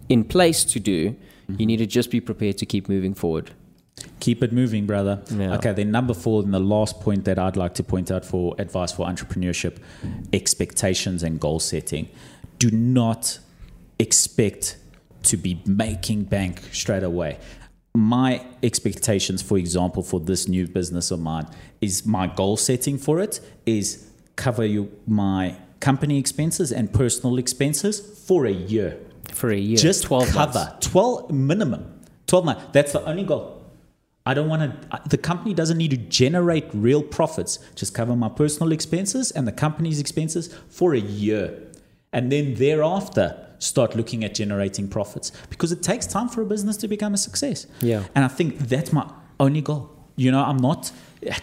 in 0.08 0.24
place 0.24 0.64
to 0.64 0.80
do, 0.80 1.10
mm-hmm. 1.10 1.56
you 1.58 1.66
need 1.66 1.78
to 1.78 1.86
just 1.86 2.10
be 2.10 2.20
prepared 2.20 2.58
to 2.58 2.66
keep 2.66 2.88
moving 2.88 3.14
forward. 3.14 3.52
Keep 4.20 4.42
it 4.42 4.52
moving, 4.52 4.86
brother. 4.86 5.22
Yeah. 5.30 5.54
Okay, 5.56 5.72
then 5.72 5.90
number 5.90 6.14
four, 6.14 6.42
and 6.42 6.52
the 6.52 6.60
last 6.60 7.00
point 7.00 7.24
that 7.24 7.38
I'd 7.38 7.56
like 7.56 7.74
to 7.74 7.82
point 7.82 8.10
out 8.10 8.24
for 8.24 8.54
advice 8.58 8.92
for 8.92 9.06
entrepreneurship 9.06 9.78
expectations 10.32 11.22
and 11.22 11.40
goal 11.40 11.60
setting. 11.60 12.08
Do 12.58 12.70
not 12.70 13.38
expect 13.98 14.76
to 15.24 15.36
be 15.36 15.62
making 15.66 16.24
bank 16.24 16.60
straight 16.72 17.02
away. 17.02 17.38
My 17.94 18.44
expectations, 18.62 19.42
for 19.42 19.58
example, 19.58 20.02
for 20.02 20.20
this 20.20 20.46
new 20.46 20.66
business 20.68 21.10
of 21.10 21.20
mine, 21.20 21.46
is 21.80 22.06
my 22.06 22.26
goal 22.26 22.56
setting 22.56 22.98
for 22.98 23.20
it 23.20 23.40
is 23.66 24.06
cover 24.36 24.64
you 24.64 24.90
my 25.06 25.56
company 25.80 26.18
expenses 26.18 26.72
and 26.72 26.92
personal 26.92 27.38
expenses 27.38 28.00
for 28.26 28.46
a 28.46 28.52
year 28.52 28.98
For 29.32 29.50
a 29.50 29.56
year, 29.56 29.76
just 29.76 30.04
12 30.04 30.28
cover 30.28 30.58
months. 30.58 30.86
12 30.86 31.30
minimum 31.30 32.00
12 32.26 32.44
months 32.44 32.64
that's 32.72 32.92
the 32.92 33.04
only 33.04 33.24
goal 33.24 33.59
I 34.26 34.34
don't 34.34 34.48
want 34.48 34.62
to, 34.62 35.00
the 35.08 35.18
company 35.18 35.54
doesn't 35.54 35.78
need 35.78 35.90
to 35.92 35.96
generate 35.96 36.66
real 36.74 37.02
profits. 37.02 37.58
Just 37.74 37.94
cover 37.94 38.14
my 38.14 38.28
personal 38.28 38.70
expenses 38.72 39.30
and 39.30 39.46
the 39.46 39.52
company's 39.52 39.98
expenses 39.98 40.54
for 40.68 40.94
a 40.94 41.00
year. 41.00 41.58
And 42.12 42.30
then 42.30 42.54
thereafter, 42.54 43.46
start 43.60 43.94
looking 43.94 44.24
at 44.24 44.34
generating 44.34 44.88
profits 44.88 45.30
because 45.48 45.70
it 45.70 45.82
takes 45.82 46.06
time 46.06 46.28
for 46.28 46.42
a 46.42 46.46
business 46.46 46.76
to 46.78 46.88
become 46.88 47.14
a 47.14 47.18
success. 47.18 47.66
Yeah. 47.80 48.04
And 48.14 48.24
I 48.24 48.28
think 48.28 48.58
that's 48.58 48.92
my 48.92 49.08
only 49.38 49.60
goal. 49.60 49.90
You 50.16 50.32
know, 50.32 50.42
I'm 50.42 50.56
not 50.56 50.92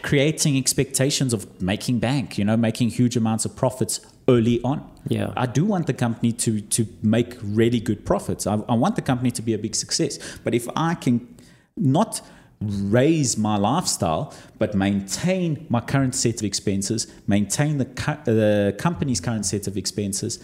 creating 0.01 0.57
expectations 0.57 1.33
of 1.33 1.61
making 1.61 1.99
bank, 1.99 2.37
you 2.37 2.45
know, 2.45 2.57
making 2.57 2.89
huge 2.89 3.15
amounts 3.15 3.45
of 3.45 3.55
profits 3.55 4.01
early 4.27 4.61
on. 4.63 4.87
Yeah. 5.07 5.31
I 5.37 5.45
do 5.45 5.63
want 5.63 5.87
the 5.87 5.93
company 5.93 6.33
to 6.33 6.59
to 6.59 6.87
make 7.01 7.37
really 7.41 7.79
good 7.79 8.05
profits. 8.05 8.45
I, 8.45 8.55
I 8.67 8.73
want 8.73 8.95
the 8.95 9.01
company 9.01 9.31
to 9.31 9.41
be 9.41 9.53
a 9.53 9.57
big 9.57 9.75
success. 9.75 10.19
But 10.43 10.53
if 10.53 10.67
I 10.75 10.95
can 10.95 11.35
not 11.75 12.21
raise 12.61 13.37
my 13.37 13.57
lifestyle, 13.57 14.33
but 14.57 14.73
maintain 14.73 15.65
my 15.69 15.79
current 15.79 16.15
set 16.15 16.41
of 16.41 16.43
expenses, 16.43 17.07
maintain 17.27 17.77
the, 17.77 17.85
co- 17.85 18.13
uh, 18.13 18.23
the 18.25 18.75
company's 18.79 19.21
current 19.21 19.45
set 19.45 19.67
of 19.67 19.77
expenses 19.77 20.43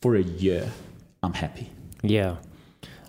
for 0.00 0.16
a 0.16 0.22
year, 0.22 0.70
I'm 1.22 1.34
happy. 1.34 1.70
Yeah. 2.02 2.36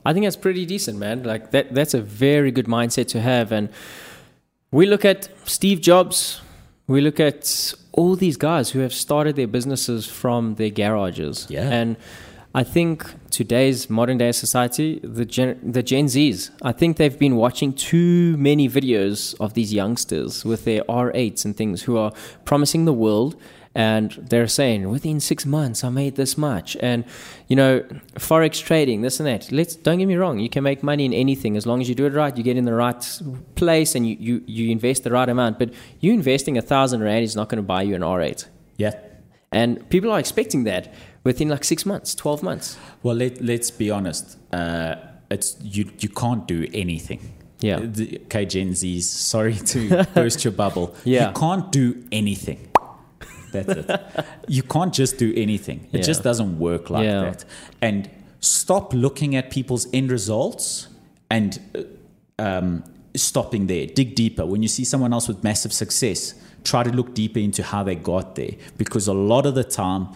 I 0.05 0.13
think 0.13 0.26
that's 0.26 0.36
pretty 0.36 0.65
decent, 0.65 0.99
man. 0.99 1.24
Like 1.24 1.51
that 1.51 1.74
that's 1.74 1.93
a 1.93 2.01
very 2.01 2.51
good 2.51 2.65
mindset 2.67 3.07
to 3.09 3.21
have 3.21 3.51
and 3.51 3.69
we 4.71 4.86
look 4.86 5.05
at 5.05 5.30
Steve 5.45 5.82
Jobs, 5.82 6.41
we 6.88 6.99
look 6.99 7.19
at 7.19 7.74
all 7.91 8.15
these 8.15 8.38
guys 8.38 8.71
who 8.71 8.80
have 8.80 8.93
started 8.93 9.36
their 9.36 9.47
businesses 9.47 10.05
from 10.05 10.55
their 10.55 10.71
garages. 10.71 11.47
Yeah. 11.49 11.69
And 11.69 11.95
I 12.56 12.64
think 12.64 13.06
today's 13.32 13.89
modern 13.89 14.20
day 14.20 14.32
society, 14.32 14.99
the 15.04 15.26
Gen, 15.26 15.60
the 15.64 15.82
Gen 15.82 16.06
Zs, 16.06 16.51
I 16.62 16.72
think 16.72 16.97
they've 16.97 17.18
been 17.18 17.36
watching 17.36 17.74
too 17.74 18.38
many 18.38 18.70
videos 18.70 19.36
of 19.39 19.56
these 19.56 19.74
youngsters 19.74 20.45
with 20.45 20.64
their 20.64 20.84
R8s 20.84 21.45
and 21.45 21.58
things 21.58 21.84
who 21.84 21.97
are 21.97 22.12
promising 22.45 22.86
the 22.86 22.93
world 22.93 23.36
and 23.76 24.12
they're 24.30 24.47
saying 24.47 24.88
within 24.89 25.20
six 25.20 25.45
months 25.45 25.84
I 25.84 25.89
made 25.89 26.16
this 26.16 26.38
much, 26.38 26.78
and 26.80 27.06
you 27.47 27.56
know 27.56 27.80
forex 28.16 28.64
trading, 28.64 29.01
this 29.01 29.20
and 29.20 29.26
that. 29.28 29.51
Let's 29.51 29.76
don't 29.76 29.97
get 29.97 30.06
me 30.06 30.16
wrong, 30.16 30.39
you 30.39 30.49
can 30.49 30.64
make 30.64 30.84
money 30.84 31.06
in 31.06 31.14
anything 31.14 31.58
as 31.58 31.66
long 31.66 31.82
as 31.82 31.89
you 31.89 31.95
do 31.95 32.06
it 32.06 32.14
right. 32.14 32.36
You 32.38 32.43
get 32.43 32.58
in 32.58 32.66
the 32.66 32.74
right 32.74 33.22
place 33.56 33.95
and 33.95 34.08
you 34.08 34.16
you, 34.20 34.43
you 34.45 34.72
invest 34.72 35.04
the 35.04 35.12
right 35.12 35.28
amount. 35.28 35.58
But 35.58 35.74
you 35.99 36.14
investing 36.14 36.58
a 36.58 36.62
thousand 36.62 37.01
rand 37.01 37.24
is 37.24 37.36
not 37.36 37.49
going 37.49 37.58
to 37.58 37.64
buy 37.64 37.82
you 37.82 37.95
an 37.95 38.01
R8. 38.01 38.45
Yeah. 38.78 38.93
And 39.51 39.88
people 39.89 40.12
are 40.12 40.20
expecting 40.20 40.64
that 40.66 40.93
within 41.24 41.49
like 41.49 41.63
six 41.63 41.86
months, 41.86 42.15
twelve 42.15 42.43
months. 42.43 42.78
Well, 43.01 43.15
let, 43.15 43.41
let's 43.41 43.71
be 43.71 43.89
honest. 43.91 44.38
Uh, 44.51 44.95
it's 45.30 45.57
you. 45.61 45.89
You 45.99 46.09
can't 46.09 46.47
do 46.47 46.67
anything. 46.74 47.34
Yeah. 47.59 47.80
The, 47.82 48.19
okay, 48.26 48.45
Gen 48.45 48.71
Zs. 48.71 49.03
Sorry 49.03 49.53
to 49.55 50.03
burst 50.13 50.43
your 50.43 50.51
bubble. 50.53 50.95
Yeah. 51.05 51.30
You 51.30 51.34
can't 51.34 51.71
do 51.71 52.03
anything. 52.11 52.67
That's 53.53 53.69
it. 53.69 54.26
you 54.47 54.63
can't 54.63 54.93
just 54.93 55.17
do 55.17 55.32
anything. 55.36 55.88
It 55.91 55.97
Yeah. 55.99 56.03
just 56.03 56.24
doesn't 56.24 56.57
work 56.59 56.89
like 56.89 57.05
Yeah. 57.05 57.21
that. 57.21 57.45
And 57.82 58.09
stop 58.41 58.93
looking 58.93 59.36
at 59.36 59.49
people's 59.51 59.88
end 59.93 60.11
results 60.11 60.88
and 61.30 61.59
uh, 61.76 61.84
um, 62.41 62.84
stopping 63.15 63.67
there. 63.67 63.86
Dig 63.86 64.15
deeper. 64.15 64.45
When 64.45 64.61
you 64.63 64.67
see 64.67 64.84
someone 64.84 65.13
else 65.13 65.28
with 65.28 65.43
massive 65.43 65.71
success, 65.71 66.34
try 66.63 66.84
to 66.84 66.89
look 66.91 67.13
deeper 67.13 67.39
into 67.39 67.63
how 67.63 67.84
they 67.84 67.95
got 67.95 68.36
there. 68.36 68.51
Because 68.78 69.07
a 69.07 69.13
lot 69.13 69.45
of 69.45 69.55
the 69.55 69.63
time, 69.63 70.07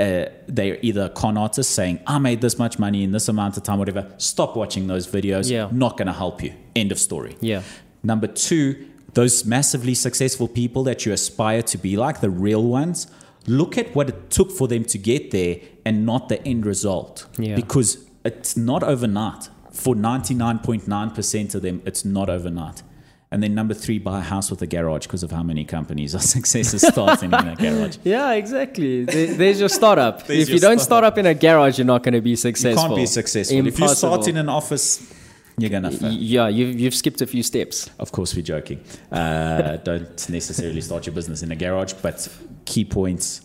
uh, 0.00 0.30
they're 0.46 0.78
either 0.80 1.10
con 1.10 1.36
artists 1.36 1.72
saying, 1.72 2.00
I 2.06 2.18
made 2.18 2.40
this 2.40 2.58
much 2.58 2.78
money 2.78 3.04
in 3.04 3.12
this 3.12 3.28
amount 3.28 3.56
of 3.58 3.62
time, 3.62 3.78
whatever. 3.78 4.10
Stop 4.16 4.56
watching 4.56 4.86
those 4.86 5.06
videos. 5.06 5.50
Yeah. 5.50 5.68
Not 5.70 5.96
going 5.98 6.06
to 6.06 6.14
help 6.14 6.42
you. 6.42 6.54
End 6.74 6.90
of 6.90 6.98
story. 6.98 7.36
Yeah. 7.40 7.62
Number 8.02 8.26
two, 8.26 8.88
those 9.12 9.44
massively 9.44 9.94
successful 9.94 10.48
people 10.48 10.82
that 10.84 11.04
you 11.04 11.12
aspire 11.12 11.62
to 11.62 11.76
be 11.76 11.96
like, 11.96 12.20
the 12.20 12.30
real 12.30 12.64
ones, 12.64 13.08
look 13.46 13.76
at 13.76 13.94
what 13.94 14.08
it 14.08 14.30
took 14.30 14.50
for 14.50 14.66
them 14.68 14.84
to 14.84 14.96
get 14.96 15.32
there 15.32 15.58
and 15.84 16.06
not 16.06 16.30
the 16.30 16.42
end 16.46 16.64
result. 16.64 17.26
Yeah. 17.36 17.56
Because 17.56 18.06
it's 18.24 18.56
not 18.56 18.82
overnight. 18.82 19.50
For 19.70 19.94
99.9% 19.94 21.54
of 21.54 21.62
them, 21.62 21.82
it's 21.84 22.04
not 22.04 22.30
overnight. 22.30 22.82
And 23.32 23.40
then 23.42 23.54
number 23.54 23.74
three, 23.74 24.00
buy 24.00 24.18
a 24.18 24.22
house 24.22 24.50
with 24.50 24.60
a 24.62 24.66
garage 24.66 25.06
because 25.06 25.22
of 25.22 25.30
how 25.30 25.44
many 25.44 25.64
companies 25.64 26.14
are 26.16 26.18
successes 26.36 26.82
starting 26.82 27.32
in 27.32 27.48
a 27.48 27.54
garage. 27.56 27.96
Yeah, 28.04 28.32
exactly. 28.32 29.04
There- 29.04 29.34
There's 29.34 29.60
your 29.60 29.68
startup. 29.68 30.26
There's 30.26 30.40
if 30.42 30.48
your 30.48 30.54
you 30.56 30.60
don't 30.60 30.80
start 30.80 31.04
up 31.04 31.16
in 31.16 31.26
a 31.26 31.34
garage, 31.34 31.78
you're 31.78 31.86
not 31.86 32.02
going 32.02 32.14
to 32.14 32.20
be 32.20 32.34
successful. 32.34 32.82
You 32.82 32.88
can't 32.88 32.96
be 32.96 33.06
successful. 33.06 33.66
If 33.66 33.78
you 33.78 33.88
start 33.88 34.26
in 34.26 34.36
an 34.36 34.48
office, 34.48 35.14
you're 35.58 35.70
going 35.70 35.84
to 35.84 35.92
fail. 35.92 36.10
yeah, 36.12 36.48
you've, 36.48 36.80
you've 36.80 36.94
skipped 36.94 37.20
a 37.20 37.26
few 37.26 37.44
steps. 37.44 37.88
Of 38.00 38.10
course, 38.10 38.34
we're 38.34 38.42
joking. 38.42 38.82
Uh, 39.12 39.76
don't 39.84 40.28
necessarily 40.28 40.80
start 40.80 41.06
your 41.06 41.14
business 41.14 41.42
in 41.44 41.52
a 41.52 41.56
garage, 41.56 41.92
but 42.02 42.26
key 42.64 42.84
points. 42.84 43.42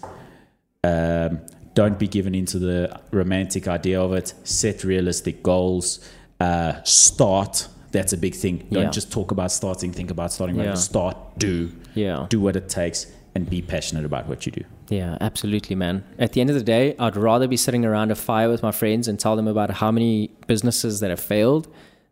Um, 0.84 1.42
don't 1.76 2.00
be 2.00 2.08
given 2.08 2.34
into 2.34 2.58
the 2.58 3.00
romantic 3.12 3.68
idea 3.68 4.02
of 4.02 4.14
it. 4.14 4.34
Set 4.46 4.84
realistic 4.84 5.44
goals. 5.44 6.00
Uh, 6.40 6.82
start. 6.84 7.68
That's 7.96 8.14
a 8.14 8.18
big 8.18 8.36
thing. 8.44 8.56
Don't 8.72 8.84
Yeah. 8.84 8.90
just 9.00 9.10
talk 9.18 9.32
about 9.32 9.52
starting. 9.52 9.92
Think 10.00 10.10
about 10.12 10.30
starting. 10.34 10.56
Yeah. 10.58 10.74
Start. 10.76 11.16
Do. 11.38 11.72
Yeah. 11.94 12.26
Do 12.30 12.40
what 12.46 12.56
it 12.62 12.68
takes, 12.82 13.00
and 13.36 13.50
be 13.50 13.62
passionate 13.62 14.06
about 14.12 14.28
what 14.30 14.46
you 14.46 14.52
do. 14.52 14.64
Yeah, 14.90 15.18
absolutely, 15.30 15.76
man. 15.76 16.04
At 16.20 16.34
the 16.34 16.42
end 16.42 16.50
of 16.54 16.56
the 16.62 16.64
day, 16.76 16.96
I'd 17.00 17.16
rather 17.18 17.48
be 17.48 17.58
sitting 17.58 17.84
around 17.86 18.12
a 18.12 18.16
fire 18.16 18.50
with 18.54 18.62
my 18.62 18.72
friends 18.82 19.08
and 19.08 19.16
tell 19.20 19.36
them 19.36 19.48
about 19.48 19.70
how 19.82 19.92
many 19.98 20.30
businesses 20.48 21.00
that 21.02 21.10
have 21.10 21.20
failed 21.36 21.68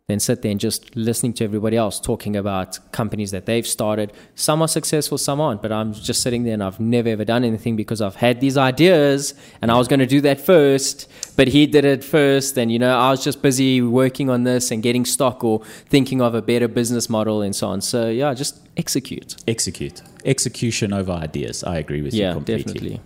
than 0.08 0.20
sit 0.20 0.42
there 0.42 0.50
and 0.50 0.60
just 0.60 0.94
listening 0.94 1.32
to 1.32 1.44
everybody 1.44 1.78
else 1.78 1.98
talking 1.98 2.36
about 2.36 2.78
companies 2.92 3.30
that 3.30 3.46
they've 3.46 3.66
started. 3.66 4.12
Some 4.34 4.60
are 4.60 4.68
successful, 4.68 5.16
some 5.16 5.40
aren't, 5.40 5.62
but 5.62 5.72
I'm 5.72 5.94
just 5.94 6.20
sitting 6.20 6.42
there 6.44 6.52
and 6.52 6.62
I've 6.62 6.78
never 6.78 7.08
ever 7.08 7.24
done 7.24 7.42
anything 7.42 7.74
because 7.74 8.02
I've 8.02 8.16
had 8.16 8.38
these 8.38 8.58
ideas 8.58 9.32
and 9.62 9.70
I 9.70 9.78
was 9.78 9.88
going 9.88 10.00
to 10.00 10.06
do 10.06 10.20
that 10.20 10.38
first, 10.42 11.10
but 11.36 11.48
he 11.48 11.66
did 11.66 11.86
it 11.86 12.04
first. 12.04 12.58
And, 12.58 12.70
you 12.70 12.78
know, 12.78 12.94
I 12.98 13.12
was 13.12 13.24
just 13.24 13.40
busy 13.40 13.80
working 13.80 14.28
on 14.28 14.44
this 14.44 14.70
and 14.70 14.82
getting 14.82 15.06
stock 15.06 15.42
or 15.42 15.64
thinking 15.88 16.20
of 16.20 16.34
a 16.34 16.42
better 16.42 16.68
business 16.68 17.08
model 17.08 17.40
and 17.40 17.56
so 17.56 17.68
on. 17.68 17.80
So, 17.80 18.10
yeah, 18.10 18.34
just 18.34 18.60
execute. 18.76 19.36
Execute. 19.48 20.02
Execution 20.26 20.92
over 20.92 21.12
ideas. 21.12 21.64
I 21.64 21.78
agree 21.78 22.02
with 22.02 22.12
you 22.12 22.24
Yeah, 22.24 22.34
completely. 22.34 22.64
definitely. 22.74 23.00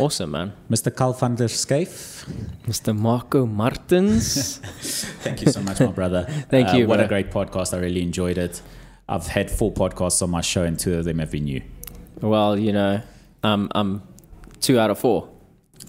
Awesome, 0.00 0.30
man. 0.30 0.52
Mr. 0.70 0.90
Kyle 0.94 1.12
van 1.12 1.36
der 1.36 1.48
Schyff, 1.48 2.26
Mr. 2.66 2.92
Marco 2.94 3.46
Martins. 3.46 4.60
Thank 5.22 5.42
you 5.42 5.52
so 5.52 5.60
much, 5.60 5.80
my 5.80 5.86
brother. 5.92 6.26
Thank 6.50 6.68
Uh, 6.68 6.76
you, 6.78 6.86
What 6.88 7.00
a 7.00 7.06
great 7.06 7.30
podcast. 7.30 7.74
I 7.74 7.78
really 7.78 8.02
enjoyed 8.02 8.38
it. 8.38 8.62
I've 9.08 9.26
had 9.26 9.50
four 9.50 9.72
podcasts 9.72 10.22
on 10.22 10.30
my 10.30 10.40
show, 10.40 10.62
and 10.64 10.78
two 10.78 10.94
of 10.98 11.04
them 11.04 11.18
have 11.18 11.30
been 11.30 11.46
you. 11.46 11.62
well, 12.22 12.58
you 12.58 12.72
know, 12.72 13.00
um, 13.42 13.68
I'm 13.74 14.02
two 14.60 14.78
out 14.78 14.90
of 14.90 14.98
four. 14.98 15.28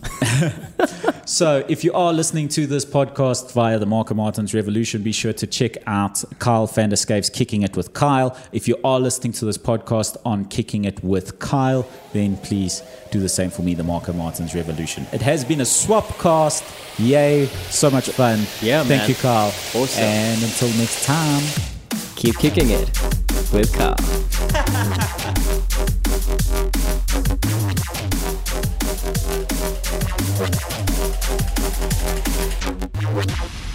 So, 1.25 1.63
if 1.69 1.83
you 1.85 1.93
are 1.93 2.11
listening 2.11 2.49
to 2.49 2.67
this 2.67 2.83
podcast 2.83 3.53
via 3.53 3.79
the 3.79 3.85
Marco 3.85 4.13
Martins 4.13 4.53
Revolution, 4.53 5.01
be 5.01 5.13
sure 5.13 5.31
to 5.31 5.47
check 5.47 5.77
out 5.87 6.23
Kyle 6.39 6.67
van 6.67 6.89
der 6.89 6.97
Schyff's 6.97 7.29
Kicking 7.29 7.61
It 7.61 7.77
with 7.77 7.93
Kyle. 7.93 8.35
If 8.51 8.67
you 8.67 8.75
are 8.83 8.99
listening 8.99 9.31
to 9.33 9.45
this 9.45 9.57
podcast 9.57 10.17
on 10.25 10.43
Kicking 10.45 10.83
It 10.83 11.01
with 11.03 11.39
Kyle, 11.39 11.87
then 12.11 12.35
please 12.37 12.83
do 13.11 13.19
the 13.21 13.29
same 13.29 13.49
for 13.49 13.61
me, 13.61 13.75
the 13.75 13.83
Marco 13.83 14.11
Martins 14.11 14.53
Revolution. 14.53 15.07
It 15.13 15.21
has 15.21 15.45
been 15.45 15.61
a 15.61 15.65
swap 15.65 16.17
cast. 16.17 16.65
Yay. 16.99 17.45
So 17.69 17.89
much 17.89 18.09
fun. 18.09 18.39
Yeah, 18.61 18.83
Thank 18.83 19.01
man. 19.03 19.09
you, 19.09 19.15
Kyle. 19.15 19.53
Awesome. 19.73 20.03
And 20.03 20.43
until 20.43 20.69
next 20.79 21.05
time. 21.05 21.43
Keep 22.17 22.39
kicking 22.39 22.71
it 22.71 22.89
with 23.53 23.71
Kyle. 23.73 23.95
Thank 30.41 30.65
you. 33.29 33.70